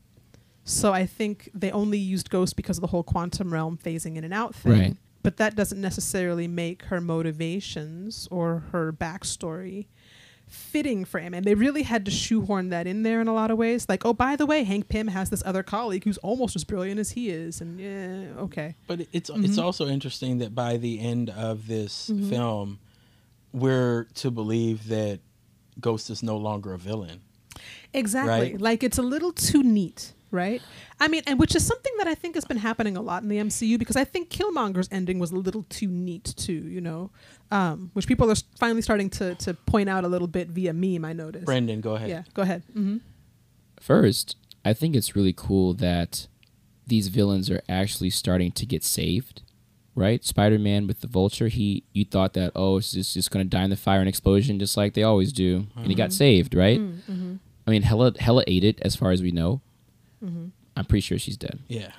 So 0.64 0.94
I 0.94 1.06
think 1.06 1.50
they 1.54 1.72
only 1.72 1.98
used 1.98 2.30
Ghost 2.30 2.56
because 2.56 2.78
of 2.78 2.82
the 2.82 2.88
whole 2.88 3.04
quantum 3.04 3.52
realm 3.52 3.80
phasing 3.84 4.16
in 4.16 4.24
and 4.24 4.34
out 4.34 4.54
thing. 4.54 4.72
Right. 4.72 4.98
But 5.24 5.38
that 5.38 5.56
doesn't 5.56 5.80
necessarily 5.80 6.48
make 6.48 6.84
her 6.86 7.02
motivations 7.02 8.28
or 8.32 8.66
her 8.72 8.92
backstory 8.92 9.88
fitting 10.52 11.06
for 11.06 11.20
Ant 11.20 11.32
Man. 11.32 11.44
They 11.44 11.56
really 11.56 11.84
had 11.84 12.06
to 12.06 12.12
shoehorn 12.12 12.70
that 12.70 12.86
in 12.86 13.04
there 13.04 13.22
in 13.22 13.28
a 13.28 13.34
lot 13.34 13.50
of 13.52 13.58
ways. 13.58 13.88
Like, 13.90 14.06
oh, 14.06 14.14
by 14.14 14.36
the 14.36 14.46
way, 14.46 14.64
Hank 14.64 14.90
Pym 14.90 15.08
has 15.08 15.30
this 15.30 15.42
other 15.46 15.64
colleague 15.64 16.04
who's 16.04 16.18
almost 16.20 16.56
as 16.56 16.64
brilliant 16.64 17.00
as 17.00 17.12
he 17.12 17.30
is, 17.30 17.62
and 17.62 17.80
yeah, 17.80 18.42
okay. 18.44 18.76
But 18.88 19.08
it's 19.12 19.30
Mm-hmm. 19.30 19.46
it's 19.46 19.58
also 19.58 19.88
interesting 19.88 20.40
that 20.40 20.54
by 20.54 20.78
the 20.78 21.00
end 21.00 21.30
of 21.30 21.68
this 21.68 22.12
film, 22.30 22.80
we're 23.54 24.06
to 24.16 24.30
believe 24.30 24.88
that 24.90 25.20
Ghost 25.80 26.10
is 26.10 26.22
no 26.22 26.38
longer 26.38 26.74
a 26.74 26.78
villain. 26.78 27.22
Exactly. 27.94 28.32
Right? 28.54 28.62
Like 28.62 28.84
it's 28.84 28.98
a 28.98 29.02
little 29.04 29.32
too 29.32 29.64
neat, 29.64 30.14
right? 30.32 30.62
I 31.00 31.08
mean, 31.08 31.24
and 31.28 31.38
which 31.40 31.56
is 31.56 31.66
something 31.66 31.94
that 31.98 32.08
I 32.08 32.16
think 32.16 32.36
has 32.36 32.46
been 32.46 32.58
happening 32.58 32.98
a 32.98 33.02
lot 33.02 33.22
in 33.24 33.30
the 33.30 33.38
MCU 33.38 33.78
because 33.78 33.96
I 33.96 34.04
think 34.06 34.30
Killmonger's 34.30 34.90
ending 34.92 35.20
was 35.20 35.32
a 35.32 35.36
little 35.36 35.64
too 35.70 35.88
neat 35.88 36.34
too, 36.38 36.54
you 36.54 36.82
know, 36.82 37.12
um, 37.52 37.92
which 37.94 38.08
people 38.08 38.32
are 38.32 38.36
finally 38.58 38.82
starting 38.82 39.10
to 39.12 39.36
to 39.36 39.54
point 39.54 39.90
out 39.90 40.04
a 40.04 40.08
little 40.08 40.28
bit 40.28 40.50
via 40.50 40.74
meme. 40.74 41.06
I 41.06 41.14
noticed. 41.14 41.46
Brendan, 41.46 41.82
go 41.82 41.96
ahead. 41.96 42.10
Yeah, 42.10 42.24
go 42.34 42.42
ahead. 42.42 42.64
hmm 42.74 42.98
First, 43.80 44.36
I 44.64 44.74
think 44.74 44.96
it's 44.96 45.16
really 45.16 45.34
cool 45.34 45.74
that 45.76 46.28
these 46.86 47.08
villains 47.08 47.50
are 47.50 47.62
actually 47.68 48.10
starting 48.12 48.52
to 48.54 48.66
get 48.66 48.84
saved. 48.84 49.42
Right, 49.94 50.24
Spider 50.24 50.58
Man 50.58 50.88
with 50.88 51.02
the 51.02 51.08
Vulture. 51.08 51.50
He, 51.50 51.84
you 51.92 52.06
thought 52.06 52.32
that 52.34 52.54
oh, 52.56 52.78
it's 52.78 52.94
just, 52.94 53.14
just 53.14 53.30
gonna 53.30 53.44
die 53.44 53.66
in 53.66 53.70
the 53.70 53.76
fire 53.76 54.00
and 54.00 54.08
explosion, 54.08 54.58
just 54.58 54.78
like 54.78 54.94
they 54.94 55.04
always 55.04 55.34
do, 55.34 55.68
and 55.76 55.88
he 55.88 55.96
got 55.96 56.14
saved. 56.14 56.56
Right. 56.56 56.80
Mm-hmm. 56.80 57.36
I 57.68 57.72
mean, 57.72 57.82
Hela, 57.82 58.14
Hela 58.18 58.44
ate 58.48 58.64
it, 58.64 58.80
as 58.84 58.96
far 58.96 59.12
as 59.12 59.22
we 59.22 59.32
know. 59.32 59.60
Mm-hmm. 60.24 60.46
I'm 60.76 60.86
pretty 60.86 61.02
sure 61.02 61.18
she's 61.20 61.38
dead. 61.38 61.60
Yeah. 61.68 61.92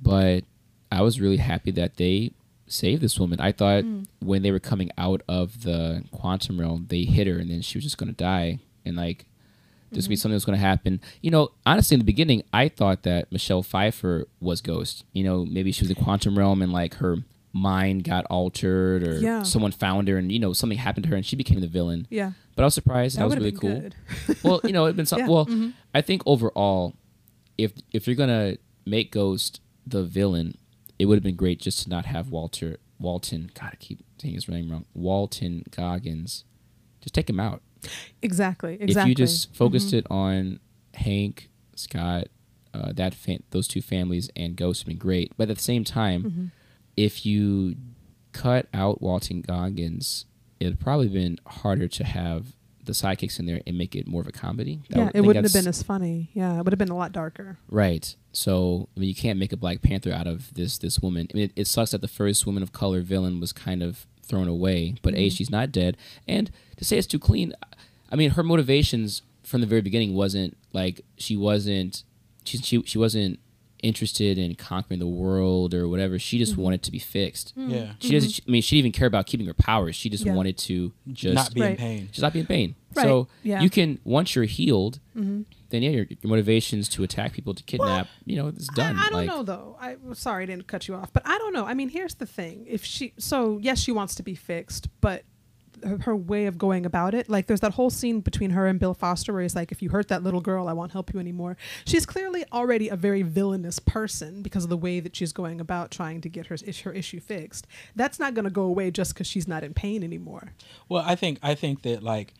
but 0.00 0.44
I 0.92 1.02
was 1.02 1.20
really 1.20 1.38
happy 1.38 1.70
that 1.72 1.96
they 1.96 2.32
saved 2.66 3.00
this 3.02 3.18
woman. 3.18 3.40
I 3.40 3.52
thought 3.52 3.84
Mm. 3.84 4.06
when 4.20 4.42
they 4.42 4.50
were 4.50 4.58
coming 4.60 4.90
out 4.98 5.22
of 5.28 5.62
the 5.62 6.04
quantum 6.12 6.60
realm, 6.60 6.86
they 6.88 7.04
hit 7.04 7.26
her 7.26 7.38
and 7.38 7.50
then 7.50 7.60
she 7.62 7.78
was 7.78 7.84
just 7.84 7.96
gonna 7.98 8.12
die, 8.12 8.58
and 8.84 8.96
like 8.96 9.24
this 9.92 10.04
would 10.06 10.10
be 10.10 10.16
something 10.16 10.34
that's 10.34 10.44
gonna 10.44 10.58
happen. 10.58 11.00
You 11.22 11.30
know, 11.30 11.50
honestly, 11.64 11.94
in 11.94 12.00
the 12.00 12.04
beginning, 12.04 12.42
I 12.52 12.68
thought 12.68 13.02
that 13.04 13.30
Michelle 13.32 13.62
Pfeiffer 13.62 14.26
was 14.40 14.60
Ghost. 14.60 15.04
You 15.12 15.24
know, 15.24 15.44
maybe 15.46 15.70
she 15.72 15.82
was 15.82 15.90
in 15.90 15.96
the 15.96 16.02
quantum 16.04 16.36
realm 16.36 16.60
and 16.60 16.72
like 16.72 16.94
her 16.94 17.18
mind 17.52 18.04
got 18.04 18.24
altered 18.26 19.06
or 19.06 19.18
Yeah. 19.18 19.42
someone 19.44 19.70
found 19.72 20.08
her 20.08 20.18
and 20.18 20.30
you 20.30 20.38
know 20.38 20.52
something 20.52 20.76
happened 20.78 21.04
to 21.04 21.10
her 21.10 21.16
and 21.16 21.24
she 21.24 21.36
became 21.36 21.60
the 21.60 21.66
villain. 21.68 22.06
Yeah, 22.10 22.32
But 22.54 22.62
I 22.64 22.66
was 22.66 22.74
surprised. 22.74 23.16
That, 23.18 23.24
was 23.26 23.36
really 23.36 23.52
cool 23.52 23.88
well, 24.42 24.60
you 24.64 24.72
know, 24.72 24.84
it'd 24.86 24.96
been 24.96 25.06
some, 25.12 25.20
Yeah, 25.20 25.28
well. 25.28 25.46
mhm. 25.46 25.72
I 25.94 26.02
think 26.02 26.22
overall, 26.26 26.94
if 27.58 27.72
if 27.92 28.06
you're 28.06 28.16
gonna 28.16 28.56
make 28.84 29.10
Ghost 29.12 29.60
the 29.86 30.04
villain, 30.04 30.56
it 30.98 31.06
would 31.06 31.16
have 31.16 31.22
been 31.24 31.36
great 31.36 31.60
just 31.60 31.82
to 31.84 31.88
not 31.88 32.06
have 32.06 32.30
Walter 32.30 32.78
Walton. 32.98 33.50
God, 33.54 33.70
I 33.72 33.76
keep 33.76 34.04
saying 34.20 34.34
his 34.34 34.48
name 34.48 34.70
wrong. 34.70 34.86
Walton 34.94 35.64
Goggins. 35.70 36.44
Just 37.00 37.14
take 37.14 37.28
him 37.30 37.38
out. 37.40 37.62
Exactly. 38.22 38.74
Exactly. 38.80 38.86
Mm-hmm. 38.86 38.98
If 38.98 39.06
you 39.08 39.14
just 39.14 39.54
focused 39.54 39.92
it 39.92 40.06
on 40.10 40.58
Hank, 40.94 41.50
Scott, 41.76 42.28
uh, 42.74 42.92
that 42.94 43.14
fa- 43.14 43.38
those 43.50 43.68
two 43.68 43.82
families 43.82 44.28
and 44.34 44.56
Ghost 44.56 44.84
would 44.84 44.92
have 44.92 44.98
been 44.98 45.06
great. 45.06 45.32
But 45.36 45.50
at 45.50 45.56
the 45.58 45.62
same 45.62 45.84
time, 45.84 46.22
Mm-hmm. 46.24 46.46
if 46.96 47.24
you 47.26 47.76
cut 48.32 48.66
out 48.74 49.00
Walton 49.00 49.40
Goggins, 49.42 50.24
it'd 50.58 50.80
probably 50.80 51.08
been 51.08 51.38
harder 51.46 51.86
to 51.88 52.04
have 52.04 52.54
the 52.86 52.92
sidekicks 52.92 53.38
in 53.38 53.46
there 53.46 53.60
and 53.66 53.76
make 53.76 53.94
it 53.94 54.06
more 54.06 54.20
of 54.22 54.26
a 54.26 54.32
comedy. 54.32 54.80
That 54.88 54.96
yeah, 54.98 55.04
would- 55.04 55.14
it 55.16 55.20
wouldn't 55.22 55.44
have 55.44 55.52
been 55.52 55.68
as 55.68 55.82
funny. 55.82 56.30
Yeah, 56.34 56.58
it 56.58 56.64
would 56.64 56.72
have 56.72 56.78
been 56.78 56.88
a 56.88 56.96
lot 56.96 57.12
darker. 57.12 57.58
Right. 57.68 58.14
So 58.32 58.88
I 58.96 59.00
mean, 59.00 59.08
you 59.08 59.14
can't 59.14 59.38
make 59.38 59.52
a 59.52 59.56
Black 59.56 59.82
Panther 59.82 60.12
out 60.12 60.26
of 60.26 60.52
this 60.54 60.78
this 60.78 60.98
woman. 61.00 61.28
I 61.32 61.36
mean, 61.36 61.44
it, 61.44 61.52
it 61.56 61.66
sucks 61.66 61.90
that 61.92 62.00
the 62.00 62.08
first 62.08 62.46
woman 62.46 62.62
of 62.62 62.72
color 62.72 63.00
villain 63.02 63.38
was 63.40 63.52
kind 63.52 63.82
of 63.82 64.06
thrown 64.22 64.48
away, 64.48 64.96
but 65.02 65.14
a 65.14 65.16
Mm-hmm. 65.18 65.34
she's 65.34 65.50
not 65.50 65.70
dead, 65.70 65.96
and 66.26 66.50
to 66.78 66.84
say 66.84 66.98
it's 66.98 67.06
too 67.06 67.18
clean, 67.18 67.52
I 68.10 68.16
mean, 68.16 68.30
her 68.30 68.42
motivations 68.42 69.22
from 69.44 69.60
the 69.60 69.66
very 69.68 69.80
beginning 69.82 70.14
wasn't 70.14 70.56
like 70.72 71.00
she 71.16 71.36
wasn't 71.36 72.02
she 72.44 72.58
she 72.58 72.82
she 72.82 72.98
wasn't 72.98 73.38
interested 73.82 74.38
in 74.38 74.54
conquering 74.54 75.00
the 75.00 75.06
world 75.06 75.74
or 75.74 75.88
whatever. 75.88 76.18
She 76.18 76.36
Mm-hmm. 76.36 76.40
just 76.44 76.56
wanted 76.56 76.82
to 76.84 76.90
be 76.92 76.98
fixed. 76.98 77.52
Yeah. 77.56 77.92
She 77.98 78.10
doesn't. 78.12 78.40
I 78.46 78.50
mean, 78.50 78.62
she 78.62 78.76
didn't 78.76 78.86
even 78.88 78.92
care 78.98 79.06
about 79.08 79.26
keeping 79.26 79.46
her 79.46 79.54
powers. 79.54 79.94
She 79.96 80.08
just 80.08 80.24
Yeah. 80.24 80.34
wanted 80.34 80.58
to 80.58 80.92
just 81.12 81.34
Not 81.34 81.54
be 81.54 81.62
in 81.62 81.76
pain. 81.76 82.08
just 82.10 82.22
not 82.22 82.32
be 82.32 82.40
in 82.40 82.46
pain. 82.46 82.74
Right, 82.94 83.02
So 83.04 83.28
yeah. 83.42 83.60
you 83.60 83.68
can 83.70 83.98
once 84.04 84.34
you're 84.34 84.44
healed, 84.44 85.00
Mm-hmm. 85.16 85.42
then 85.70 85.82
yeah, 85.82 85.90
your, 85.90 86.06
your 86.08 86.18
motivations 86.30 86.88
to 86.90 87.02
attack 87.02 87.32
people, 87.32 87.54
to 87.54 87.62
kidnap, 87.62 88.08
you 88.24 88.36
know, 88.36 88.48
it's 88.48 88.68
done. 88.68 88.96
I, 88.96 89.00
I 89.00 89.08
don't 89.08 89.12
like, 89.12 89.26
know 89.28 89.42
though. 89.42 89.76
I 89.80 89.96
well, 90.02 90.14
sorry 90.14 90.44
I 90.44 90.46
didn't 90.46 90.66
cut 90.66 90.88
you 90.88 90.94
off, 90.94 91.12
but 91.12 91.22
I 91.26 91.36
don't 91.38 91.52
know. 91.52 91.66
I 91.66 91.74
mean, 91.74 91.88
here's 91.90 92.14
the 92.14 92.26
thing: 92.26 92.64
if 92.68 92.84
she, 92.84 93.12
so 93.18 93.58
yes, 93.62 93.78
she 93.80 93.92
wants 93.92 94.14
to 94.16 94.22
be 94.22 94.34
fixed, 94.34 94.88
but 95.00 95.24
her, 95.84 96.16
way 96.16 96.46
of 96.46 96.58
going 96.58 96.86
about 96.86 97.14
it, 97.14 97.28
like 97.28 97.46
there's 97.46 97.60
that 97.60 97.74
whole 97.74 97.90
scene 97.90 98.20
between 98.20 98.50
her 98.50 98.66
and 98.66 98.78
Bill 98.78 98.94
Foster 98.94 99.32
where 99.32 99.42
he's 99.42 99.54
like, 99.54 99.70
"If 99.70 99.82
you 99.82 99.90
hurt 99.90 100.08
that 100.08 100.22
little 100.22 100.40
girl, 100.40 100.68
I 100.68 100.72
won't 100.72 100.92
help 100.92 101.12
you 101.12 101.20
anymore." 101.20 101.56
She's 101.84 102.06
clearly 102.06 102.44
already 102.52 102.88
a 102.88 102.96
very 102.96 103.22
villainous 103.22 103.78
person 103.78 104.42
because 104.42 104.64
of 104.64 104.70
the 104.70 104.76
way 104.76 105.00
that 105.00 105.14
she's 105.14 105.32
going 105.32 105.60
about 105.60 105.90
trying 105.90 106.20
to 106.22 106.28
get 106.28 106.46
her 106.46 106.56
her 106.84 106.92
issue 106.92 107.20
fixed. 107.20 107.66
That's 107.94 108.18
not 108.18 108.34
going 108.34 108.44
to 108.44 108.50
go 108.50 108.62
away 108.62 108.90
just 108.90 109.14
because 109.14 109.26
she's 109.26 109.46
not 109.46 109.62
in 109.62 109.74
pain 109.74 110.02
anymore. 110.02 110.52
Well, 110.88 111.04
I 111.06 111.14
think 111.14 111.38
I 111.42 111.54
think 111.54 111.82
that 111.82 112.02
like 112.02 112.34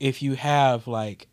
if 0.00 0.22
you 0.22 0.34
have 0.34 0.86
like 0.86 1.28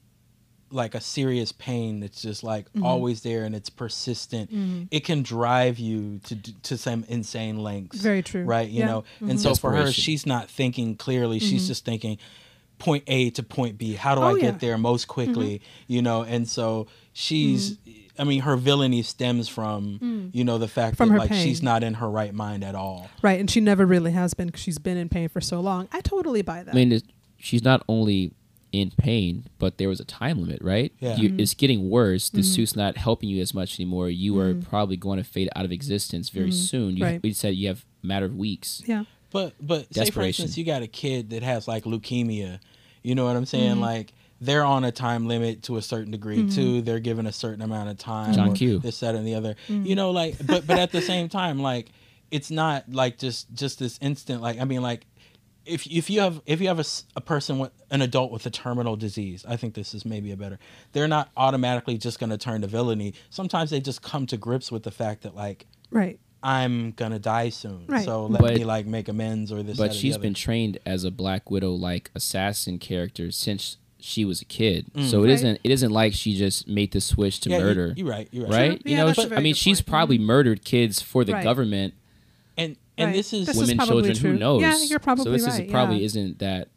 like 0.76 0.94
a 0.94 1.02
serious 1.02 1.52
pain 1.52 2.00
that's 2.02 2.22
just 2.22 2.44
like 2.44 2.66
Mm-hmm. 2.74 2.86
always 2.86 3.22
there 3.22 3.44
and 3.46 3.56
it's 3.56 3.70
persistent, 3.70 4.50
it 4.92 5.02
can 5.06 5.24
drive 5.24 5.80
you 5.80 6.20
to 6.26 6.36
to 6.64 6.78
some 6.78 7.06
insane 7.08 7.58
lengths. 7.58 8.00
Very 8.02 8.22
true. 8.22 8.44
Right, 8.44 8.70
you 8.70 8.82
Yeah. 8.82 8.86
know. 8.88 9.02
Mm-hmm. 9.16 9.30
And 9.32 9.40
so 9.42 9.56
for 9.56 9.72
her 9.74 9.92
she's 9.92 10.26
not 10.26 10.50
thinking 10.50 10.96
clearly. 10.96 11.40
She's 11.40 11.68
just 11.68 11.86
thinking 11.86 12.18
point 12.78 13.04
A 13.08 13.30
to 13.32 13.42
point 13.44 13.78
B. 13.78 13.94
How 13.94 14.16
do 14.16 14.22
Oh, 14.22 14.26
I 14.26 14.28
yeah. 14.32 14.36
Mm-hmm. 14.36 14.46
get 14.46 14.60
there 14.60 14.78
most 14.78 15.08
quickly? 15.08 15.62
You 15.88 16.02
know, 16.02 16.24
and 16.24 16.48
so 16.48 16.88
she's. 17.14 17.78
I 18.18 18.24
mean, 18.24 18.42
her 18.44 18.56
villainy 18.56 19.02
stems 19.02 19.50
from 19.50 20.30
you 20.34 20.44
know 20.46 20.58
the 20.58 20.70
fact 20.70 20.96
Mm. 20.96 20.98
From 20.98 21.10
that 21.10 21.14
her 21.16 21.20
like 21.20 21.34
she's 21.34 21.62
not 21.62 21.84
in 21.84 21.96
her 21.96 22.10
right 22.10 22.34
mind 22.34 22.64
at 22.64 22.74
all. 22.76 23.10
Right, 23.22 23.40
and 23.42 23.50
she 23.52 23.60
never 23.60 23.86
really 23.86 24.12
has 24.14 24.34
been 24.34 24.48
because 24.48 24.62
she's 24.62 24.78
been 24.78 24.96
in 24.98 25.10
pain 25.10 25.28
for 25.28 25.42
so 25.42 25.60
long. 25.60 25.90
I 25.92 26.00
totally 26.00 26.42
buy 26.42 26.64
that. 26.64 26.72
I 26.74 26.76
mean, 26.76 26.92
it- 26.94 27.04
she's 27.38 27.62
not 27.64 27.84
only 27.90 28.32
in 28.82 28.92
pain, 28.92 29.46
but 29.58 29.78
there 29.78 29.88
was 29.90 30.00
a 30.00 30.06
time 30.06 30.42
limit, 30.42 30.62
right? 30.62 30.92
Yeah. 31.00 31.16
You, 31.18 31.30
Mm-hmm. 31.30 31.40
It's 31.40 31.54
getting 31.54 31.90
worse. 31.90 32.30
The 32.30 32.44
suit's 32.44 32.76
not 32.76 32.98
helping 32.98 33.30
you 33.30 33.42
as 33.42 33.54
much 33.54 33.80
anymore. 33.80 34.10
You 34.10 34.40
are 34.40 34.54
probably 34.54 34.98
going 34.98 35.18
to 35.18 35.24
fade 35.24 35.50
out 35.56 35.66
of 35.66 35.72
existence 35.72 36.30
very 36.30 36.52
soon. 36.52 36.98
You, 36.98 37.04
Mm-hmm. 37.04 37.14
Right. 37.14 37.24
We 37.24 37.34
said 37.34 37.56
you 37.56 37.68
have 37.70 37.86
a 38.04 38.08
matter 38.08 38.26
of 38.26 38.36
weeks. 38.36 38.82
yeah, 38.86 39.06
But 39.32 39.54
but 39.62 39.82
say 39.82 39.86
for 39.86 39.94
Desperation. 40.06 40.44
instance, 40.44 40.58
you 40.58 40.66
got 40.66 40.82
a 40.82 40.88
kid 40.88 41.30
that 41.32 41.44
has 41.44 41.68
like 41.68 41.84
leukemia. 41.86 42.60
You 43.04 43.16
know 43.16 43.26
what 43.26 43.36
I'm 43.36 43.46
saying? 43.46 43.74
Mm-hmm. 43.74 43.82
Like 43.82 44.14
they're 44.42 44.66
on 44.66 44.84
a 44.84 44.92
time 44.92 45.28
limit 45.28 45.64
to 45.64 45.78
a 45.78 45.82
certain 45.82 46.12
degree 46.12 46.50
too. 46.50 46.82
They're 46.82 47.00
given 47.00 47.26
a 47.28 47.32
certain 47.32 47.62
amount 47.62 47.90
of 47.90 47.98
time. 47.98 48.34
John 48.34 48.54
Q. 48.54 48.80
This, 48.80 49.00
that, 49.00 49.16
and 49.16 49.26
the 49.26 49.36
other. 49.36 49.56
Mm-hmm. 49.70 49.86
You 49.86 49.96
know, 49.96 50.12
like 50.12 50.36
but 50.46 50.68
but 50.68 50.78
at 50.80 50.92
the 50.92 51.02
same 51.02 51.30
time, 51.30 51.60
like 51.60 51.90
it's 52.32 52.52
not 52.52 52.92
like 52.92 53.18
just 53.18 53.54
just 53.54 53.80
this 53.80 53.98
instant. 54.02 54.42
Like 54.42 54.60
I 54.60 54.66
mean, 54.66 54.82
like 54.82 55.06
if 55.66 55.86
if 55.88 56.10
you 56.10 56.20
have 56.22 56.42
if 56.46 56.62
you 56.62 56.68
have 56.68 56.78
a, 56.78 56.82
s- 56.82 57.06
a 57.16 57.22
person 57.22 57.60
with 57.60 57.72
an 57.92 58.02
adult 58.02 58.32
with 58.32 58.46
a 58.46 58.50
terminal 58.50 58.96
disease, 58.96 59.46
I 59.48 59.56
think 59.58 59.74
this 59.74 59.94
is 59.94 60.06
maybe 60.06 60.32
a 60.32 60.38
better. 60.38 60.60
They're 60.94 61.08
not 61.08 61.30
automatically 61.36 61.98
just 61.98 62.20
going 62.20 62.30
to 62.32 62.38
turn 62.38 62.62
to 62.62 62.68
villainy. 62.68 63.14
Sometimes 63.30 63.70
they 63.72 63.80
just 63.80 64.02
come 64.02 64.26
to 64.28 64.38
grips 64.38 64.72
with 64.72 64.84
the 64.84 64.92
fact 64.92 65.24
that 65.24 65.36
like 65.36 65.66
right. 65.92 66.20
I'm 66.44 66.92
gonna 66.92 67.18
die 67.18 67.50
soon, 67.50 67.86
Right. 67.88 68.06
so 68.06 68.28
let 68.28 68.40
But- 68.42 68.54
me 68.56 68.64
like 68.66 68.86
make 68.86 69.08
amends 69.08 69.52
or 69.52 69.64
this. 69.64 69.78
But 69.78 69.86
or 69.86 69.88
the 69.88 69.94
she's 69.96 70.14
other. 70.16 70.22
been 70.22 70.34
trained 70.36 70.78
as 70.86 71.04
a 71.04 71.10
Black 71.12 71.50
Widow 71.50 71.72
like 71.72 72.12
assassin 72.14 72.78
character 72.78 73.32
since 73.32 73.78
she 74.00 74.24
was 74.24 74.42
a 74.42 74.46
kid. 74.46 74.86
Mm. 74.94 75.10
So 75.10 75.20
it 75.24 75.28
Right. 75.28 75.30
isn't 75.34 75.60
it 75.64 75.72
isn't 75.72 75.92
like 75.92 76.14
she 76.14 76.36
just 76.36 76.68
made 76.68 76.92
the 76.92 77.02
switch 77.02 77.40
to 77.40 77.50
Yeah, 77.50 77.60
murder. 77.60 77.94
You're 77.98 78.08
right. 78.08 78.28
You're 78.32 78.44
right. 78.46 78.70
right? 78.70 78.82
Yeah, 78.86 78.92
you 78.92 78.98
know, 78.98 79.08
that's 79.08 79.18
a 79.18 79.30
she- 79.30 79.36
I 79.36 79.40
mean, 79.40 79.56
she's 79.56 79.80
point. 79.82 79.88
probably 79.88 80.18
murdered 80.20 80.64
kids 80.64 81.02
for 81.02 81.24
the 81.26 81.34
Right. 81.34 81.44
government, 81.44 81.96
And 82.98 83.08
and 83.08 83.08
Right. 83.10 83.16
this 83.18 83.34
is 83.34 83.48
This 83.48 83.58
women, 83.58 83.78
probably 83.78 83.96
children, 83.96 84.16
true. 84.18 84.32
who 84.34 84.38
knows? 84.38 84.62
Yeah, 84.62 84.78
you're 84.84 85.00
probably 85.00 85.24
so 85.26 85.32
this 85.32 85.44
right, 85.46 85.66
is 85.66 85.72
probably 85.72 85.98
yeah. 85.98 86.06
isn't 86.06 86.40
that 86.40 86.70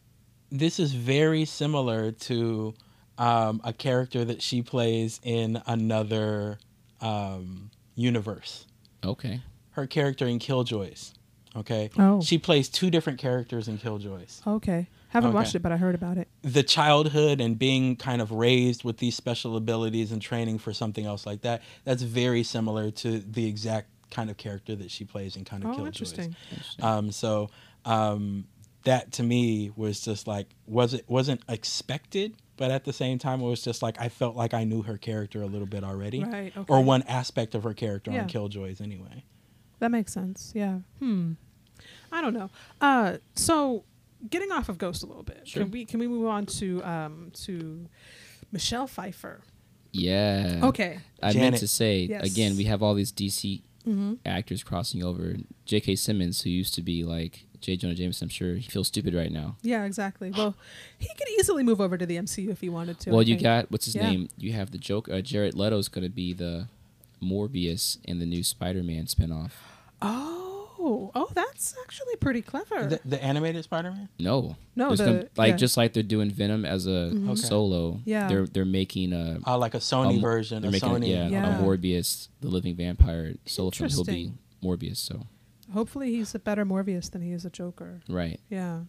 this 0.51 0.81
is 0.81 0.93
very 0.95 1.45
similar 1.45 2.11
to 2.13 2.75
um, 3.19 3.61
a 3.65 3.73
character 3.73 4.25
that 4.25 4.41
she 4.43 4.63
plays 4.63 5.21
in 5.23 5.61
another 5.67 6.59
um, 7.01 7.71
universe. 7.95 8.67
okay. 9.05 9.41
Her 9.73 9.87
character 9.87 10.27
in 10.27 10.41
Killjoys. 10.41 11.13
Okay. 11.55 11.89
Oh. 11.97 12.21
She 12.21 12.37
plays 12.37 12.69
two 12.69 12.91
different 12.91 13.21
characters 13.21 13.69
in 13.69 13.79
Killjoys. 13.79 14.41
Okay, 14.45 14.89
haven't 15.11 15.29
Okay. 15.31 15.35
watched 15.37 15.55
it, 15.55 15.61
but 15.63 15.71
I 15.71 15.77
heard 15.77 15.95
about 15.95 16.17
it. 16.19 16.27
the 16.43 16.65
childhood 16.65 17.41
and 17.41 17.57
being 17.57 17.95
kind 17.95 18.21
of 18.21 18.33
raised 18.33 18.83
with 18.83 18.97
these 18.99 19.15
special 19.15 19.57
abilities 19.57 20.11
and 20.11 20.21
training 20.21 20.59
for 20.59 20.73
something 20.73 21.07
else 21.07 21.27
like 21.27 21.43
that 21.43 21.63
that's 21.85 22.03
very 22.03 22.43
similar 22.43 22.91
to 22.91 23.21
the 23.21 23.47
exact 23.47 23.89
kind 24.11 24.31
of 24.31 24.37
character 24.37 24.75
that 24.77 24.91
she 24.91 25.05
plays 25.05 25.37
in 25.37 25.45
kind 25.45 25.65
of 25.65 25.71
Oh, 25.71 25.75
Killjoys. 25.77 25.87
interesting. 25.87 26.37
Um, 26.81 27.11
so 27.13 27.51
um, 27.85 28.47
that 28.85 29.13
to 29.13 29.23
me 29.23 29.71
was 29.77 30.01
just 30.01 30.27
like 30.27 30.49
was 30.67 30.95
it 30.95 31.05
wasn't 31.09 31.43
expected, 31.49 32.37
but 32.57 32.71
at 32.71 32.85
the 32.85 32.93
same 32.93 33.19
time 33.19 33.41
it 33.41 33.45
was 33.47 33.63
just 33.63 33.83
like 33.83 34.01
I 34.01 34.09
felt 34.09 34.37
like 34.37 34.55
I 34.55 34.65
knew 34.65 34.83
her 34.83 34.97
character 34.99 35.43
a 35.43 35.47
little 35.47 35.67
bit 35.67 35.85
already, 35.85 36.25
Right, 36.25 36.53
or 36.69 36.83
one 36.83 37.03
aspect 37.03 37.55
of 37.55 37.65
her 37.65 37.75
character 37.75 38.11
Yeah. 38.11 38.23
on 38.23 38.29
Killjoys 38.29 38.81
anyway. 38.81 39.25
That 39.81 39.91
makes 39.91 40.13
sense. 40.13 40.53
Yeah. 40.55 40.79
Hmm. 40.99 41.33
I 42.11 42.21
don't 42.21 42.35
know. 42.35 42.51
Uh, 42.81 43.19
so 43.35 43.85
getting 44.29 44.51
off 44.51 44.69
of 44.69 44.79
Ghost 44.79 45.03
a 45.03 45.07
little 45.07 45.23
bit, 45.23 45.47
Sure. 45.47 45.63
can 45.63 45.71
we 45.71 45.85
can 45.85 46.01
we 46.01 46.09
move 46.09 46.27
on 46.27 46.47
to 46.47 46.83
um 46.85 47.31
to 47.45 47.87
Michelle 48.51 48.87
Pfeiffer? 48.87 49.43
Yeah. 49.93 50.61
Okay. 50.65 50.99
I 51.23 51.33
meant 51.33 51.57
to 51.59 51.69
say 51.69 52.03
Yes. 52.11 52.25
again, 52.31 52.57
we 52.57 52.65
have 52.65 52.83
all 52.83 52.95
these 52.95 53.13
DC 53.13 53.63
Mm-hmm. 53.89 54.15
actors 54.27 54.63
crossing 54.63 55.03
over. 55.03 55.37
J.K. 55.65 55.97
Simmons, 55.97 56.43
who 56.43 56.51
used 56.51 56.75
to 56.75 56.83
be 56.83 57.05
like 57.05 57.45
J. 57.61 57.77
Jonah 57.77 57.95
Jameson, 57.95 58.27
I'm 58.27 58.31
sure 58.31 58.55
he 58.55 58.69
feels 58.69 58.89
stupid 58.89 59.15
right 59.15 59.33
now. 59.33 59.57
Yeah, 59.63 59.85
exactly. 59.85 60.31
Well, 60.31 60.55
he 60.99 61.09
could 61.09 61.29
easily 61.39 61.63
move 61.63 61.81
over 61.81 61.97
to 61.99 62.07
the 62.07 62.17
MCU 62.19 62.51
if 62.51 62.61
he 62.61 62.69
wanted 62.69 63.01
to. 63.01 63.11
well, 63.11 63.21
I 63.21 63.23
you 63.23 63.35
think. 63.35 63.43
got 63.43 63.71
what's 63.71 63.87
his 63.87 63.95
Yeah. 63.97 64.11
name? 64.11 64.29
You 64.37 64.53
have 64.53 64.71
the 64.71 64.79
joke. 64.79 65.09
Uh, 65.09 65.21
Jared 65.21 65.55
Leto's 65.55 65.89
going 65.89 66.05
to 66.05 66.11
be 66.11 66.33
the 66.33 66.69
Morbius 67.23 67.99
in 68.05 68.19
the 68.19 68.27
new 68.27 68.43
Spider-Man 68.45 69.07
spinoff. 69.07 69.51
Oh, 70.01 70.48
oh, 70.79 71.11
oh, 71.15 71.29
that's 71.35 71.75
actually 71.85 72.17
pretty 72.17 72.43
clever. 72.43 72.87
The, 72.87 73.01
the 73.05 73.23
animated 73.23 73.65
Spider-Man. 73.65 74.09
No, 74.19 74.57
No, 74.77 74.89
There's 74.89 74.99
the- 74.99 75.05
gonna- 75.05 75.19
like 75.19 75.29
yeah. 75.37 75.45
Mm-hmm. 75.49 75.57
just 75.59 75.77
like 75.77 75.93
they're 75.93 76.03
doing 76.03 76.31
Venom 76.31 76.65
as 76.65 76.87
a 76.87 77.13
Okay. 77.15 77.35
solo. 77.37 78.01
Yeah. 78.05 78.29
they're 78.29 78.47
they're 78.47 78.65
making 78.65 79.13
a, 79.13 79.39
Uh, 79.47 79.59
like 79.59 79.75
a 79.75 79.79
Sony 79.79 80.19
a- 80.19 80.21
version, 80.21 80.63
They're 80.63 80.69
a 80.69 80.73
making 80.73 80.89
Sony. 80.89 81.05
a, 81.07 81.09
yeah, 81.09 81.29
Yeah. 81.29 81.59
a 81.59 81.63
Morbius, 81.63 82.29
the 82.41 82.49
living 82.49 82.75
vampire 82.77 83.35
solo 83.47 83.71
film. 83.71 83.91
He'll 83.91 84.05
be 84.05 84.13
Interesting. 84.23 84.39
Morbius. 84.63 84.97
So 84.99 85.27
Hopefully, 85.73 86.15
he's 86.15 86.35
a 86.35 86.39
better 86.39 86.65
Morbius 86.65 87.11
than 87.11 87.21
he 87.23 87.33
is 87.33 87.45
a 87.45 87.51
Joker. 87.51 88.01
right. 88.09 88.41
Yeah. 88.49 88.81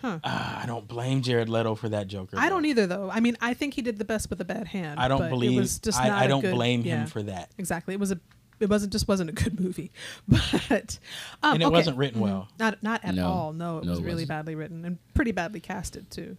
Huh. 0.00 0.20
Ah, 0.22 0.62
I 0.62 0.66
don't 0.66 0.86
blame 0.86 1.22
Jared 1.22 1.48
Leto 1.48 1.74
for 1.74 1.88
that 1.88 2.06
Joker. 2.06 2.36
I 2.38 2.44
though. 2.44 2.50
don't 2.54 2.66
either, 2.66 2.86
though. 2.86 3.10
I 3.10 3.18
mean, 3.18 3.36
I 3.40 3.52
think 3.52 3.74
he 3.74 3.82
did 3.82 3.98
the 3.98 4.04
best 4.04 4.30
with 4.30 4.40
a 4.40 4.44
bad 4.44 4.68
hand. 4.68 5.00
I 5.00 5.08
don't 5.08 5.18
but 5.18 5.28
believe. 5.30 5.58
It 5.58 5.60
was 5.60 5.80
just 5.80 5.98
I, 6.00 6.06
not 6.06 6.22
I 6.22 6.24
a 6.26 6.28
don't 6.28 6.40
good- 6.40 6.54
blame 6.54 6.82
yeah, 6.82 7.00
him 7.00 7.06
for 7.08 7.20
that, 7.24 7.50
Exactly. 7.58 7.94
It 7.94 7.98
was 8.00 8.12
a. 8.12 8.20
It 8.60 8.68
wasn't 8.68 8.92
just 8.92 9.06
wasn't 9.08 9.30
a 9.30 9.32
good 9.32 9.60
movie, 9.60 9.92
but 10.28 10.98
um, 11.42 11.54
and 11.54 11.62
it 11.62 11.66
okay. 11.66 11.72
wasn't 11.72 11.96
written 11.96 12.20
well. 12.20 12.48
Not 12.58 12.82
not 12.82 13.04
at 13.04 13.14
No. 13.14 13.26
all. 13.28 13.52
No, 13.52 13.78
it 13.78 13.84
No, 13.84 13.90
was 13.90 13.98
it 14.00 14.02
really 14.02 14.14
wasn't. 14.14 14.28
badly 14.30 14.54
written 14.54 14.84
and 14.84 14.98
pretty 15.14 15.32
badly 15.32 15.60
casted 15.60 16.10
too. 16.10 16.36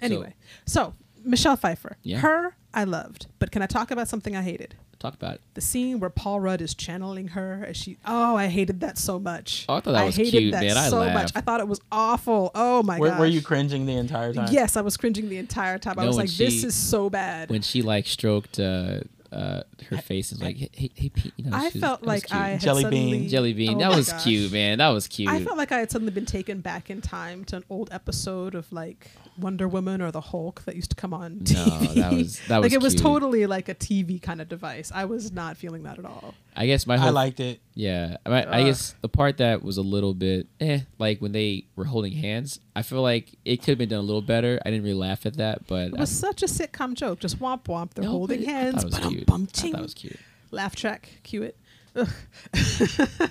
Anyway, 0.00 0.34
so, 0.64 0.94
Michelle 1.24 1.56
Pfeiffer, 1.56 1.96
Yeah. 2.02 2.18
her 2.20 2.54
I 2.72 2.84
loved, 2.84 3.26
but 3.38 3.50
can 3.50 3.62
I 3.62 3.66
talk 3.66 3.90
about 3.90 4.08
something 4.08 4.36
I 4.36 4.42
hated? 4.42 4.76
Talk 5.00 5.14
about 5.14 5.36
it. 5.36 5.40
The 5.54 5.60
scene 5.60 6.00
where 6.00 6.10
Paul 6.10 6.40
Rudd 6.40 6.60
is 6.60 6.74
channeling 6.74 7.28
her 7.28 7.64
as 7.68 7.76
she. 7.76 7.98
Oh, 8.04 8.34
I 8.36 8.48
hated 8.48 8.80
that 8.80 8.98
so 8.98 9.20
much. 9.20 9.64
Oh, 9.68 9.76
I 9.76 9.80
thought 9.80 9.92
that 9.92 10.04
was 10.04 10.16
hated 10.16 10.38
cute, 10.40 10.52
that 10.52 10.62
man. 10.62 10.76
I 10.76 10.88
so 10.88 11.08
much. 11.10 11.30
I 11.36 11.40
thought 11.40 11.60
it 11.60 11.68
was 11.68 11.80
awful. 11.92 12.50
Oh 12.54 12.82
my 12.82 12.98
Were, 12.98 13.08
god. 13.10 13.20
were 13.20 13.26
you 13.26 13.40
cringing 13.40 13.86
the 13.86 13.94
entire 13.94 14.32
time? 14.34 14.48
Yes, 14.50 14.76
I 14.76 14.80
was 14.80 14.96
cringing 14.96 15.28
the 15.28 15.38
entire 15.38 15.78
time. 15.78 16.00
I 16.00 16.04
was 16.04 16.16
when 16.16 16.26
like, 16.26 16.34
"This 16.36 16.64
is 16.64 16.74
so 16.74 17.08
bad." 17.08 17.48
when 17.48 17.62
she 17.62 17.80
like 17.80 18.06
stroked 18.08 18.58
uh, 18.58 19.00
uh, 19.32 19.62
her 19.90 19.98
face 19.98 20.32
and 20.32 20.40
was 20.40 20.46
like, 20.46 20.56
hey, 20.56 20.70
hey, 20.72 20.90
hey 20.94 21.08
Pete, 21.10 21.32
you 21.36 21.44
know, 21.50 21.56
I 21.56 21.68
she's- 21.70 21.80
felt 21.80 22.02
like 22.02 22.26
cute. 22.26 22.40
I 22.40 22.48
had 22.50 22.60
Jelly 22.60 22.82
suddenly, 22.82 23.18
bean. 23.18 23.28
Jelly 23.28 23.52
bean. 23.52 23.76
Oh 23.76 23.78
that 23.90 23.96
was 23.96 24.10
gosh. 24.10 24.24
cute, 24.24 24.52
man. 24.52 24.78
That 24.78 24.88
was 24.88 25.06
cute. 25.08 25.28
I 25.30 25.44
felt 25.44 25.56
like 25.58 25.70
I 25.72 25.78
had 25.80 25.90
suddenly 25.90 26.12
been 26.12 26.26
taken 26.26 26.60
back 26.60 26.88
in 26.90 27.00
time 27.02 27.44
to 27.46 27.56
an 27.56 27.64
old 27.68 27.90
episode 27.92 28.54
of 28.54 28.72
like 28.72 29.10
Wonder 29.38 29.68
Woman 29.68 30.00
or 30.00 30.10
the 30.10 30.20
Hulk 30.22 30.62
that 30.64 30.74
used 30.76 30.90
to 30.90 30.96
come 30.96 31.12
on 31.12 31.40
TV. 31.40 31.54
No, 31.54 31.64
TV. 31.86 31.94
that 31.94 32.12
was- 32.12 32.40
that 32.48 32.56
like 32.62 32.64
was 32.64 32.72
it 32.72 32.80
was 32.82 32.92
cute. 32.94 33.02
totally 33.02 33.46
like 33.46 33.68
a 33.68 33.74
TV 33.74 34.20
kind 34.20 34.40
of 34.40 34.48
device. 34.48 34.90
I 34.94 35.04
was 35.04 35.30
not 35.32 35.56
feeling 35.56 35.82
that 35.82 35.98
at 35.98 36.04
all. 36.04 36.34
I 36.60 36.66
guess 36.66 36.88
my 36.88 36.96
I 36.96 37.10
liked 37.10 37.38
it. 37.38 37.60
yeah. 37.74 38.16
I, 38.26 38.60
I 38.60 38.64
guess 38.64 38.94
the 39.00 39.08
part 39.08 39.36
that 39.38 39.62
was 39.62 39.78
a 39.78 39.82
little 39.82 40.12
bit 40.12 40.48
eh, 40.60 40.80
like 40.98 41.20
when 41.20 41.30
they 41.30 41.66
were 41.76 41.84
holding 41.84 42.12
hands. 42.12 42.58
I 42.74 42.82
feel 42.82 43.00
like 43.00 43.30
it 43.44 43.58
could 43.58 43.68
have 43.68 43.78
been 43.78 43.90
done 43.90 44.00
a 44.00 44.02
little 44.02 44.22
better. 44.22 44.60
I 44.66 44.70
didn't 44.70 44.82
really 44.82 44.98
laugh 44.98 45.24
at 45.24 45.36
that, 45.36 45.68
but 45.68 45.86
It 45.88 45.98
was 45.98 46.10
such 46.10 46.42
a 46.42 46.46
sitcom 46.46 46.94
joke. 46.94 47.20
Just 47.20 47.38
womp 47.38 47.62
womp. 47.66 47.94
They're 47.94 48.04
no, 48.04 48.10
holding 48.10 48.42
hands. 48.42 48.84
I 48.84 48.88
thought 48.88 49.04
was 49.04 49.08
cute. 49.08 49.24
I 49.30 49.36
thought 49.36 49.52
ching. 49.52 49.72
that 49.72 49.82
was 49.82 49.94
cute. 49.94 50.18
Laugh 50.50 50.74
track. 50.74 51.08
Cue 51.22 51.42
it. 51.44 51.56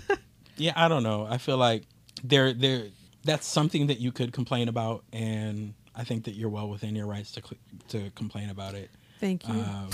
Yeah, 0.58 0.74
I 0.76 0.88
don't 0.88 1.04
know. 1.04 1.28
I 1.30 1.38
feel 1.38 1.58
like 1.58 1.84
there 2.24 2.52
there 2.52 2.86
that's 3.24 3.46
something 3.46 3.88
that 3.88 4.00
you 4.00 4.12
could 4.12 4.34
complain 4.34 4.70
about, 4.70 5.04
and 5.14 5.74
I 5.96 6.04
think 6.04 6.26
that 6.26 6.34
you're 6.34 6.50
well 6.50 6.68
within 6.68 6.96
your 6.96 7.06
rights 7.06 7.32
to 7.34 7.42
cl- 7.42 7.62
to 7.90 8.10
complain 8.16 8.50
about 8.50 8.74
it. 8.74 8.90
Thank 9.20 9.48
you. 9.48 9.54
Um, 9.54 9.90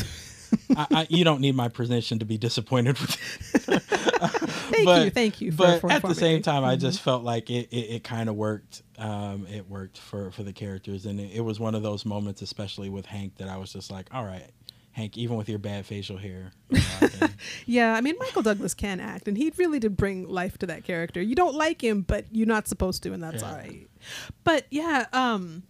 I, 0.75 0.87
I, 0.91 1.07
you 1.09 1.23
don't 1.23 1.41
need 1.41 1.55
my 1.55 1.67
permission 1.69 2.19
to 2.19 2.25
be 2.25 2.37
disappointed 2.37 2.99
with. 2.99 3.67
it. 3.69 3.81
thank 3.83 4.85
but- 4.85 5.05
you. 5.05 5.09
Thank 5.11 5.41
you. 5.41 5.51
For, 5.51 5.57
but 5.57 5.81
for 5.81 5.91
at 5.91 6.01
the 6.03 6.15
same 6.15 6.41
time, 6.41 6.63
I 6.63 6.75
Mhm. 6.75 6.79
just 6.81 7.01
felt 7.01 7.23
like 7.23 7.49
it, 7.49 7.69
it, 7.71 7.95
it 7.95 8.03
kind 8.03 8.29
of 8.29 8.35
worked. 8.35 8.81
Um, 8.97 9.47
it 9.47 9.69
worked 9.69 9.97
for, 9.97 10.31
for 10.31 10.43
the 10.43 10.53
characters, 10.53 11.05
and 11.05 11.19
it, 11.19 11.31
it 11.35 11.41
was 11.41 11.59
one 11.59 11.75
of 11.75 11.83
those 11.83 12.05
moments, 12.05 12.41
especially 12.41 12.89
with 12.89 13.05
Hank, 13.05 13.37
that 13.37 13.49
I 13.49 13.57
was 13.57 13.73
just 13.73 13.91
like, 13.91 14.07
all 14.13 14.23
right, 14.23 14.49
Hank, 14.91 15.17
even 15.17 15.35
with 15.35 15.49
your 15.49 15.57
bad 15.59 15.85
facial 15.85 16.17
hair, 16.17 16.51
you 16.69 16.79
know, 16.79 16.83
I 17.23 17.29
Yeah, 17.65 17.95
I 17.95 18.01
mean 18.01 18.15
Michael 18.19 18.43
Douglas 18.43 18.73
can 18.75 18.99
act, 18.99 19.27
and 19.27 19.35
he 19.37 19.51
really 19.57 19.79
did 19.79 19.97
bring 19.97 20.27
life 20.27 20.57
to 20.59 20.67
that 20.67 20.83
character. 20.83 21.21
You 21.21 21.33
don't 21.35 21.55
like 21.55 21.83
him, 21.83 22.01
but 22.01 22.25
you're 22.31 22.47
not 22.47 22.67
supposed 22.67 23.01
to, 23.03 23.13
and 23.13 23.23
that's 23.23 23.41
Yeah. 23.41 23.49
all 23.49 23.57
right. 23.57 23.87
But 24.43 24.67
yeah, 24.69 25.07
um, 25.13 25.63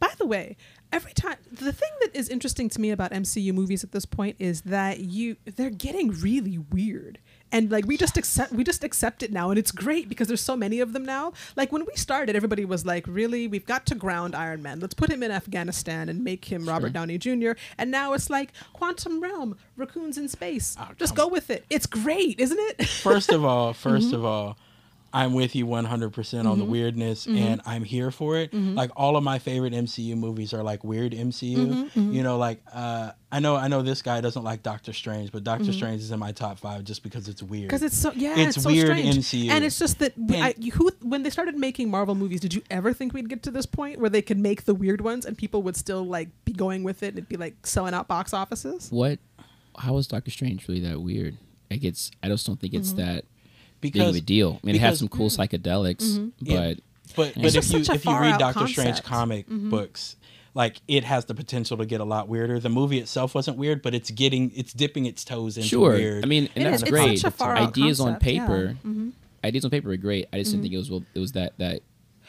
by 0.00 0.10
the 0.18 0.26
way, 0.26 0.56
every 0.92 1.12
time 1.12 1.36
the 1.50 1.72
thing 1.72 1.90
that 2.00 2.14
is 2.16 2.28
interesting 2.28 2.68
to 2.70 2.80
me 2.80 2.90
about 2.90 3.10
MCU 3.12 3.52
movies 3.52 3.84
at 3.84 3.92
this 3.92 4.06
point 4.06 4.36
is 4.38 4.62
that 4.62 5.00
you 5.00 5.36
they're 5.44 5.70
getting 5.70 6.10
really 6.10 6.58
weird. 6.58 7.18
And 7.50 7.70
like 7.70 7.86
we 7.86 7.96
just 7.96 8.18
accept 8.18 8.52
we 8.52 8.62
just 8.62 8.84
accept 8.84 9.22
it 9.22 9.32
now 9.32 9.48
and 9.48 9.58
it's 9.58 9.70
great 9.72 10.08
because 10.08 10.28
there's 10.28 10.42
so 10.42 10.54
many 10.54 10.80
of 10.80 10.92
them 10.92 11.04
now. 11.04 11.32
Like 11.56 11.72
when 11.72 11.84
we 11.86 11.94
started 11.96 12.36
everybody 12.36 12.64
was 12.66 12.84
like, 12.84 13.06
"Really? 13.08 13.48
We've 13.48 13.64
got 13.64 13.86
to 13.86 13.94
ground 13.94 14.34
Iron 14.34 14.62
Man. 14.62 14.80
Let's 14.80 14.92
put 14.94 15.10
him 15.10 15.22
in 15.22 15.30
Afghanistan 15.30 16.10
and 16.10 16.22
make 16.22 16.44
him 16.46 16.66
Robert 16.68 16.92
Downey 16.92 17.16
Jr." 17.16 17.52
And 17.78 17.90
now 17.90 18.12
it's 18.12 18.28
like 18.28 18.52
Quantum 18.74 19.20
Realm, 19.22 19.56
raccoons 19.78 20.18
in 20.18 20.28
space. 20.28 20.76
Oh, 20.78 20.88
just 20.98 21.14
go 21.14 21.26
with 21.26 21.48
it. 21.48 21.64
It's 21.70 21.86
great, 21.86 22.38
isn't 22.38 22.58
it? 22.60 22.86
first 22.86 23.30
of 23.32 23.44
all, 23.44 23.72
1st 23.84 23.98
Mm-hmm. 23.98 24.14
of 24.14 24.24
all, 24.26 24.58
I'm 25.12 25.32
with 25.32 25.54
you 25.56 25.66
100% 25.66 26.44
on 26.46 26.58
the 26.58 26.64
Mm-hmm. 26.64 26.70
weirdness 26.72 27.26
and 27.26 27.62
I'm 27.64 27.82
here 27.82 28.10
for 28.10 28.36
it. 28.36 28.52
Like 28.52 28.90
all 28.94 29.16
of 29.16 29.24
my 29.24 29.38
favorite 29.38 29.72
MCU 29.72 30.16
movies 30.16 30.52
are 30.52 30.62
like 30.62 30.84
weird 30.84 31.12
MCU. 31.12 31.56
Mm-hmm, 31.90 32.12
You 32.12 32.22
know, 32.22 32.36
like 32.36 32.60
uh 32.72 33.12
I 33.32 33.40
know 33.40 33.56
I 33.56 33.68
know 33.68 33.80
this 33.82 34.02
guy 34.02 34.20
doesn't 34.20 34.44
like 34.44 34.62
Doctor 34.62 34.92
Strange, 34.92 35.32
but 35.32 35.38
Mm-hmm. 35.44 35.44
Doctor 35.64 35.72
Strange 35.72 36.02
is 36.02 36.10
in 36.10 36.18
my 36.18 36.32
top 36.32 36.58
5 36.58 36.84
just 36.84 37.02
because 37.02 37.26
it's 37.28 37.42
weird. 37.42 37.68
Because 37.68 37.82
it's 37.82 37.96
so 37.96 38.12
yeah, 38.14 38.34
It's 38.38 38.56
it's, 38.56 38.64
so 38.64 38.70
weird 38.70 38.86
strange. 38.88 39.16
MCU. 39.16 39.48
and 39.50 39.64
it's 39.64 39.78
just 39.78 39.98
that 40.00 40.12
we, 40.18 40.36
I, 40.40 40.52
who 40.74 40.90
when 41.02 41.22
they 41.22 41.30
started 41.30 41.56
making 41.56 41.90
Marvel 41.90 42.14
movies, 42.14 42.40
did 42.40 42.52
you 42.52 42.62
ever 42.70 42.92
think 42.92 43.14
we'd 43.14 43.28
get 43.30 43.42
to 43.44 43.50
this 43.50 43.64
point 43.66 43.98
where 44.00 44.10
they 44.10 44.20
could 44.22 44.38
make 44.38 44.64
the 44.66 44.74
weird 44.74 45.00
ones 45.00 45.24
and 45.24 45.38
people 45.38 45.62
would 45.62 45.76
still 45.76 46.04
like 46.04 46.28
be 46.44 46.52
going 46.52 46.82
with 46.82 47.02
it 47.02 47.08
and 47.08 47.18
it'd 47.18 47.28
be 47.30 47.36
like 47.36 47.66
selling 47.66 47.94
out 47.94 48.08
box 48.08 48.34
offices? 48.34 48.88
What? 48.90 49.18
How 49.78 49.96
is 49.96 50.06
Doctor 50.06 50.30
Strange 50.30 50.68
really 50.68 50.80
that 50.80 51.00
weird? 51.00 51.38
Like 51.70 51.84
it's. 51.84 52.10
I 52.22 52.28
just 52.28 52.46
don't 52.46 52.60
think 52.60 52.74
it's 52.74 52.90
Mm-hmm. 52.92 52.96
That 53.80 53.92
big 53.92 53.96
of 54.00 54.14
a 54.14 54.20
deal. 54.20 54.60
I 54.62 54.66
mean, 54.66 54.76
it 54.76 54.80
has 54.80 54.98
some 54.98 55.08
cool 55.08 55.28
mm-hmm. 55.28 55.40
psychedelics, 55.40 56.02
mm-hmm. 56.02 56.28
Yeah. 56.40 56.74
but 56.74 56.78
But 57.16 57.26
Yeah. 57.36 57.42
but 57.42 57.56
It's 57.56 57.72
if 57.72 57.72
you 57.88 57.94
if 57.94 58.04
you 58.04 58.18
read 58.18 58.34
out 58.34 58.40
Doctor 58.40 58.66
Strange 58.68 58.88
concept. 58.88 59.06
comic 59.08 59.46
mm-hmm. 59.48 59.70
books, 59.70 60.16
like 60.54 60.80
it 60.88 61.04
has 61.04 61.24
the 61.26 61.34
potential 61.34 61.76
to 61.78 61.86
get 61.86 62.00
a 62.00 62.04
lot 62.04 62.28
weirder. 62.28 62.58
The 62.60 62.68
movie 62.68 62.98
itself 62.98 63.34
wasn't 63.34 63.56
weird, 63.58 63.82
but 63.82 63.94
it's 63.94 64.10
getting 64.10 64.50
it's 64.54 64.72
dipping 64.72 65.06
its 65.06 65.24
toes 65.24 65.56
into 65.56 65.68
sure. 65.68 65.92
weird. 65.92 66.24
I 66.24 66.26
mean, 66.28 66.48
and 66.54 66.64
It 66.66 66.70
that's 66.70 66.76
is. 66.76 66.82
It's 66.82 66.90
great. 66.90 67.18
such 67.20 67.40
a 67.40 67.44
Ideas 67.44 68.00
on 68.00 68.12
concept, 68.14 68.26
yeah. 68.26 68.40
paper, 68.46 68.76
Mhm. 68.86 69.12
ideas 69.44 69.64
on 69.64 69.70
paper 69.70 69.90
are 69.90 69.96
great. 69.96 70.26
I 70.32 70.38
just 70.38 70.50
didn't 70.50 70.62
think 70.62 70.74
it 70.74 70.78
was 70.78 70.90
well. 70.90 71.04
It 71.14 71.20
was 71.20 71.32
that 71.32 71.54
that 71.58 71.82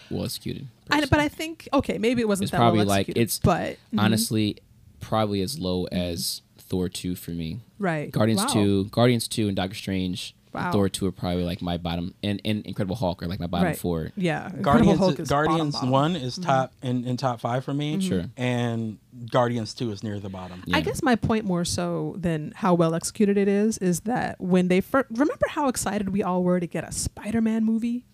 well 0.09 0.25
executed. 0.25 0.67
I, 0.91 1.01
but 1.05 1.19
I 1.19 1.27
think 1.27 1.67
okay, 1.73 1.97
maybe 1.97 2.21
it 2.21 2.27
wasn't 2.27 2.45
It's 2.45 2.51
that 2.51 2.57
probably 2.57 2.79
well 2.79 2.87
like- 2.87 3.09
it's 3.15 3.39
but 3.39 3.77
honestly, 3.97 4.57
probably 4.99 5.41
as 5.41 5.59
low 5.59 5.85
as 5.85 6.41
Thor 6.57 6.87
two 6.89 7.15
for 7.15 7.31
me. 7.31 7.59
right 7.79 8.11
Guardians 8.11 8.41
Wow. 8.41 8.53
two, 8.53 8.85
Guardians 8.85 9.27
two, 9.27 9.47
and 9.47 9.55
Doctor 9.55 9.75
Strange. 9.75 10.35
And 10.53 10.65
Wow. 10.65 10.71
Thor 10.71 10.89
two 10.89 11.05
are 11.05 11.11
probably 11.11 11.43
like 11.43 11.61
my 11.61 11.77
bottom, 11.77 12.13
and, 12.23 12.41
and 12.43 12.65
Incredible 12.65 12.95
Hulk 12.95 13.21
are 13.21 13.27
like 13.27 13.39
my 13.39 13.47
bottom 13.47 13.67
Right. 13.67 13.77
four. 13.77 14.11
Yeah, 14.15 14.45
Incredible 14.45 14.63
Guardians 14.63 14.99
Hulk 14.99 15.19
is 15.19 15.29
Guardians 15.29 15.73
bottom, 15.75 15.91
bottom. 15.91 16.15
one 16.15 16.15
is 16.15 16.33
mm-hmm. 16.33 16.43
top 16.43 16.73
in, 16.81 17.05
in 17.05 17.17
top 17.17 17.39
five 17.39 17.63
for 17.63 17.73
me. 17.73 17.97
Mm-hmm. 17.97 18.07
Sure. 18.07 18.25
And 18.37 18.97
Guardians 19.31 19.73
two 19.73 19.91
is 19.91 20.03
near 20.03 20.19
the 20.19 20.29
bottom. 20.29 20.63
Yeah. 20.65 20.77
I 20.77 20.81
guess 20.81 21.03
my 21.03 21.15
point 21.15 21.45
more 21.45 21.65
so 21.65 22.15
than 22.17 22.53
how 22.55 22.73
well 22.73 22.95
executed 22.95 23.37
it 23.37 23.47
is 23.47 23.77
is 23.79 24.01
that 24.01 24.39
when 24.39 24.67
they 24.67 24.81
first 24.81 25.07
remember 25.11 25.45
how 25.49 25.67
excited 25.67 26.09
we 26.09 26.23
all 26.23 26.43
were 26.43 26.59
to 26.59 26.67
get 26.67 26.83
a 26.83 26.91
Spider-Man 26.91 27.63
movie, 27.63 28.05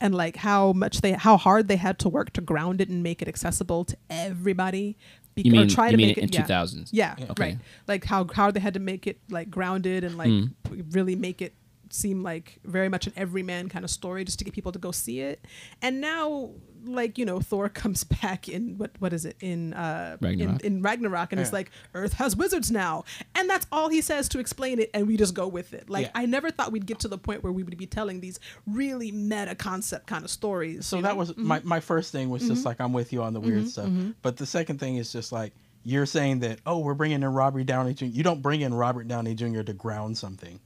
and 0.00 0.14
like 0.14 0.36
how 0.36 0.72
much 0.72 1.00
they 1.00 1.12
how 1.12 1.36
hard 1.36 1.68
they 1.68 1.76
had 1.76 1.98
to 2.00 2.08
work 2.08 2.32
to 2.34 2.40
ground 2.40 2.80
it 2.80 2.88
and 2.88 3.02
make 3.02 3.22
it 3.22 3.28
accessible 3.28 3.84
to 3.84 3.96
everybody. 4.10 4.96
You 5.36 5.52
mean 5.52 5.66
or 5.66 5.68
try 5.68 5.90
to 5.90 5.96
make 5.96 6.16
in 6.16 6.24
it, 6.24 6.34
yeah. 6.34 6.40
two 6.42 6.46
thousands? 6.46 6.92
Yeah, 6.92 7.14
Yeah. 7.18 7.26
Okay. 7.30 7.42
right. 7.44 7.58
Like 7.86 8.04
how 8.04 8.26
how 8.32 8.50
they 8.50 8.60
had 8.60 8.74
to 8.74 8.80
make 8.80 9.06
it 9.06 9.20
like 9.30 9.50
grounded 9.50 10.02
and 10.04 10.16
like 10.16 10.28
Mm. 10.30 10.52
p- 10.64 10.82
really 10.92 11.14
make 11.14 11.42
it 11.42 11.54
seem 11.90 12.22
like 12.22 12.58
very 12.64 12.88
much 12.88 13.06
an 13.06 13.12
everyman 13.16 13.68
kind 13.68 13.84
of 13.84 13.90
story 13.90 14.24
just 14.24 14.38
to 14.38 14.44
get 14.44 14.52
people 14.54 14.72
to 14.72 14.78
go 14.78 14.90
see 14.90 15.20
it. 15.20 15.44
And 15.82 16.00
now 16.00 16.50
like, 16.88 17.18
you 17.18 17.24
know, 17.24 17.40
Thor 17.40 17.68
comes 17.68 18.04
back 18.22 18.48
in 18.48 18.78
what 18.78 18.90
what 18.98 19.12
is 19.12 19.24
it? 19.24 19.36
In 19.40 19.74
uh 19.74 20.16
Ragnarok. 20.20 20.64
in 20.64 20.82
Ragnarok 20.82 21.32
and 21.32 21.40
it's 21.40 21.52
like 21.52 21.70
Earth 21.94 22.14
has 22.14 22.36
wizards 22.36 22.70
now. 22.70 23.04
And 23.34 23.48
that's 23.48 23.66
all 23.72 23.88
he 23.88 24.00
says 24.00 24.28
to 24.30 24.38
explain 24.38 24.78
it 24.78 24.90
and 24.94 25.06
we 25.06 25.16
just 25.16 25.34
go 25.34 25.48
with 25.48 25.74
it. 25.74 25.88
Like 25.90 26.06
Yeah. 26.06 26.12
I 26.14 26.26
never 26.26 26.50
thought 26.50 26.72
we'd 26.72 26.86
get 26.86 27.00
to 27.00 27.08
the 27.08 27.18
point 27.18 27.42
where 27.42 27.52
we 27.52 27.62
would 27.62 27.76
be 27.76 27.86
telling 27.86 28.20
these 28.20 28.40
really 28.66 29.12
meta 29.12 29.54
concept 29.54 30.06
kind 30.06 30.24
of 30.24 30.30
stories. 30.30 30.86
So 30.86 31.00
that 31.00 31.10
know? 31.10 31.14
was 31.16 31.32
mm-hmm. 31.32 31.46
my, 31.46 31.60
my 31.64 31.80
first 31.80 32.12
thing 32.12 32.30
was 32.30 32.42
just 32.42 32.60
mm-hmm. 32.60 32.68
like 32.68 32.80
I'm 32.80 32.92
with 32.92 33.12
you 33.12 33.22
on 33.22 33.32
the 33.32 33.40
weird 33.40 33.64
mm-hmm. 33.64 33.68
stuff. 33.68 33.90
But 34.22 34.36
the 34.36 34.46
second 34.46 34.78
thing 34.78 34.96
is 34.96 35.12
just 35.12 35.32
like 35.32 35.52
you're 35.84 36.06
saying 36.06 36.40
that 36.40 36.58
oh 36.66 36.78
we're 36.78 36.94
bringing 36.94 37.22
in 37.22 37.32
Robert 37.32 37.64
Downey 37.64 37.94
Jr. 37.94 38.06
You 38.06 38.22
don't 38.22 38.42
bring 38.42 38.60
in 38.60 38.74
Robert 38.74 39.08
Downey 39.08 39.34
Jr. 39.34 39.62
to 39.62 39.72
ground 39.72 40.18
something. 40.18 40.60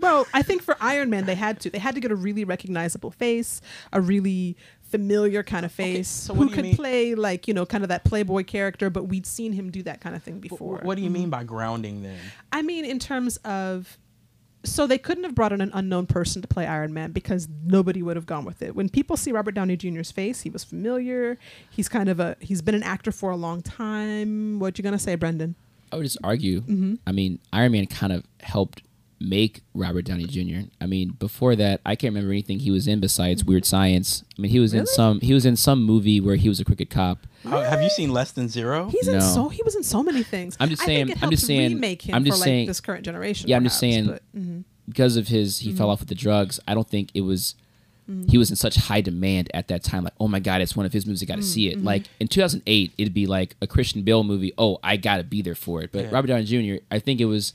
Well, 0.00 0.26
I 0.32 0.42
think 0.42 0.62
for 0.62 0.76
Iron 0.80 1.10
Man 1.10 1.26
they 1.26 1.34
had 1.34 1.60
to. 1.60 1.70
They 1.70 1.78
had 1.78 1.94
to 1.94 2.00
get 2.00 2.12
a 2.12 2.16
really 2.16 2.44
recognizable 2.44 3.10
face, 3.10 3.60
a 3.92 4.00
really 4.00 4.56
familiar 4.88 5.42
kind 5.42 5.64
of 5.64 5.72
face, 5.72 6.08
so 6.08 6.34
what 6.34 6.38
who 6.38 6.44
do 6.46 6.50
you 6.50 6.54
could 6.56 6.64
mean- 6.64 6.76
play 6.76 7.14
like 7.14 7.46
you 7.48 7.54
know 7.54 7.64
kind 7.66 7.84
of 7.84 7.88
that 7.88 8.04
playboy 8.04 8.44
character. 8.44 8.90
But 8.90 9.04
we'd 9.04 9.26
seen 9.26 9.52
him 9.52 9.70
do 9.70 9.82
that 9.84 10.00
kind 10.00 10.16
of 10.16 10.22
thing 10.22 10.38
Wh- 10.38 10.42
before. 10.42 10.78
What 10.82 10.96
do 10.96 11.02
you 11.02 11.10
mean 11.10 11.30
by 11.30 11.44
grounding 11.44 12.02
then? 12.02 12.18
I 12.52 12.62
mean, 12.62 12.84
in 12.84 12.98
terms 12.98 13.36
of. 13.38 13.98
So 14.64 14.88
they 14.88 14.98
couldn't 14.98 15.22
have 15.22 15.36
brought 15.36 15.52
in 15.52 15.60
an 15.60 15.70
unknown 15.72 16.06
person 16.06 16.42
to 16.42 16.48
play 16.48 16.66
Iron 16.66 16.92
Man 16.92 17.12
because 17.12 17.48
nobody 17.64 18.02
would 18.02 18.16
have 18.16 18.26
gone 18.26 18.44
with 18.44 18.60
it. 18.60 18.74
When 18.74 18.88
people 18.88 19.16
see 19.16 19.30
Robert 19.30 19.54
Downey 19.54 19.76
Jr.'s 19.76 20.10
face, 20.10 20.40
he 20.40 20.50
was 20.50 20.64
familiar. 20.64 21.38
He's 21.70 21.88
kind 21.88 22.08
of 22.08 22.18
a 22.18 22.36
he's 22.40 22.60
been 22.60 22.74
an 22.74 22.82
actor 22.82 23.12
for 23.12 23.30
a 23.30 23.36
long 23.36 23.62
time. 23.62 24.58
What 24.58 24.76
you 24.76 24.82
gonna 24.82 24.98
say, 24.98 25.14
Brendan? 25.14 25.54
I 25.92 25.96
would 25.96 26.02
just 26.02 26.18
argue. 26.24 26.62
Mm-hmm. 26.62 26.94
I 27.06 27.12
mean, 27.12 27.38
Iron 27.52 27.70
Man 27.72 27.86
kind 27.86 28.12
of 28.12 28.24
helped 28.40 28.82
make 29.20 29.62
Robert 29.74 30.02
Downey 30.04 30.24
Jr. 30.26 30.68
I 30.80 30.86
mean, 30.86 31.10
before 31.18 31.56
that, 31.56 31.80
I 31.84 31.96
can't 31.96 32.12
remember 32.14 32.32
anything 32.32 32.60
he 32.60 32.70
was 32.70 32.86
in 32.86 33.00
besides 33.00 33.44
Weird 33.44 33.64
Science. 33.64 34.22
I 34.38 34.42
mean, 34.42 34.50
he 34.52 34.60
was 34.60 34.72
in 34.74 34.86
some 34.86 35.20
he 35.20 35.34
was 35.34 35.44
in 35.44 35.56
some 35.56 35.82
movie 35.82 36.20
where 36.20 36.36
he 36.36 36.48
was 36.48 36.60
a 36.60 36.64
crooked 36.64 36.90
cop. 36.90 37.26
Oh, 37.44 37.60
have 37.60 37.82
you 37.82 37.88
seen 37.90 38.10
Less 38.12 38.30
Than 38.32 38.48
Zero? 38.48 38.88
He's 38.90 39.08
in 39.08 39.20
so 39.20 39.48
he 39.48 39.62
was 39.64 39.74
in 39.74 39.82
so 39.82 40.02
many 40.02 40.22
things. 40.22 40.56
I'm 40.60 40.68
just 40.68 40.82
I 40.82 40.86
saying- 40.86 41.06
think 41.06 41.18
it 41.18 41.22
I'm 41.24 41.30
just 41.30 41.46
saying- 41.46 41.74
remake 41.74 42.02
him 42.08 42.14
I'm 42.14 42.24
just 42.24 42.38
for 42.38 42.44
saying- 42.44 42.60
like 42.66 42.68
this 42.68 42.80
current 42.80 43.04
generation. 43.04 43.48
Yeah, 43.48 43.56
I'm 43.56 43.64
just 43.64 43.78
saying- 43.80 44.06
but, 44.06 44.22
mhm. 44.36 44.64
because 44.88 45.16
of 45.16 45.28
his 45.28 45.58
he 45.60 45.70
Mm-hmm. 45.70 45.78
fell 45.78 45.90
off 45.90 46.00
with 46.00 46.08
the 46.08 46.14
drugs. 46.14 46.60
I 46.68 46.74
don't 46.74 46.88
think 46.88 47.10
it 47.14 47.22
was 47.22 47.54
he 48.26 48.38
was 48.38 48.48
in 48.48 48.56
such 48.56 48.76
high 48.76 49.02
demand 49.02 49.50
at 49.52 49.68
that 49.68 49.82
time. 49.84 50.02
Like, 50.02 50.14
oh 50.18 50.28
my 50.28 50.40
god, 50.40 50.62
it's 50.62 50.74
one 50.74 50.86
of 50.86 50.94
his 50.94 51.04
movies. 51.04 51.22
I 51.22 51.26
got 51.26 51.36
to 51.36 51.42
see 51.42 51.68
Mm-hmm. 51.68 51.80
it. 51.80 51.84
Like 51.84 52.04
in 52.18 52.26
2008, 52.26 52.92
it'd 52.96 53.12
be 53.12 53.26
like 53.26 53.54
a 53.60 53.66
Christian 53.66 54.00
Bale 54.00 54.24
movie. 54.24 54.50
Oh, 54.56 54.78
I 54.82 54.96
got 54.96 55.18
to 55.18 55.24
be 55.24 55.42
there 55.42 55.54
for 55.54 55.82
it. 55.82 55.92
But 55.92 56.04
Yeah. 56.04 56.10
Robert 56.12 56.28
Downey 56.28 56.44
Jr. 56.44 56.82
I 56.90 57.00
think 57.00 57.20
it 57.20 57.26
was. 57.26 57.52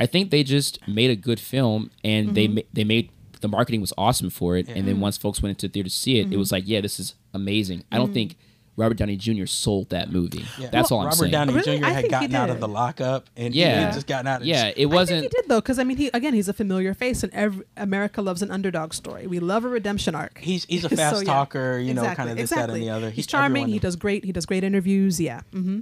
Mm-hmm. 0.00 0.02
I 0.02 0.06
think 0.06 0.30
they 0.30 0.42
just 0.42 0.86
made 0.88 1.10
a 1.10 1.16
good 1.16 1.38
film, 1.40 1.90
and 2.02 2.34
they 2.34 2.48
ma- 2.48 2.62
they 2.72 2.84
made 2.84 3.10
the 3.40 3.48
marketing 3.48 3.80
was 3.80 3.92
awesome 3.96 4.30
for 4.30 4.56
it. 4.56 4.66
And 4.68 4.76
Mm-hmm. 4.78 4.86
then 4.86 5.00
once 5.00 5.16
folks 5.16 5.42
went 5.42 5.50
into 5.50 5.66
the 5.68 5.72
theater 5.72 5.88
to 5.88 5.94
see 5.94 6.18
it, 6.20 6.32
it 6.32 6.36
was 6.36 6.52
like, 6.52 6.64
yeah, 6.66 6.80
this 6.80 7.00
is 7.00 7.14
amazing. 7.32 7.84
I 7.90 7.96
don't 7.96 8.12
think 8.12 8.36
Robert 8.76 8.96
Downey 8.98 9.16
Jr. 9.16 9.46
sold 9.46 9.88
that 9.90 10.10
movie. 10.12 10.44
Yeah. 10.58 10.68
That's 10.70 10.90
all 10.90 11.00
I'm 11.00 11.06
Robert 11.06 11.16
saying. 11.16 11.32
Robert 11.32 11.64
Downey 11.64 11.78
Jr. 11.80 11.84
I 11.86 11.90
had 11.90 12.08
gotten 12.10 12.34
out 12.34 12.50
of 12.50 12.60
the 12.60 12.68
lockup 12.68 13.28
and 13.36 13.52
he 13.54 13.60
Yeah. 13.60 13.80
had 13.86 13.94
just 13.94 14.06
gotten 14.06 14.26
out 14.26 14.40
of 14.42 14.46
yeah, 14.46 14.66
it 14.66 14.70
I 14.70 14.74
think 14.74 14.92
wasn't. 14.92 15.22
he 15.22 15.28
did 15.28 15.44
though, 15.48 15.60
because 15.60 15.78
I 15.78 15.84
mean, 15.84 15.96
he 15.98 16.08
again, 16.14 16.32
he's 16.34 16.48
a 16.48 16.52
familiar 16.54 16.92
face, 16.94 17.22
and 17.22 17.32
every, 17.34 17.64
America 17.78 18.20
loves 18.22 18.42
an 18.42 18.50
underdog 18.50 18.92
story. 18.94 19.26
We 19.26 19.38
love 19.40 19.64
a 19.64 19.68
redemption 19.68 20.14
arc. 20.14 20.38
He's 20.38 20.64
he's 20.66 20.84
a 20.84 20.88
So, 20.90 20.96
fast 20.96 21.22
yeah. 21.22 21.32
talker, 21.32 21.78
you 21.78 21.92
know, 21.94 22.02
Exactly, 22.02 22.16
kind 22.16 22.30
of 22.30 22.36
this, 22.36 22.50
that, 22.50 22.70
and 22.70 22.82
the 22.82 22.90
other. 22.90 23.08
He's 23.10 23.24
He- 23.24 23.30
charming. 23.30 23.68
He 23.68 23.78
does 23.78 23.96
great. 23.96 24.24
He 24.24 24.32
does 24.32 24.44
great 24.46 24.64
interviews. 24.64 25.18
Yeah. 25.20 25.40
hmm 25.52 25.80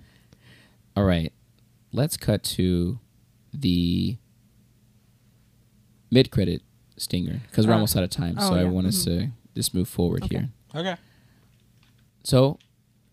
All 0.97 1.05
right, 1.05 1.33
let's 1.93 2.17
cut 2.17 2.43
to 2.45 2.99
the 3.53 4.17
mid 6.11 6.31
credit 6.31 6.63
stinger 6.97 7.41
because 7.51 7.67
we're 7.67 7.73
Uh, 7.73 7.77
almost 7.77 7.97
out 7.97 8.03
of 8.05 8.11
time. 8.11 8.37
oh, 8.39 8.49
so 8.51 8.55
I 8.55 8.65
want 8.65 8.87
us 8.87 9.01
mhm. 9.01 9.05
to 9.05 9.31
just 9.55 9.75
move 9.75 9.89
forward 9.89 10.25
Okay. 10.25 10.37
here. 10.39 10.49
Okay. 10.75 10.97
So, 12.25 12.59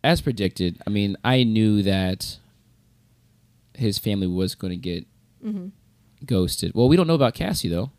as 0.03 0.21
predicted, 0.21 0.81
I 0.86 0.89
mean, 0.89 1.17
I 1.23 1.43
knew 1.43 1.81
that 1.83 2.38
his 3.73 3.97
family 3.99 4.27
was 4.27 4.55
going 4.55 4.71
to 4.71 4.77
get 4.77 5.05
Mm-hmm. 5.43 5.67
ghosted. 6.25 6.73
Well, 6.73 6.88
we 6.88 6.95
don't 6.95 7.05
know 7.07 7.13
about 7.15 7.36
Cassie 7.36 7.69
though. 7.69 7.91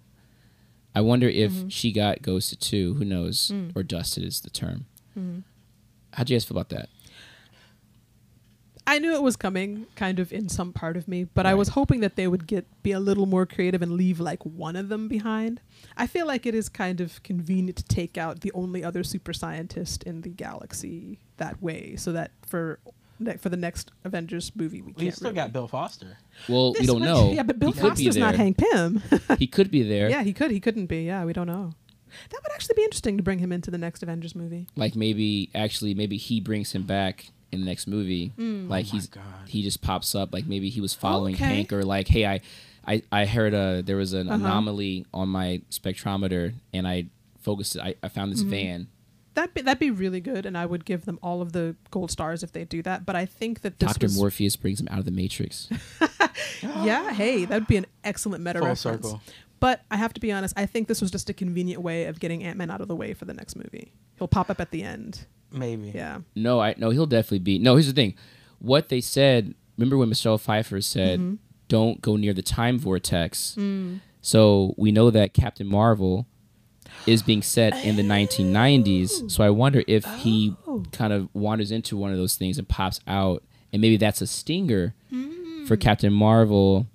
I 0.94 1.00
wonder 1.00 1.28
if 1.28 1.52
Mm-hmm. 1.52 1.68
she 1.68 1.92
got 1.92 2.22
ghosted 2.22 2.60
too. 2.60 2.94
Who 2.94 3.04
knows? 3.04 3.50
Mm. 3.54 3.72
Or 3.76 3.82
dusted 3.82 4.24
is 4.24 4.40
the 4.40 4.50
term. 4.50 4.86
Mm-hmm. 5.16 5.40
How'd 6.14 6.30
you 6.30 6.34
guys 6.36 6.44
feel 6.44 6.56
about 6.56 6.70
that? 6.70 6.88
I 8.88 8.98
knew 9.00 9.12
it 9.14 9.22
was 9.22 9.34
coming, 9.36 9.86
kind 9.96 10.20
of 10.20 10.32
in 10.32 10.48
some 10.48 10.72
part 10.72 10.96
of 10.96 11.08
me, 11.08 11.24
but 11.24 11.44
I 11.44 11.54
was 11.54 11.68
hoping 11.70 12.00
that 12.00 12.14
they 12.16 12.28
would 12.28 12.46
get 12.46 12.66
be 12.84 12.92
a 12.92 13.00
little 13.00 13.26
more 13.26 13.44
creative 13.44 13.82
and 13.82 13.92
leave 13.92 14.20
like 14.20 14.44
one 14.44 14.76
of 14.76 14.88
them 14.88 15.08
behind. 15.08 15.60
I 15.96 16.06
feel 16.06 16.26
like 16.26 16.46
it 16.46 16.54
is 16.54 16.68
kind 16.68 17.00
of 17.00 17.22
convenient 17.24 17.76
to 17.78 17.84
take 17.84 18.16
out 18.16 18.40
the 18.42 18.52
only 18.52 18.84
other 18.84 19.02
super 19.02 19.32
scientist 19.32 20.04
in 20.04 20.20
the 20.20 20.28
galaxy 20.28 21.18
that 21.38 21.60
way, 21.60 21.96
so 21.96 22.12
that 22.12 22.30
for 22.46 22.78
that 23.18 23.40
for 23.40 23.48
the 23.48 23.56
next 23.56 23.90
Avengers 24.04 24.52
movie 24.54 24.82
we 24.82 24.92
We 24.92 25.04
can't. 25.04 25.14
still 25.16 25.30
really- 25.30 25.36
got 25.36 25.52
Bill 25.52 25.66
Foster. 25.68 26.18
Well, 26.48 26.74
we 26.78 26.86
don't 26.86 27.00
one- 27.00 27.08
know. 27.08 27.32
Yeah, 27.32 27.42
but 27.42 27.58
Bill 27.58 27.72
he 27.72 27.80
could 27.80 27.88
Foster's 27.90 28.16
not. 28.16 28.34
Hank 28.36 28.58
Pym. 28.58 29.02
he 29.38 29.46
could 29.46 29.70
be 29.70 29.82
there. 29.82 30.08
yeah, 30.10 30.22
he 30.22 30.32
could. 30.32 30.50
He 30.50 30.60
couldn't 30.60 30.86
be. 30.86 31.04
Yeah, 31.04 31.24
we 31.24 31.32
don't 31.32 31.46
know. 31.48 31.72
That 32.30 32.40
would 32.42 32.52
actually 32.52 32.74
be 32.76 32.84
interesting 32.84 33.16
to 33.16 33.22
bring 33.22 33.40
him 33.40 33.50
into 33.52 33.70
the 33.70 33.78
next 33.78 34.02
Avengers 34.02 34.34
movie. 34.36 34.66
like 34.76 34.94
maybe 34.94 35.50
actually 35.54 35.92
maybe 35.94 36.16
he 36.18 36.40
brings 36.40 36.72
him 36.72 36.84
back 36.84 37.30
in 37.52 37.60
the 37.60 37.66
next 37.66 37.86
movie 37.86 38.32
Mm. 38.38 38.68
like 38.68 38.86
Oh 38.86 38.90
he's 38.92 39.06
God. 39.06 39.22
he 39.46 39.62
just 39.62 39.80
pops 39.82 40.14
up 40.14 40.32
like 40.32 40.46
maybe 40.46 40.68
he 40.68 40.80
was 40.80 40.94
following 40.94 41.34
Okay. 41.34 41.44
hank 41.44 41.72
or 41.72 41.84
like 41.84 42.08
hey 42.08 42.26
i 42.26 42.40
i, 42.86 43.02
I 43.12 43.24
heard 43.26 43.54
uh 43.54 43.82
there 43.82 43.96
was 43.96 44.12
an 44.12 44.28
Uh-huh. 44.28 44.36
anomaly 44.44 45.06
on 45.14 45.28
my 45.28 45.62
spectrometer 45.70 46.54
and 46.72 46.86
i 46.88 47.06
focused 47.40 47.76
i, 47.78 47.94
I 48.02 48.08
found 48.08 48.32
this 48.32 48.40
Mm-hmm. 48.40 48.50
van 48.50 48.86
That 49.34 49.52
be, 49.54 49.60
that'd 49.60 49.78
be 49.78 49.90
really 49.90 50.20
good, 50.20 50.46
and 50.46 50.56
I 50.56 50.64
would 50.64 50.86
give 50.86 51.04
them 51.04 51.18
all 51.22 51.42
of 51.42 51.52
the 51.52 51.76
gold 51.90 52.10
stars 52.10 52.42
if 52.42 52.52
they 52.52 52.64
do 52.64 52.80
that. 52.84 53.04
But 53.04 53.16
I 53.16 53.26
think 53.26 53.60
that 53.60 53.78
this 53.78 53.92
dr 53.92 54.06
was 54.06 54.16
morpheus 54.16 54.56
brings 54.56 54.80
him 54.80 54.88
out 54.90 54.98
of 54.98 55.04
the 55.04 55.10
matrix 55.10 55.68
yeah. 56.62 57.12
Hey, 57.12 57.44
that'd 57.44 57.68
be 57.68 57.76
an 57.76 57.86
excellent 58.02 58.42
meta 58.42 58.58
Full 58.60 58.68
reference. 58.68 58.82
circle. 59.06 59.20
But 59.60 59.82
I 59.90 59.96
have 59.96 60.12
to 60.14 60.20
be 60.20 60.32
honest. 60.32 60.54
I 60.56 60.66
think 60.66 60.86
this 60.88 61.00
was 61.00 61.10
just 61.10 61.28
a 61.30 61.32
convenient 61.34 61.82
way 61.82 62.04
of 62.06 62.18
getting 62.20 62.42
Ant 62.44 62.58
Man 62.58 62.70
out 62.70 62.80
of 62.80 62.88
the 62.88 62.96
way 62.96 63.14
for 63.14 63.24
the 63.24 63.32
next 63.34 63.56
movie. 63.56 63.92
He'll 64.18 64.28
pop 64.28 64.50
up 64.50 64.60
at 64.60 64.70
the 64.70 64.82
end. 64.82 65.26
Maybe. 65.52 65.92
Yeah. 65.94 66.18
no 66.34 66.60
i 66.60 66.74
no 66.76 66.90
he'll 66.90 67.06
definitely 67.06 67.38
be 67.40 67.58
no 67.58 67.74
here's 67.74 67.86
the 67.86 67.92
thing 67.92 68.14
what 68.58 68.88
they 68.88 69.00
said 69.00 69.54
remember 69.76 69.96
when 69.96 70.08
michelle 70.08 70.38
pfeiffer 70.38 70.80
said 70.80 71.18
Mm-hmm. 71.20 71.34
don't 71.68 72.00
go 72.00 72.16
near 72.16 72.32
the 72.34 72.42
time 72.42 72.78
vortex 72.78 73.54
Mm. 73.58 74.00
so 74.20 74.74
we 74.76 74.90
know 74.92 75.10
that 75.10 75.34
captain 75.34 75.66
marvel 75.66 76.26
is 77.06 77.22
being 77.22 77.42
set 77.42 77.84
in 77.84 77.96
the 77.96 78.02
1990s. 78.02 79.30
So 79.30 79.42
I 79.44 79.50
wonder 79.50 79.82
if 79.86 80.04
he 80.18 80.54
Oh. 80.66 80.82
kind 80.92 81.12
of 81.12 81.28
wanders 81.34 81.70
into 81.70 81.96
one 81.96 82.10
of 82.10 82.16
those 82.16 82.36
things 82.36 82.58
and 82.58 82.68
pops 82.68 83.00
out, 83.06 83.42
and 83.72 83.82
maybe 83.82 83.96
that's 83.96 84.20
a 84.22 84.26
stinger 84.26 84.94
for 85.66 85.76
Captain 85.76 86.12
Marvel. 86.12 86.86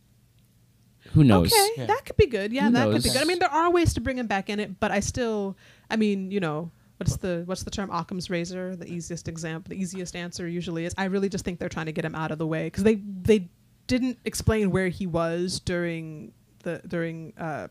Who 1.14 1.24
knows? 1.24 1.52
Okay, 1.52 1.70
Yeah. 1.78 1.86
that 1.88 2.06
could 2.06 2.16
be 2.18 2.26
good. 2.26 2.54
Yeah, 2.54 2.68
Who 2.68 2.72
that 2.72 2.90
could 2.92 3.04
be 3.04 3.10
good. 3.10 3.22
I 3.22 3.26
mean, 3.26 3.40
there 3.40 3.52
are 3.52 3.70
ways 3.70 3.94
to 3.96 4.02
bring 4.02 4.18
him 4.18 4.28
back 4.28 4.50
in 4.50 4.60
it, 4.60 4.80
but 4.80 4.92
I 4.92 5.02
still, 5.02 5.58
I 5.90 5.98
mean, 5.98 6.32
you 6.32 6.40
know, 6.40 6.72
what's 7.02 7.18
the 7.18 7.42
what's 7.46 7.64
the 7.64 7.72
term? 7.72 7.90
Occam's 7.92 8.30
razor. 8.30 8.76
The 8.76 8.88
easiest 8.88 9.28
example, 9.28 9.70
the 9.72 9.82
easiest 9.82 10.16
answer 10.16 10.48
usually 10.48 10.86
is. 10.86 10.94
I 10.98 11.06
really 11.06 11.30
just 11.30 11.44
think 11.44 11.60
they're 11.60 11.70
trying 11.70 11.88
to 11.88 11.92
get 11.92 12.06
him 12.06 12.14
out 12.16 12.32
of 12.32 12.38
the 12.38 12.46
way 12.48 12.66
because 12.68 12.84
they 12.84 12.96
they 12.96 13.50
didn't 13.88 14.20
explain 14.26 14.70
where 14.72 14.90
he 14.90 15.08
was 15.08 15.60
during 15.60 16.32
the 16.64 16.82
during 16.88 17.34
uh 17.38 17.68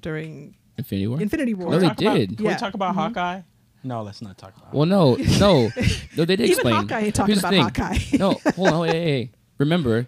during 0.00 0.56
Infinity 0.78 1.06
War. 1.06 1.20
Infinity 1.20 1.54
War. 1.54 1.70
No, 1.70 1.78
they 1.78 1.88
Talk 1.88 2.00
about- 2.00 2.14
did. 2.16 2.36
Can 2.36 2.44
we 2.46 2.50
Yeah. 2.50 2.56
talk 2.56 2.74
about 2.74 2.94
Hawkeye? 2.94 3.42
No, 3.84 4.02
let's 4.02 4.22
not 4.22 4.38
talk 4.38 4.56
about. 4.56 4.72
Well, 4.72 4.86
no, 4.86 5.14
no, 5.38 5.70
no. 6.16 6.24
They 6.24 6.36
did 6.36 6.40
Even 6.40 6.50
explain. 6.52 6.74
Hawkeye 6.74 7.00
ain't 7.00 7.14
talking 7.14 7.34
the 7.34 7.40
about 7.40 7.50
thing. 7.50 7.62
Hawkeye. 7.62 7.98
no, 8.18 8.40
hold 8.56 8.68
on, 8.68 8.88
hey, 8.88 8.92
hey, 8.92 9.04
hey. 9.04 9.30
Remember, 9.58 9.98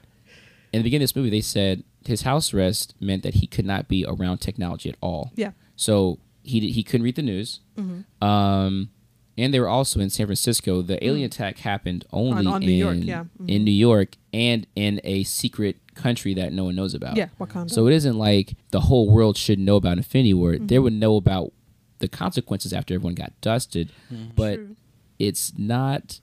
in 0.72 0.80
the 0.80 0.82
beginning 0.82 1.02
of 1.04 1.10
this 1.10 1.16
movie, 1.16 1.28
they 1.30 1.42
said 1.42 1.84
his 2.06 2.22
house 2.22 2.54
arrest 2.54 2.94
meant 3.00 3.22
that 3.22 3.34
he 3.34 3.46
could 3.46 3.66
not 3.66 3.86
be 3.86 4.04
around 4.08 4.38
technology 4.38 4.88
at 4.88 4.96
all. 5.02 5.30
Yeah. 5.36 5.50
So 5.76 6.18
he 6.46 6.60
d- 6.60 6.72
he 6.72 6.82
couldn't 6.82 7.04
read 7.04 7.16
the 7.16 7.22
news. 7.22 7.60
Mm-hmm. 7.78 8.24
Um, 8.26 8.90
and 9.38 9.52
they 9.52 9.60
were 9.60 9.68
also 9.68 10.00
in 10.00 10.08
San 10.08 10.26
Francisco. 10.26 10.80
The 10.82 11.04
alien 11.04 11.26
attack 11.26 11.58
happened 11.58 12.06
only 12.12 12.44
Mm. 12.44 12.48
On- 12.48 12.54
on 12.54 12.62
in 12.62 12.68
New 12.68 12.74
York, 12.74 12.96
yeah. 13.02 13.24
Mhm. 13.40 13.48
in 13.50 13.64
New 13.64 13.70
York 13.72 14.16
and 14.32 14.66
in 14.74 15.00
a 15.04 15.24
secret 15.24 15.76
country 15.94 16.32
that 16.34 16.52
no 16.52 16.64
one 16.64 16.74
knows 16.74 16.94
about. 16.94 17.16
Yeah, 17.16 17.28
Wakanda. 17.38 17.70
So 17.70 17.86
it 17.86 17.92
isn't 17.94 18.16
like 18.18 18.54
the 18.70 18.80
whole 18.80 19.10
world 19.10 19.36
should 19.36 19.58
know 19.58 19.76
about 19.76 19.98
Infinity 19.98 20.32
War. 20.34 20.52
Mm-hmm. 20.52 20.66
They 20.66 20.78
would 20.78 20.92
know 20.94 21.16
about 21.16 21.52
the 21.98 22.08
consequences 22.08 22.72
after 22.72 22.94
everyone 22.94 23.14
got 23.14 23.32
dusted, 23.40 23.90
but 24.34 24.54
True. 24.56 24.76
it's 25.18 25.52
not 25.58 26.20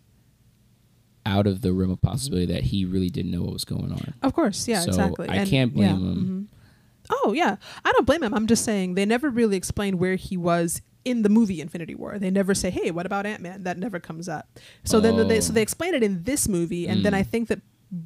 out 1.25 1.47
of 1.47 1.61
the 1.61 1.71
realm 1.71 1.89
of 1.91 2.01
possibility 2.01 2.45
that 2.51 2.63
he 2.65 2.83
really 2.85 3.09
didn't 3.09 3.31
know 3.31 3.41
what 3.43 3.53
was 3.53 3.63
going 3.65 3.91
on. 3.91 4.13
Of 4.21 4.33
course, 4.33 4.67
yeah, 4.67 4.81
So 4.81 4.89
exactly. 4.89 5.29
I 5.29 5.35
And- 5.37 5.49
can't 5.49 5.73
blame 5.73 5.89
yeah, 5.89 5.95
him. 5.95 6.49
Oh 7.09 7.33
yeah, 7.33 7.57
I 7.83 7.91
don't 7.91 8.05
blame 8.05 8.23
him. 8.23 8.33
I'm 8.33 8.47
just 8.47 8.63
saying 8.63 8.95
they 8.95 9.05
never 9.05 9.29
really 9.29 9.57
explain 9.57 9.97
where 9.97 10.15
he 10.15 10.37
was 10.37 10.81
in 11.05 11.21
the 11.23 11.29
movie 11.29 11.59
Infinity 11.59 11.95
War. 11.95 12.17
They 12.17 12.31
never 12.31 12.53
say, 12.53 12.69
"Hey, 12.69 12.91
what 12.91 13.05
about 13.05 13.25
Ant 13.25 13.41
Man?" 13.41 13.63
That 13.63 13.77
never 13.77 13.99
comes 13.99 14.29
up. 14.29 14.47
So 14.85 14.99
then 14.99 15.27
they 15.27 15.41
so 15.41 15.51
Oh. 15.51 15.53
they 15.55 15.61
explain 15.61 15.93
it 15.93 16.03
in 16.03 16.23
this 16.23 16.47
movie, 16.47 16.87
and 16.87 17.03
then 17.05 17.13
Mm. 17.13 17.17
I 17.17 17.23
think 17.23 17.47
that. 17.49 17.59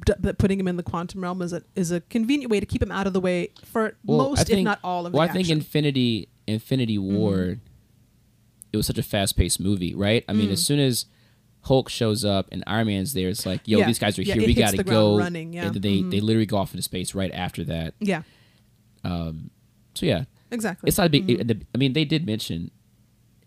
d- 0.04 0.12
That 0.18 0.36
putting 0.36 0.60
him 0.60 0.68
in 0.68 0.76
the 0.76 0.82
quantum 0.82 1.22
realm 1.22 1.40
is 1.40 1.54
a 1.54 1.62
is 1.74 1.90
a 1.90 2.00
convenient 2.02 2.50
way 2.50 2.60
to 2.60 2.66
keep 2.66 2.82
him 2.82 2.90
out 2.92 3.06
of 3.06 3.14
the 3.14 3.20
way 3.20 3.48
for 3.64 3.96
Well, 4.04 4.18
most, 4.30 4.46
think- 4.46 4.58
if 4.58 4.64
not 4.64 4.80
all, 4.84 5.06
of. 5.06 5.14
Well, 5.14 5.22
I 5.22 5.28
think 5.28 5.46
action. 5.46 5.58
Infinity 5.58 6.28
Infinity 6.46 6.98
Mm-hmm. 6.98 7.14
War, 7.16 7.56
it 8.70 8.76
was 8.76 8.86
such 8.86 8.98
a 8.98 9.02
fast 9.02 9.34
paced 9.36 9.60
movie, 9.60 9.94
right? 9.94 10.24
I 10.28 10.34
mean, 10.34 10.50
Mm. 10.50 10.52
as 10.52 10.62
soon 10.64 10.78
as 10.78 11.06
Hulk 11.62 11.88
shows 11.88 12.22
up 12.24 12.48
and 12.52 12.62
Iron 12.66 12.88
Man's 12.88 13.14
there, 13.14 13.30
it's 13.30 13.46
like, 13.46 13.62
yo, 13.66 13.78
Yeah. 13.78 13.86
these 13.86 13.98
guys 13.98 14.18
are 14.18 14.22
Yeah, 14.22 14.34
here. 14.34 14.46
We 14.46 14.52
got 14.54 14.74
to 14.74 14.82
go. 14.84 15.16
running, 15.16 15.54
yeah. 15.54 15.68
And 15.68 15.76
they 15.76 16.00
Mhm. 16.02 16.10
they 16.10 16.20
literally 16.20 16.44
go 16.46 16.58
off 16.58 16.74
into 16.74 16.82
space 16.82 17.14
right 17.14 17.32
after 17.32 17.64
that. 17.64 17.94
yeah, 17.98 18.22
Um, 19.04 19.50
so 19.94 20.06
yeah, 20.06 20.24
exactly. 20.50 20.88
it's 20.88 20.98
not 20.98 21.06
a 21.06 21.10
big. 21.10 21.26
Mhm. 21.26 21.50
it- 21.50 21.66
I 21.74 21.78
mean, 21.78 21.92
they 21.92 22.04
did 22.04 22.24
mention 22.26 22.70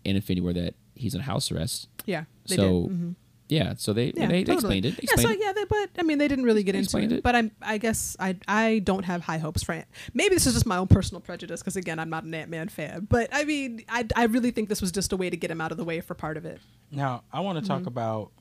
in 0.04 0.16
Infinity 0.16 0.40
War 0.42 0.52
that 0.52 0.74
he's 0.94 1.14
on 1.14 1.20
house 1.22 1.50
arrest. 1.52 1.88
yeah, 2.06 2.24
they 2.48 2.56
so 2.56 2.82
did. 2.88 2.90
Mhm. 2.98 3.14
yeah, 3.48 3.74
so 3.76 3.92
they 3.92 4.12
Yeah, 4.16 4.26
they, 4.28 4.42
they 4.44 4.52
explained 4.54 4.84
it. 4.86 4.94
Yeah, 4.94 5.10
Explained 5.12 5.40
so 5.40 5.46
yeah, 5.46 5.52
they, 5.52 5.64
but 5.64 5.90
I 5.98 6.02
mean, 6.02 6.18
they 6.18 6.26
didn't 6.28 6.44
really 6.44 6.62
get 6.62 6.74
into 6.74 6.98
it. 6.98 7.12
it. 7.12 7.22
But 7.22 7.36
I'm, 7.36 7.50
I 7.60 7.78
guess 7.78 8.16
I, 8.18 8.36
I 8.48 8.80
don't 8.80 9.04
have 9.04 9.22
high 9.22 9.38
hopes 9.38 9.62
for 9.62 9.74
it. 9.74 9.86
Maybe 10.14 10.34
this 10.34 10.46
is 10.46 10.54
just 10.54 10.66
my 10.66 10.76
own 10.78 10.88
personal 10.88 11.20
prejudice 11.20 11.60
because 11.60 11.76
again, 11.76 11.98
I'm 11.98 12.10
not 12.10 12.24
an 12.24 12.34
Ant 12.34 12.50
Man 12.50 12.68
fan. 12.68 13.06
But 13.08 13.28
I 13.32 13.44
mean, 13.44 13.84
I, 13.88 14.06
I 14.16 14.24
really 14.24 14.50
think 14.50 14.68
this 14.68 14.80
was 14.80 14.90
just 14.92 15.12
a 15.12 15.16
way 15.16 15.30
to 15.30 15.36
get 15.36 15.50
him 15.50 15.60
out 15.60 15.70
of 15.70 15.76
the 15.78 15.84
way 15.84 16.00
for 16.00 16.14
part 16.14 16.36
of 16.36 16.44
it. 16.44 16.60
Now, 16.90 17.24
I 17.32 17.40
want 17.40 17.56
to 17.58 17.62
Mm-hmm. 17.62 17.68
talk 17.84 17.86
about 17.86 18.32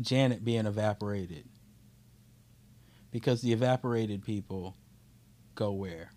Janet 0.00 0.44
being 0.44 0.66
evaporated. 0.66 1.44
Because 3.10 3.42
the 3.42 3.52
evaporated 3.52 4.22
people 4.24 4.76
go 5.54 5.72
where? 5.72 6.12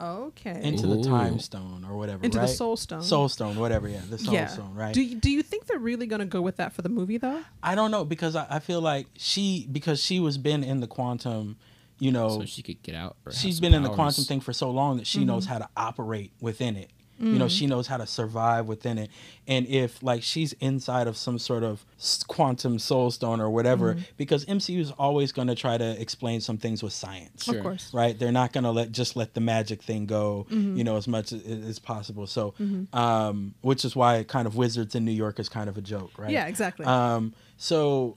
Okay. 0.00 0.60
Into 0.62 0.86
the 0.86 1.02
time 1.02 1.38
stone 1.40 1.84
or 1.88 1.96
whatever, 1.96 2.24
Into 2.24 2.38
right? 2.38 2.46
the 2.46 2.52
Soul 2.52 2.76
Stone. 2.76 3.02
Soul 3.02 3.28
stone, 3.28 3.56
whatever, 3.58 3.88
yeah, 3.88 4.00
the 4.08 4.18
soul 4.18 4.32
yeah. 4.34 4.46
stone, 4.46 4.74
right? 4.74 4.94
Do 4.94 5.02
you, 5.02 5.16
do 5.16 5.30
you 5.30 5.42
think 5.42 5.66
they're 5.66 5.78
really 5.78 6.06
gonna 6.06 6.24
go 6.24 6.40
with 6.40 6.56
that 6.56 6.72
for 6.72 6.82
the 6.82 6.88
movie 6.88 7.18
though? 7.18 7.42
I 7.62 7.74
don't 7.74 7.90
know 7.90 8.04
because 8.04 8.34
I, 8.36 8.46
I 8.48 8.58
feel 8.60 8.80
like 8.80 9.06
she 9.16 9.68
because 9.70 10.02
she 10.02 10.18
was 10.20 10.38
been 10.38 10.64
in 10.64 10.80
the 10.80 10.86
quantum, 10.86 11.56
you 11.98 12.10
know, 12.12 12.40
so 12.40 12.44
she 12.46 12.62
could 12.62 12.82
get 12.82 12.94
out. 12.94 13.16
or 13.26 13.32
have 13.32 13.38
she's 13.40 13.56
some 13.56 13.62
been 13.62 13.74
in 13.74 13.82
the 13.82 13.90
quantum 13.90 14.24
thing 14.24 14.40
for 14.40 14.52
so 14.54 14.70
long 14.70 14.96
that 14.96 15.06
she 15.06 15.24
knows 15.24 15.44
Mm-hmm. 15.44 15.52
how 15.52 15.58
to 15.58 15.68
operate 15.76 16.32
within 16.40 16.76
it. 16.76 16.90
You 17.22 17.38
know, 17.38 17.48
she 17.48 17.66
knows 17.66 17.86
how 17.86 17.98
to 17.98 18.06
survive 18.06 18.66
within 18.66 18.96
it. 18.96 19.10
And 19.46 19.66
if 19.66 20.02
like 20.02 20.22
she's 20.22 20.54
inside 20.54 21.06
of 21.06 21.18
some 21.18 21.38
sort 21.38 21.62
of 21.62 21.84
quantum 22.28 22.78
soul 22.78 23.10
stone 23.10 23.40
or 23.42 23.50
whatever, 23.50 23.94
Mm-hmm. 23.94 24.02
because 24.16 24.46
MCU 24.46 24.78
is 24.80 24.90
always 24.92 25.30
going 25.30 25.48
to 25.48 25.54
try 25.54 25.76
to 25.76 26.00
explain 26.00 26.40
some 26.40 26.56
things 26.56 26.82
with 26.82 26.94
science. 26.94 27.44
Sure. 27.44 27.58
Of 27.58 27.62
course. 27.62 27.92
Right, 27.92 28.18
they're 28.18 28.32
not 28.32 28.54
gonna 28.54 28.70
let 28.72 28.90
just 28.92 29.16
let 29.16 29.34
the 29.34 29.40
magic 29.40 29.82
thing 29.82 30.06
go, 30.06 30.46
Mm-hmm. 30.50 30.76
you 30.78 30.84
know, 30.84 30.96
as 30.96 31.06
much 31.06 31.32
as, 31.32 31.42
as 31.44 31.78
possible. 31.78 32.26
So, 32.26 32.54
um, 32.94 33.54
which 33.60 33.84
is 33.84 33.94
why 33.94 34.22
kind 34.24 34.46
of 34.46 34.56
Wizards 34.56 34.94
in 34.94 35.04
New 35.04 35.12
York 35.12 35.38
is 35.38 35.48
kind 35.50 35.68
of 35.68 35.76
a 35.76 35.82
joke, 35.82 36.18
right? 36.18 36.30
Yeah, 36.30 36.46
exactly. 36.46 36.86
Um, 36.86 37.34
so 37.58 38.16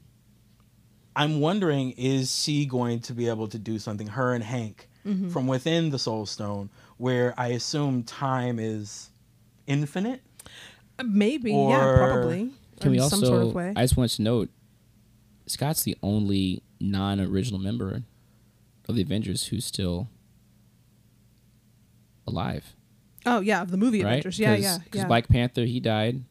I'm 1.16 1.40
wondering, 1.42 1.92
is 1.98 2.34
she 2.44 2.66
going 2.66 3.00
to 3.02 3.14
be 3.14 3.28
able 3.28 3.48
to 3.50 3.60
do 3.60 3.78
something, 3.80 4.08
her 4.08 4.34
and 4.34 4.44
Hank, 4.44 4.88
Mm-hmm. 5.06 5.30
from 5.30 5.48
within 5.48 5.90
the 5.90 6.00
Soul 6.00 6.26
Stone, 6.26 6.70
where 6.98 7.34
I 7.38 7.48
assume 7.50 8.04
time 8.04 8.58
is 8.60 9.10
infinite? 9.68 10.22
Uh, 10.98 11.04
Maybe. 11.04 11.52
yeah. 11.52 11.96
Probably. 11.98 12.52
Can 12.80 12.92
we 12.92 13.00
also? 13.00 13.18
some 13.18 13.26
sort 13.26 13.42
of 13.42 13.54
way? 13.54 13.74
I 13.76 13.82
just 13.84 13.98
wanted 13.98 14.16
to 14.16 14.22
note, 14.22 14.50
Scott's 15.46 15.84
the 15.84 15.98
only 16.02 16.64
non-original 16.80 17.60
member 17.60 18.04
of 18.88 18.96
the 18.96 19.02
Avengers 19.02 19.48
who's 19.48 19.66
still 19.66 20.08
alive, 22.26 22.76
oh 23.26 23.40
yeah, 23.42 23.62
of 23.62 23.72
the 23.72 23.78
movie 23.78 24.04
right? 24.04 24.12
Avengers. 24.12 24.40
Yeah, 24.40 24.56
yeah, 24.56 24.78
Because 24.84 25.02
yeah. 25.02 25.08
Black 25.08 25.28
Panther, 25.28 25.66
he 25.66 25.80
died. 25.80 26.24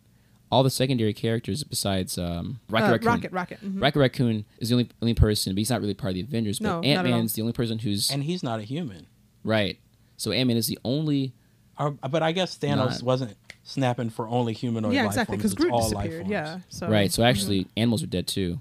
All 0.52 0.62
the 0.62 0.70
secondary 0.70 1.14
characters 1.14 1.64
besides 1.64 2.18
um, 2.18 2.60
Rocket 2.68 2.86
Uh, 2.86 2.92
Raccoon. 2.92 3.06
Rocket, 3.08 3.32
Rocket. 3.32 3.64
mhm. 3.64 3.80
Rocket 3.82 3.98
Raccoon 3.98 4.44
is 4.58 4.68
the 4.68 4.74
only 4.76 4.88
only 5.00 5.14
person, 5.14 5.54
but 5.54 5.58
he's 5.58 5.70
not 5.70 5.80
really 5.80 5.94
part 5.94 6.10
of 6.10 6.14
the 6.16 6.20
Avengers. 6.20 6.58
But 6.58 6.68
No, 6.68 6.74
not 6.76 6.84
Ant 6.84 7.08
Man's 7.08 7.32
the 7.32 7.40
only 7.42 7.54
person 7.54 7.78
who's 7.78 8.10
And 8.10 8.22
he's 8.24 8.42
not 8.42 8.60
a 8.60 8.62
human. 8.62 9.06
right. 9.42 9.78
So 10.18 10.30
Ant 10.30 10.46
Man 10.48 10.56
is 10.58 10.66
the 10.68 10.78
only. 10.84 11.32
Or, 11.78 11.90
but 11.92 12.22
I 12.22 12.30
guess 12.32 12.56
Thanos 12.58 12.76
Not- 12.76 13.02
wasn't 13.02 13.34
snapping 13.64 14.10
for 14.10 14.28
only 14.28 14.52
humanoid 14.52 14.92
yeah, 14.92 15.02
life 15.02 15.12
exactly. 15.12 15.38
forms. 15.38 15.54
Because 15.54 15.70
Groot 15.70 15.82
disappeared. 15.82 16.28
Yeah. 16.28 16.60
So 16.68 16.86
right. 16.88 17.10
So 17.10 17.22
mhm. 17.22 17.26
actually, 17.30 17.66
animals 17.76 18.02
are 18.02 18.06
dead 18.06 18.26
too. 18.28 18.60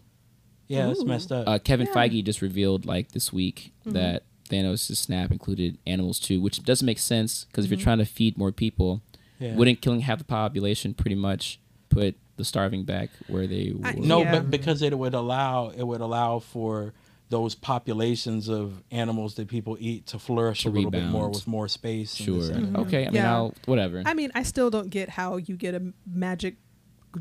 Yeah, 0.70 0.88
that's 0.88 1.04
messed 1.04 1.32
up. 1.34 1.46
Uh, 1.48 1.60
Kevin 1.60 1.88
Yeah. 1.88 1.94
Feige 1.94 2.24
just 2.24 2.42
revealed 2.42 2.86
like 2.86 3.12
this 3.12 3.34
week 3.34 3.74
Mm-hmm. 3.82 3.92
that 3.92 4.24
Thanos' 4.50 4.96
snap 4.96 5.30
included 5.32 5.78
animals 5.86 6.20
too, 6.20 6.40
which 6.40 6.64
doesn't 6.64 6.86
make 6.86 7.00
sense 7.00 7.44
because 7.46 7.66
if 7.66 7.70
Mm-hmm. 7.72 7.80
you're 7.80 7.84
trying 7.84 7.98
to 7.98 8.06
feed 8.06 8.38
more 8.38 8.52
people, 8.54 9.02
yeah. 9.40 9.56
wouldn't 9.56 9.82
killing 9.82 10.02
half 10.02 10.18
the 10.20 10.24
population 10.24 10.94
pretty 10.94 11.16
much 11.16 11.60
put 11.92 12.16
the 12.38 12.44
starving 12.46 12.84
back 12.86 13.10
where 13.28 13.46
they 13.46 13.74
were? 13.78 13.86
I- 13.88 13.94
No, 13.94 14.22
Yeah. 14.24 14.32
but 14.32 14.50
because 14.50 14.82
it 14.82 14.98
would 14.98 15.14
allow 15.14 15.70
it 15.70 15.84
would 15.84 16.02
allow 16.02 16.40
for 16.40 16.94
those 17.30 17.56
populations 17.56 18.50
of 18.50 18.84
animals 18.92 19.36
that 19.36 19.48
people 19.48 19.78
eat 19.80 20.06
to 20.08 20.20
flourish 20.20 20.64
To 20.64 20.70
a 20.70 20.72
little 20.72 20.92
bit 20.92 21.06
more 21.06 21.30
with 21.30 21.48
more 21.48 21.68
space. 21.70 22.14
Sure. 22.16 22.40
this 22.40 22.50
and 22.50 22.76
that. 22.76 22.80
Okay. 22.82 23.04
I 23.04 23.06
mean, 23.06 23.16
Yeah. 23.16 23.34
I'll 23.34 23.54
whatever. 23.66 24.04
I 24.06 24.14
mean, 24.14 24.32
I 24.36 24.44
still 24.44 24.70
don't 24.70 24.90
get 24.90 25.08
how 25.10 25.38
you 25.38 25.56
get 25.56 25.74
a 25.76 25.94
magic 26.06 26.56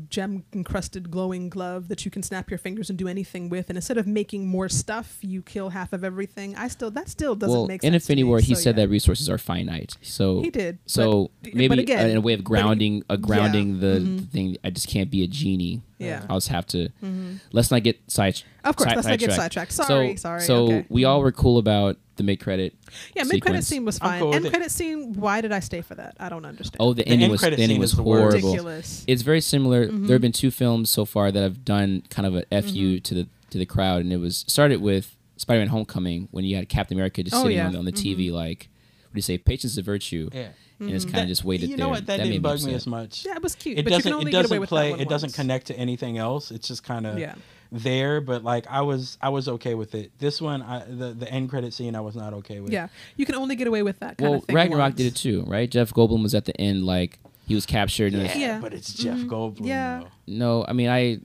gem 0.09 0.43
encrusted 0.53 1.09
glowing 1.09 1.49
glove 1.49 1.87
that 1.87 2.03
you 2.05 2.11
can 2.11 2.23
snap 2.23 2.49
your 2.49 2.57
fingers 2.57 2.89
and 2.89 2.97
do 2.99 3.07
anything 3.07 3.49
with 3.49 3.69
and 3.69 3.77
instead 3.77 3.97
of 3.97 4.05
making 4.07 4.47
more 4.47 4.67
stuff 4.67 5.17
you 5.21 5.41
kill 5.41 5.69
half 5.69 5.93
of 5.93 6.03
everything 6.03 6.55
i 6.55 6.67
still 6.67 6.91
that 6.91 7.07
still 7.07 7.35
doesn't 7.35 7.55
well, 7.55 7.67
make 7.67 7.81
sense 7.81 8.01
Infinity 8.01 8.23
me, 8.23 8.29
War, 8.29 8.39
he 8.39 8.55
so 8.55 8.61
said 8.61 8.75
yeah. 8.77 8.83
that 8.85 8.89
resources 8.89 9.29
are 9.29 9.37
finite. 9.37 9.95
So 10.01 10.41
he 10.41 10.49
did 10.49 10.79
So 10.85 11.31
but- 11.43 11.53
maybe 11.53 11.67
but 11.69 11.79
again, 11.79 12.05
uh, 12.05 12.09
in 12.09 12.17
a 12.17 12.21
way 12.21 12.33
of 12.33 12.43
grounding, 12.43 13.03
a 13.09 13.17
grounding 13.17 13.79
the 13.79 13.99
mhm. 13.99 14.29
thing. 14.29 14.57
I 14.63 14.71
just 14.71 14.87
can't 14.87 15.09
be 15.09 15.23
a 15.23 15.27
genie. 15.27 15.81
Yeah. 15.99 16.25
I'll 16.29 16.37
just 16.37 16.49
have 16.49 16.65
to. 16.67 16.89
Mhm. 17.03 17.39
Let's 17.51 17.69
not 17.69 17.83
get 17.83 17.99
side. 18.07 18.41
Of 18.63 18.75
course 18.75 18.89
side- 18.89 18.95
let's 18.95 19.07
not 19.07 19.19
get 19.19 19.31
sidetracked. 19.31 19.71
sidetracked 19.71 19.73
sorry 19.73 20.15
so, 20.17 20.21
sorry 20.21 20.41
So 20.41 20.63
okay. 20.65 20.85
we 20.89 21.03
all 21.05 21.21
were 21.21 21.31
cool 21.31 21.57
about 21.57 21.97
the 22.17 22.23
mid 22.23 22.39
credit. 22.39 22.75
yeah 23.15 23.23
mid 23.23 23.41
credit 23.41 23.63
scene 23.63 23.83
was 23.85 23.97
fine 23.97 24.19
cool 24.19 24.27
with 24.29 24.35
end 24.37 24.45
it. 24.45 24.49
credit 24.51 24.69
scene 24.71 25.13
why 25.13 25.41
did 25.41 25.51
i 25.51 25.59
stay 25.59 25.81
for 25.81 25.95
that 25.95 26.15
i 26.19 26.29
don't 26.29 26.45
understand 26.45 26.77
Oh, 26.79 26.93
the, 26.93 27.03
The 27.03 27.09
ending 27.09 27.23
end 27.23 27.31
was 27.31 27.41
credit 27.41 27.55
the 27.57 27.63
ending 27.63 27.79
was 27.79 27.91
is 27.91 27.97
the 27.97 28.03
worst. 28.03 28.21
horrible. 28.33 28.49
ridiculous 28.51 29.03
It's 29.07 29.21
very 29.23 29.41
similar. 29.41 29.87
Mhm. 29.87 30.07
There 30.07 30.13
have 30.15 30.21
been 30.21 30.31
two 30.31 30.51
films 30.51 30.89
so 30.91 31.05
far 31.05 31.31
that 31.31 31.41
have 31.41 31.65
done 31.65 32.03
kind 32.09 32.25
of 32.27 32.35
a 32.51 32.61
fu 32.61 32.99
to 32.99 33.13
the 33.15 33.27
to 33.49 33.57
the 33.57 33.65
crowd, 33.65 34.01
and 34.01 34.13
it 34.13 34.17
was 34.17 34.45
started 34.47 34.79
with 34.81 35.15
Spider-Man: 35.37 35.67
Homecoming 35.69 36.27
when 36.31 36.45
you 36.45 36.55
had 36.55 36.69
Captain 36.69 36.95
America 36.97 37.23
just 37.23 37.35
Oh, 37.35 37.41
sitting 37.43 37.57
yeah. 37.57 37.65
on 37.65 37.73
the, 37.73 37.79
on 37.79 37.85
the 37.85 37.91
TV 37.91 38.31
like, 38.31 38.69
what 39.09 39.15
do 39.15 39.17
you 39.17 39.21
say? 39.23 39.37
Patience 39.37 39.73
is 39.73 39.77
a 39.77 39.81
virtue, 39.81 40.29
Yeah. 40.31 40.49
and 40.79 40.91
it's 40.91 41.03
Mhm. 41.05 41.11
kind 41.11 41.23
of 41.23 41.27
just 41.29 41.43
waited 41.43 41.69
you 41.69 41.75
there. 41.75 41.85
know 41.85 41.89
what? 41.89 42.05
That, 42.05 42.19
made 42.19 42.29
didn't 42.29 42.43
bug 42.43 42.59
me 42.59 42.65
upset. 42.65 42.73
as 42.75 42.87
much. 42.87 43.25
yeah 43.25 43.35
it 43.35 43.43
was 43.43 43.55
cute 43.55 43.77
It 43.79 43.83
but 43.83 43.91
you 43.91 43.97
doesn't. 43.97 44.11
can 44.11 44.19
only 44.19 44.29
It 44.29 44.31
get 44.31 44.45
away 44.45 44.57
doesn't 44.59 44.67
play. 44.67 44.85
that 44.89 44.91
one 44.91 44.99
It 45.01 45.09
doesn't 45.09 45.33
connect 45.33 45.67
to 45.67 45.75
anything 45.77 46.17
else. 46.17 46.51
It's 46.51 46.67
just 46.67 46.83
kind 46.83 47.05
of. 47.07 47.17
yeah 47.19 47.35
there, 47.71 48.19
but 48.21 48.43
like 48.43 48.67
I 48.69 48.81
was 48.81 49.17
I 49.21 49.29
was 49.29 49.47
okay 49.47 49.75
with 49.75 49.95
it. 49.95 50.11
This 50.19 50.41
one, 50.41 50.61
I, 50.61 50.83
the 50.85 51.13
the 51.13 51.29
end 51.31 51.49
credit 51.49 51.73
scene, 51.73 51.95
I 51.95 52.01
was 52.01 52.15
not 52.15 52.33
okay 52.35 52.59
with. 52.59 52.71
Yeah, 52.71 52.87
you 53.15 53.25
can 53.25 53.35
only 53.35 53.55
get 53.55 53.67
away 53.67 53.81
with 53.83 53.99
that 53.99 54.17
kind 54.17 54.29
well, 54.31 54.39
of 54.39 54.45
thing. 54.45 54.55
Ragnarok 54.55 54.79
once. 54.83 54.95
did 54.95 55.07
it 55.07 55.15
too, 55.15 55.43
right? 55.47 55.69
Jeff 55.69 55.93
Goldblum 55.93 56.21
was 56.23 56.35
at 56.35 56.45
the 56.45 56.59
end, 56.59 56.85
like 56.85 57.19
he 57.47 57.55
was 57.55 57.65
captured. 57.65 58.13
And 58.13 58.23
yeah, 58.23 58.37
Yeah. 58.37 58.59
but 58.59 58.73
it's 58.73 58.93
Jeff 58.93 59.17
Mhm. 59.19 59.27
Goldblum. 59.29 59.65
Yeah. 59.67 60.01
though. 60.01 60.07
no, 60.27 60.65
I 60.67 60.73
mean, 60.73 60.89
I 60.89 61.19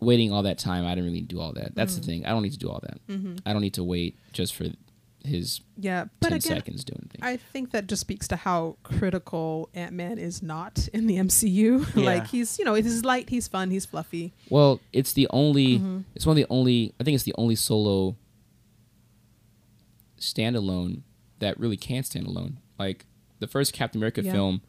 waiting 0.00 0.32
all 0.32 0.42
that 0.44 0.58
time. 0.58 0.84
I 0.86 0.90
didn't 0.94 1.06
really 1.06 1.20
do 1.22 1.40
all 1.40 1.52
that. 1.54 1.74
That's 1.74 1.94
Mm. 1.94 2.00
the 2.00 2.06
thing. 2.06 2.26
I 2.26 2.30
don't 2.30 2.42
need 2.42 2.52
to 2.52 2.58
do 2.58 2.68
all 2.70 2.80
that. 2.82 2.98
Mhm. 3.08 3.40
I 3.44 3.52
don't 3.52 3.62
need 3.62 3.74
to 3.74 3.84
wait 3.84 4.14
just 4.32 4.54
for 4.54 4.66
his 5.24 5.60
Yeah, 5.76 6.06
but 6.20 6.28
ten 6.28 6.36
again, 6.38 6.56
seconds 6.56 6.84
doing 6.84 7.08
things. 7.10 7.22
I 7.22 7.36
think 7.36 7.72
that 7.72 7.86
just 7.86 8.00
speaks 8.00 8.28
to 8.28 8.36
how 8.36 8.76
critical 8.82 9.68
Ant 9.74 9.92
Man 9.92 10.18
is 10.18 10.42
not 10.42 10.88
in 10.92 11.06
the 11.06 11.16
MCU. 11.16 11.86
Yeah. 11.96 12.04
like 12.04 12.26
he's, 12.28 12.58
you 12.58 12.64
know, 12.64 12.74
he's 12.74 13.04
light, 13.04 13.28
he's 13.30 13.48
fun, 13.48 13.70
he's 13.70 13.84
fluffy. 13.86 14.32
well, 14.50 14.80
it's 14.92 15.12
the 15.12 15.26
only. 15.30 15.78
Mhm. 15.80 16.04
It's 16.14 16.24
one 16.26 16.32
of 16.32 16.36
the 16.36 16.46
only. 16.50 16.94
I 17.00 17.04
think 17.04 17.14
it's 17.16 17.24
the 17.24 17.34
only 17.36 17.56
solo 17.56 18.16
standalone 20.18 21.02
that 21.38 21.58
really 21.58 21.76
can 21.76 22.02
stand 22.02 22.26
alone. 22.26 22.58
Like 22.78 23.06
the 23.38 23.46
first 23.46 23.72
Captain 23.72 23.98
America 23.98 24.22
Yeah. 24.22 24.32
film 24.32 24.62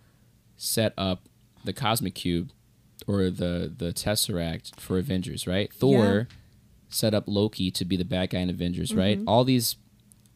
set 0.58 0.93
up 0.97 1.28
the 1.64 1.74
Cosmic 1.74 2.16
Cube 2.16 2.52
or 3.08 3.30
the 3.30 3.72
the 3.76 3.91
Tesseract 3.93 4.80
for 4.80 4.97
Avengers, 4.97 5.47
right? 5.47 5.72
Thor 5.74 6.28
set 6.89 7.14
up 7.14 7.26
Loki 7.28 7.72
to 7.72 7.86
be 7.86 7.95
the 7.95 8.06
bad 8.06 8.32
guy 8.32 8.39
in 8.39 8.50
Avengers, 8.50 8.93
right? 8.93 9.20
Mhm. 9.20 9.24
All 9.28 9.43
these 9.43 9.76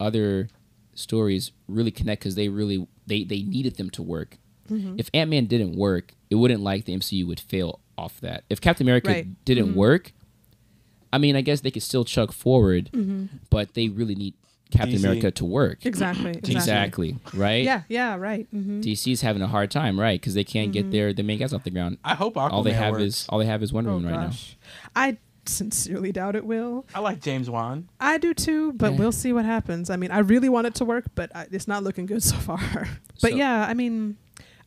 other 0.04 0.50
stories 0.96 1.52
really 1.68 1.92
connect 1.92 2.22
because 2.22 2.36
they 2.36 2.50
really 2.50 2.88
they 3.08 3.24
they 3.24 3.42
needed 3.42 3.78
them 3.78 3.90
to 3.92 4.04
work. 4.04 4.38
Mhm. 4.70 4.96
If 5.00 5.10
Ant 5.14 5.30
Man 5.30 5.46
didn't 5.46 5.76
work, 5.76 6.14
it 6.30 6.36
wouldn't 6.36 6.62
like 6.62 6.86
the 6.86 6.94
MCU 6.94 7.26
would 7.28 7.40
fail 7.40 7.80
off 7.98 8.20
that. 8.22 8.44
If 8.50 8.62
Captain 8.62 8.86
America 8.86 9.10
Right. 9.10 9.46
didn't 9.46 9.72
Mhm. 9.74 9.76
work, 9.76 10.14
I 11.12 11.18
mean, 11.18 11.36
I 11.36 11.42
guess 11.42 11.62
they 11.62 11.72
could 11.72 11.84
still 11.84 12.06
chug 12.06 12.32
forward, 12.32 12.90
Mhm. 12.94 13.30
but 13.50 13.74
they 13.76 13.90
really 13.90 14.16
need 14.16 14.34
Captain 14.72 14.96
DC. 14.96 15.04
America 15.06 15.30
to 15.32 15.46
work. 15.46 15.86
Exactly. 15.86 16.32
Exactly. 16.32 16.56
Exactly, 16.56 17.16
right? 17.36 17.64
Yeah. 17.64 17.84
Yeah. 17.90 18.16
Right. 18.16 18.48
hmm 18.52 18.82
DC's 18.82 19.22
having 19.22 19.42
a 19.44 19.48
hard 19.48 19.70
time, 19.70 20.00
right? 20.00 20.20
Because 20.20 20.34
they 20.34 20.44
can't 20.44 20.72
get 20.72 20.88
Mhm. 20.88 20.92
their 20.92 21.14
the 21.14 21.22
main 21.24 21.38
guys 21.40 21.54
off 21.54 21.64
the 21.64 21.70
ground. 21.70 21.98
I 22.04 22.16
hope 22.16 22.34
Aquaman 22.36 22.52
all 22.52 22.64
they 22.64 22.74
have 22.74 22.94
works. 22.94 23.04
is 23.04 23.26
all 23.30 23.38
they 23.40 23.46
have 23.46 23.62
is 23.62 23.72
Wonder 23.72 23.92
Oh 23.92 23.96
Woman 23.96 24.12
right 24.12 24.30
now. 24.30 24.36
I 24.96 25.18
sincerely 25.46 26.12
doubt 26.12 26.36
it 26.36 26.46
will. 26.46 26.86
I 26.96 27.00
like 27.00 27.22
James 27.22 27.50
Wan. 27.50 27.90
I 28.00 28.18
do 28.18 28.34
too, 28.34 28.74
but 28.74 28.94
Yeah. 28.94 28.98
we'll 29.00 29.12
see 29.12 29.34
what 29.34 29.46
happens. 29.46 29.90
I 29.90 29.96
mean, 29.96 30.12
I 30.12 30.20
really 30.20 30.50
want 30.50 30.68
it 30.68 30.76
to 30.76 30.86
work, 30.86 31.06
but 31.16 31.36
I, 31.36 31.48
it's 31.52 31.68
not 31.68 31.84
looking 31.84 32.06
good 32.06 32.24
so 32.24 32.36
far. 32.38 32.60
but 33.22 33.32
So- 33.32 33.36
yeah, 33.36 33.66
I 33.68 33.74
mean, 33.74 34.18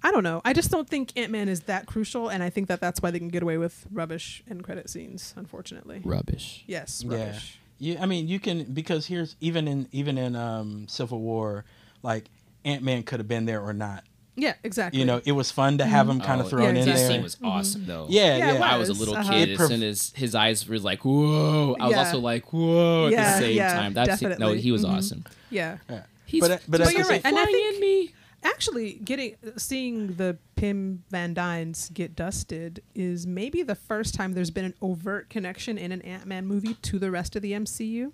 I 0.03 0.13
don't 0.13 0.23
know. 0.23 0.41
I 0.45 0.53
just 0.53 0.71
don't 0.71 0.89
think 0.89 1.13
Ant 1.17 1.33
Man 1.33 1.49
is 1.49 1.63
that 1.63 1.87
crucial, 1.87 2.29
and 2.29 2.43
I 2.43 2.51
think 2.51 2.69
that 2.69 2.81
that's 2.81 3.01
why 3.03 3.11
they 3.11 3.19
can 3.19 3.29
get 3.29 3.43
away 3.43 3.57
with 3.59 3.87
rubbish 3.91 4.43
end 4.49 4.63
credit 4.63 4.89
scenes. 4.91 5.33
Unfortunately, 5.37 6.01
Rubbish. 6.05 6.63
yes, 6.67 7.03
Yeah. 7.05 7.17
rubbish. 7.19 7.59
You, 7.79 7.99
I 8.01 8.07
mean, 8.07 8.29
you 8.29 8.39
can 8.41 8.65
because 8.65 9.07
here's 9.07 9.37
even 9.41 9.67
in 9.69 9.89
even 9.93 10.17
in 10.17 10.37
um, 10.37 10.87
Civil 10.89 11.21
War, 11.21 11.65
like 12.03 12.27
Ant 12.65 12.83
Man 12.83 13.03
could 13.03 13.21
have 13.21 13.29
been 13.29 13.47
there 13.47 13.61
or 13.61 13.73
not. 13.73 14.05
Yeah, 14.37 14.55
exactly. 14.63 15.01
You 15.01 15.07
know, 15.07 15.21
it 15.25 15.33
was 15.33 15.51
fun 15.51 15.79
to 15.79 15.87
have 15.87 16.09
him 16.09 16.21
kind 16.21 16.41
of 16.41 16.47
Oh, 16.47 16.51
thrown 16.51 16.63
yeah, 16.65 16.69
in 16.71 16.77
exactly. 16.77 16.93
This 16.93 17.01
there. 17.03 17.11
scene 17.11 17.23
was 17.23 17.37
awesome 17.43 17.87
though. 17.87 18.07
yeah, 18.11 18.37
Yeah, 18.37 18.53
yeah. 18.53 18.55
it 18.57 18.61
I 18.61 18.77
was 18.77 18.89
a 18.91 18.93
little 18.93 19.17
uh-huh. 19.17 19.33
kid, 19.33 19.49
It 19.51 19.61
and 19.61 19.83
his 19.83 20.13
his 20.15 20.35
eyes 20.35 20.69
were 20.69 20.79
like 20.79 21.05
whoa. 21.05 21.75
I 21.81 21.85
was 21.87 21.93
Yeah. 21.93 21.99
also 21.99 22.19
like 22.19 22.53
whoa 22.53 23.07
at 23.07 23.13
Yeah, 23.13 23.33
the 23.33 23.39
same 23.47 23.57
yeah, 23.57 23.73
time. 23.75 23.95
That's 23.95 24.21
no, 24.39 24.53
he 24.53 24.71
was 24.73 24.85
Mhm. 24.85 24.97
awesome. 24.97 25.25
yeah. 25.51 25.79
Yeah. 25.89 26.03
He's 26.27 26.41
But- 26.41 26.61
but 26.69 26.83
But 26.83 26.93
you're 26.93 27.07
right, 27.07 27.23
and 27.25 27.39
I 27.39 27.45
think- 27.47 27.81
me. 27.81 28.13
Actually, 28.43 28.93
getting 29.05 29.35
seeing 29.57 30.15
the 30.15 30.37
Pym 30.55 31.03
Van 31.11 31.35
Dynes 31.35 31.91
get 31.93 32.15
dusted 32.15 32.81
is 32.95 33.27
maybe 33.27 33.63
the 33.63 33.75
first 33.75 34.15
time 34.15 34.35
there's 34.35 34.51
been 34.51 34.65
an 34.67 34.75
overt 34.81 35.31
connection 35.31 35.79
in 35.79 35.91
an 35.91 36.01
Ant 36.03 36.27
Man 36.27 36.47
movie 36.47 36.75
to 36.75 36.99
the 37.01 37.11
rest 37.11 37.35
of 37.35 37.43
the 37.43 37.53
MCU. 37.55 38.13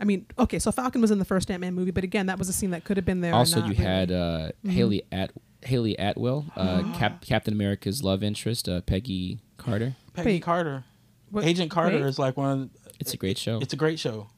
I 0.00 0.04
mean, 0.04 0.24
okay, 0.38 0.58
so 0.58 0.72
Falcon 0.72 1.00
was 1.02 1.10
in 1.10 1.18
the 1.18 1.24
first 1.26 1.50
Ant 1.50 1.60
Man 1.60 1.74
movie, 1.74 1.90
but 1.90 2.02
again, 2.04 2.26
that 2.26 2.38
was 2.38 2.48
a 2.48 2.52
scene 2.54 2.70
that 2.70 2.84
could 2.84 2.96
have 2.96 3.04
been 3.06 3.20
there. 3.20 3.32
or 3.32 3.36
Also, 3.36 3.60
not 3.60 3.66
you 3.68 3.72
really. 3.74 3.84
had 3.84 4.10
uh, 4.10 4.50
Mhm. 4.64 4.70
Hayley 4.70 5.02
at 5.12 5.32
Hayley 5.62 5.94
Atwell, 5.98 6.46
uh, 6.56 6.82
Cap- 6.94 7.24
Captain 7.26 7.52
America's 7.52 8.02
love 8.02 8.22
interest, 8.22 8.66
uh, 8.68 8.80
Peggy 8.80 9.40
Carter. 9.58 9.94
Peggy 10.14 10.26
Wait. 10.30 10.42
Carter, 10.42 10.84
What- 11.30 11.44
Agent 11.44 11.70
Carter 11.70 11.96
wait? 12.00 12.06
is 12.06 12.18
like 12.18 12.36
one. 12.38 12.62
Of, 12.62 12.70
It's 12.98 13.12
a 13.12 13.18
great 13.18 13.36
show. 13.36 13.58
It's 13.60 13.74
a 13.74 13.76
great 13.76 13.98
show. 13.98 14.28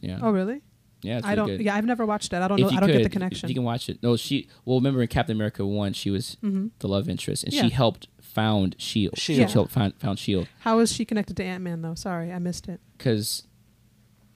yeah, 0.00 0.18
Oh, 0.22 0.30
really? 0.30 0.62
yeah, 1.02 1.18
it's 1.18 1.26
I 1.26 1.34
don't. 1.34 1.48
good. 1.48 1.60
Yeah, 1.60 1.74
I've 1.76 1.84
never 1.84 2.06
watched 2.06 2.32
it. 2.32 2.36
I 2.40 2.48
don't 2.48 2.58
if 2.58 2.62
know. 2.62 2.68
I 2.70 2.80
don't 2.80 2.88
could, 2.88 2.92
get 2.94 2.98
the 3.00 3.04
if 3.06 3.12
connection. 3.12 3.48
you 3.50 3.54
can 3.54 3.64
watch 3.64 3.90
it. 3.90 4.02
No, 4.02 4.16
she. 4.16 4.48
Well, 4.64 4.78
remember 4.78 5.02
in 5.02 5.08
Captain 5.08 5.36
America 5.36 5.66
one, 5.66 5.92
she 5.92 6.10
was 6.10 6.38
hmm 6.40 6.68
the 6.78 6.88
love 6.88 7.10
interest, 7.10 7.44
and 7.44 7.52
Yeah. 7.52 7.64
she 7.64 7.68
helped 7.68 8.08
found 8.22 8.74
Shield. 8.78 9.18
Shield. 9.18 9.48
She 9.50 9.52
helped 9.52 9.72
found, 9.72 9.94
found 9.98 10.18
Shield 10.18 10.46
How 10.60 10.78
is 10.78 10.92
she 10.92 11.04
connected 11.04 11.36
to 11.36 11.44
Ant 11.44 11.62
Man 11.64 11.82
though? 11.82 11.94
Sorry, 11.94 12.32
I 12.32 12.38
missed 12.38 12.68
it. 12.68 12.80
because 12.96 13.42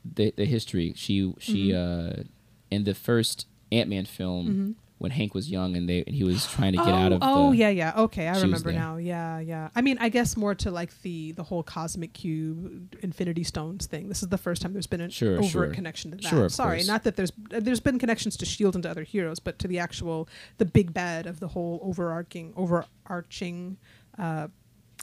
the 0.05 0.33
the 0.37 0.45
history. 0.45 0.93
She 0.97 1.33
she 1.39 1.69
Mm-hmm. 1.71 2.21
uh 2.21 2.23
in 2.71 2.85
the 2.85 2.95
first 2.95 3.47
Ant 3.73 3.89
Man 3.89 4.05
film 4.05 4.47
Mhm. 4.49 4.75
when 4.99 5.11
Hank 5.13 5.35
was 5.35 5.51
young 5.51 5.77
and 5.77 5.89
they 5.89 6.03
and 6.07 6.15
he 6.15 6.25
was 6.25 6.47
trying 6.47 6.73
to 6.73 6.79
get 6.79 6.89
oh, 6.89 6.95
out 6.97 7.13
of 7.13 7.19
oh 7.23 7.51
the 7.51 7.57
yeah, 7.59 7.69
yeah. 7.69 7.93
Okay, 7.97 8.27
I 8.29 8.41
remember 8.41 8.73
now. 8.73 8.97
Yeah, 8.97 9.39
yeah. 9.39 9.69
I 9.75 9.81
mean, 9.83 9.97
I 10.01 10.09
guess 10.09 10.37
more 10.37 10.55
to 10.57 10.71
like 10.71 10.91
the 11.03 11.33
the 11.33 11.43
whole 11.43 11.63
cosmic 11.63 12.13
cube, 12.15 12.97
Infinity 13.03 13.45
Stones 13.45 13.87
thing. 13.87 14.09
This 14.09 14.23
is 14.23 14.29
the 14.29 14.39
first 14.39 14.63
time 14.63 14.73
there's 14.73 14.87
been 14.87 15.01
an 15.01 15.11
Sure, 15.11 15.39
overt 15.39 15.51
sure. 15.51 15.67
connection 15.69 16.11
to 16.13 16.17
that. 16.19 16.25
Sure, 16.29 16.49
Sorry, 16.49 16.79
course. 16.79 16.87
not 16.89 17.05
that 17.05 17.17
there's 17.17 17.33
there's 17.51 17.81
been 17.81 17.99
connections 17.99 18.37
to 18.39 18.45
Shield 18.47 18.75
and 18.75 18.83
to 18.85 18.91
other 18.91 19.05
heroes, 19.05 19.41
but 19.41 19.59
to 19.61 19.69
the 19.69 19.79
actual 19.79 20.29
the 20.59 20.65
big 20.67 20.93
bad 20.95 21.27
of 21.27 21.39
the 21.41 21.49
whole 21.49 21.81
overarching 21.83 22.53
overarching 22.57 23.77
uh, 24.19 24.49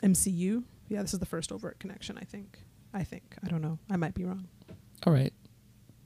MCU. 0.04 0.64
Yeah, 0.90 1.02
this 1.02 1.14
is 1.14 1.20
the 1.20 1.26
first 1.26 1.52
overt 1.52 1.80
connection. 1.80 2.18
I 2.18 2.24
think. 2.26 2.60
I 2.94 3.04
think. 3.06 3.36
I 3.44 3.48
don't 3.48 3.62
know. 3.62 3.80
I 3.90 3.96
might 3.96 4.14
be 4.14 4.26
wrong. 4.26 4.48
All 5.06 5.14
right. 5.14 5.34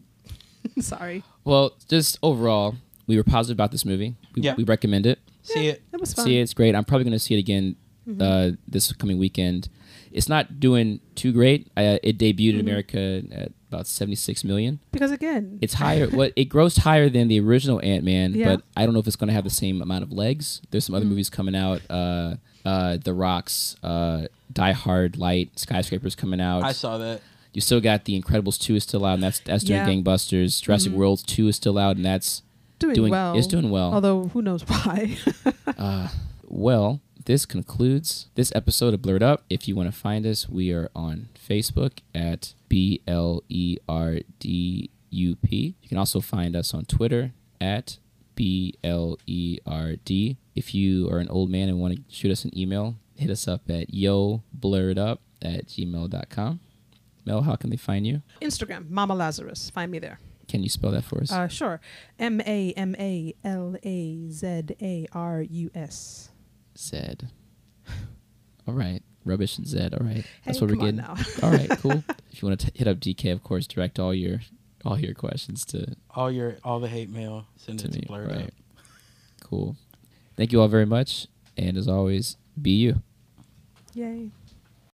Sorry. 0.79 1.23
Well, 1.43 1.73
just 1.89 2.17
overall, 2.23 2.75
we 3.07 3.17
were 3.17 3.23
positive 3.23 3.55
about 3.55 3.71
this 3.71 3.85
movie. 3.85 4.15
We, 4.35 4.41
Yeah. 4.43 4.55
we 4.55 4.63
recommend 4.63 5.05
it. 5.05 5.19
See 5.43 5.67
it. 5.67 5.83
It 5.93 5.99
was 5.99 6.13
fun. 6.13 6.25
See 6.25 6.37
it. 6.37 6.41
It's 6.41 6.53
great. 6.53 6.75
I'm 6.75 6.83
probably 6.85 7.03
going 7.03 7.13
to 7.13 7.19
see 7.19 7.35
it 7.35 7.39
again 7.39 7.75
Mhm. 8.07 8.21
uh, 8.53 8.55
this 8.67 8.91
coming 8.93 9.17
weekend. 9.17 9.69
It's 10.11 10.29
not 10.29 10.59
doing 10.59 11.01
too 11.15 11.31
great. 11.33 11.67
Uh, 11.75 11.97
it 12.01 12.17
debuted 12.17 12.51
in 12.51 12.57
Mhm. 12.57 12.59
America 12.61 13.23
at 13.31 13.51
about 13.69 13.87
76 13.87 14.43
million. 14.43 14.79
because 14.91 15.11
again, 15.11 15.57
It's 15.61 15.73
higher. 15.75 16.07
what 16.07 16.31
it 16.35 16.49
grossed 16.49 16.79
higher 16.79 17.09
than 17.09 17.27
the 17.27 17.39
original 17.39 17.79
Ant 17.83 18.03
Man, 18.05 18.33
Yeah. 18.33 18.55
but 18.55 18.63
I 18.77 18.85
don't 18.85 18.93
know 18.93 18.99
if 18.99 19.07
it's 19.07 19.15
going 19.17 19.27
to 19.27 19.33
have 19.33 19.43
the 19.43 19.49
same 19.49 19.81
amount 19.81 20.03
of 20.03 20.11
legs. 20.13 20.61
There's 20.71 20.85
some 20.85 20.95
other 20.95 21.05
Mm. 21.05 21.09
movies 21.09 21.29
coming 21.29 21.55
out. 21.55 21.81
Uh, 21.89 22.35
uh, 22.63 22.97
the 23.03 23.13
Rocks, 23.13 23.75
uh, 23.83 24.27
Die 24.53 24.71
Hard, 24.71 25.17
Light, 25.17 25.59
Skyscrapers 25.59 26.15
coming 26.15 26.39
out. 26.41 26.63
I 26.63 26.71
saw 26.71 26.97
that. 26.99 27.21
You 27.55 27.61
still 27.61 27.81
got 27.81 28.05
The 28.05 28.19
Incredibles 28.21 28.59
2 28.59 28.75
is 28.75 28.83
still 28.83 29.05
out, 29.05 29.15
and 29.15 29.23
that's 29.23 29.39
that's 29.39 29.63
doing 29.63 29.79
Yeah. 29.79 29.87
gangbusters. 29.89 30.61
Jurassic 30.61 30.91
Mhm. 30.91 30.95
World 30.95 31.23
2 31.25 31.47
is 31.47 31.55
still 31.55 31.77
out, 31.77 31.95
and 31.95 32.05
that's 32.05 32.43
doing, 32.79 32.93
doing 32.95 33.11
well. 33.11 33.37
it's 33.37 33.47
doing 33.47 33.69
well. 33.71 33.93
Although 33.93 34.27
who 34.27 34.41
knows 34.41 34.61
why? 34.67 35.17
Uh, 35.77 36.07
well, 36.47 37.01
this 37.25 37.45
concludes 37.45 38.27
this 38.35 38.51
episode 38.55 38.93
of 38.93 39.01
Blerd 39.01 39.21
Up. 39.21 39.43
If 39.49 39.67
you 39.67 39.75
want 39.75 39.87
to 39.91 39.97
find 39.97 40.25
us, 40.25 40.47
we 40.47 40.71
are 40.71 40.89
on 40.95 41.27
Facebook 41.35 41.99
at 42.13 42.53
B 42.69 43.01
L 43.07 43.41
E 43.49 43.77
R 43.89 44.19
D 44.39 44.89
U 45.09 45.35
P. 45.35 45.75
You 45.81 45.89
can 45.89 45.97
also 45.97 46.19
find 46.21 46.55
us 46.55 46.73
on 46.73 46.85
Twitter 46.85 47.33
at 47.59 47.97
B 48.35 48.75
L 48.83 49.17
E 49.27 49.57
R 49.65 49.95
D. 50.05 50.37
If 50.55 50.73
you 50.75 51.09
are 51.09 51.19
an 51.19 51.27
old 51.29 51.49
man 51.49 51.67
and 51.69 51.79
want 51.79 51.95
to 51.95 52.01
shoot 52.13 52.31
us 52.31 52.45
an 52.45 52.57
email, 52.57 52.95
hit 53.15 53.29
us 53.29 53.47
up 53.47 53.69
at 53.69 53.93
yo 53.93 54.41
blerd 54.57 54.97
up 54.97 55.19
at 55.41 55.67
gmail.com. 55.67 56.59
Mel, 57.25 57.41
how 57.41 57.55
can 57.55 57.69
they 57.69 57.77
find 57.77 58.05
you? 58.05 58.21
Instagram, 58.41 58.89
Mama 58.89 59.15
Lazarus. 59.15 59.69
Find 59.69 59.91
me 59.91 59.99
there. 59.99 60.19
Can 60.47 60.61
you 60.61 60.69
spell 60.69 60.91
that 60.91 61.03
for 61.03 61.19
us? 61.21 61.31
Uh, 61.31 61.47
sure. 61.47 61.81
M 62.19 62.39
A 62.41 62.71
M 62.77 62.95
A 62.99 63.33
L 63.43 63.75
A 63.83 64.29
Z 64.29 64.63
A 64.81 65.07
R 65.11 65.41
U 65.41 65.71
S. 65.73 66.29
Zed. 66.77 67.29
All 68.67 68.73
right. 68.75 69.01
Rubbish 69.23 69.57
and 69.57 69.65
Zed. 69.67 69.95
All 69.95 70.05
right. 70.05 70.23
That's 70.45 70.59
Hey, 70.59 70.65
what 70.65 70.69
we're 70.71 70.79
getting. 70.79 70.97
now. 70.97 71.15
all 71.41 71.49
right, 71.49 71.69
cool. 71.79 72.03
If 72.31 72.41
you 72.43 72.47
want 72.47 72.59
to 72.59 72.71
hit 72.75 72.87
up 72.87 72.99
TK, 72.99 73.31
of 73.33 73.41
course, 73.43 73.65
direct 73.65 73.97
all 73.97 74.13
your 74.13 74.41
all 74.83 74.99
your 74.99 75.15
questions 75.15 75.65
to 75.65 75.95
All 76.11 76.29
your 76.31 76.57
all 76.63 76.79
the 76.79 76.87
hate 76.87 77.09
mail. 77.09 77.47
Send 77.55 77.79
to 77.79 77.87
it 77.87 77.93
to 77.93 77.99
me. 78.01 78.05
Blerd 78.07 78.29
Right. 78.29 78.53
Cool. 79.43 79.75
Thank 80.37 80.51
you 80.51 80.61
all 80.61 80.67
very 80.67 80.85
much, 80.85 81.25
and 81.57 81.75
as 81.75 81.87
always, 81.87 82.37
be 82.61 82.71
you. 82.71 83.01
Yay. 83.95 84.29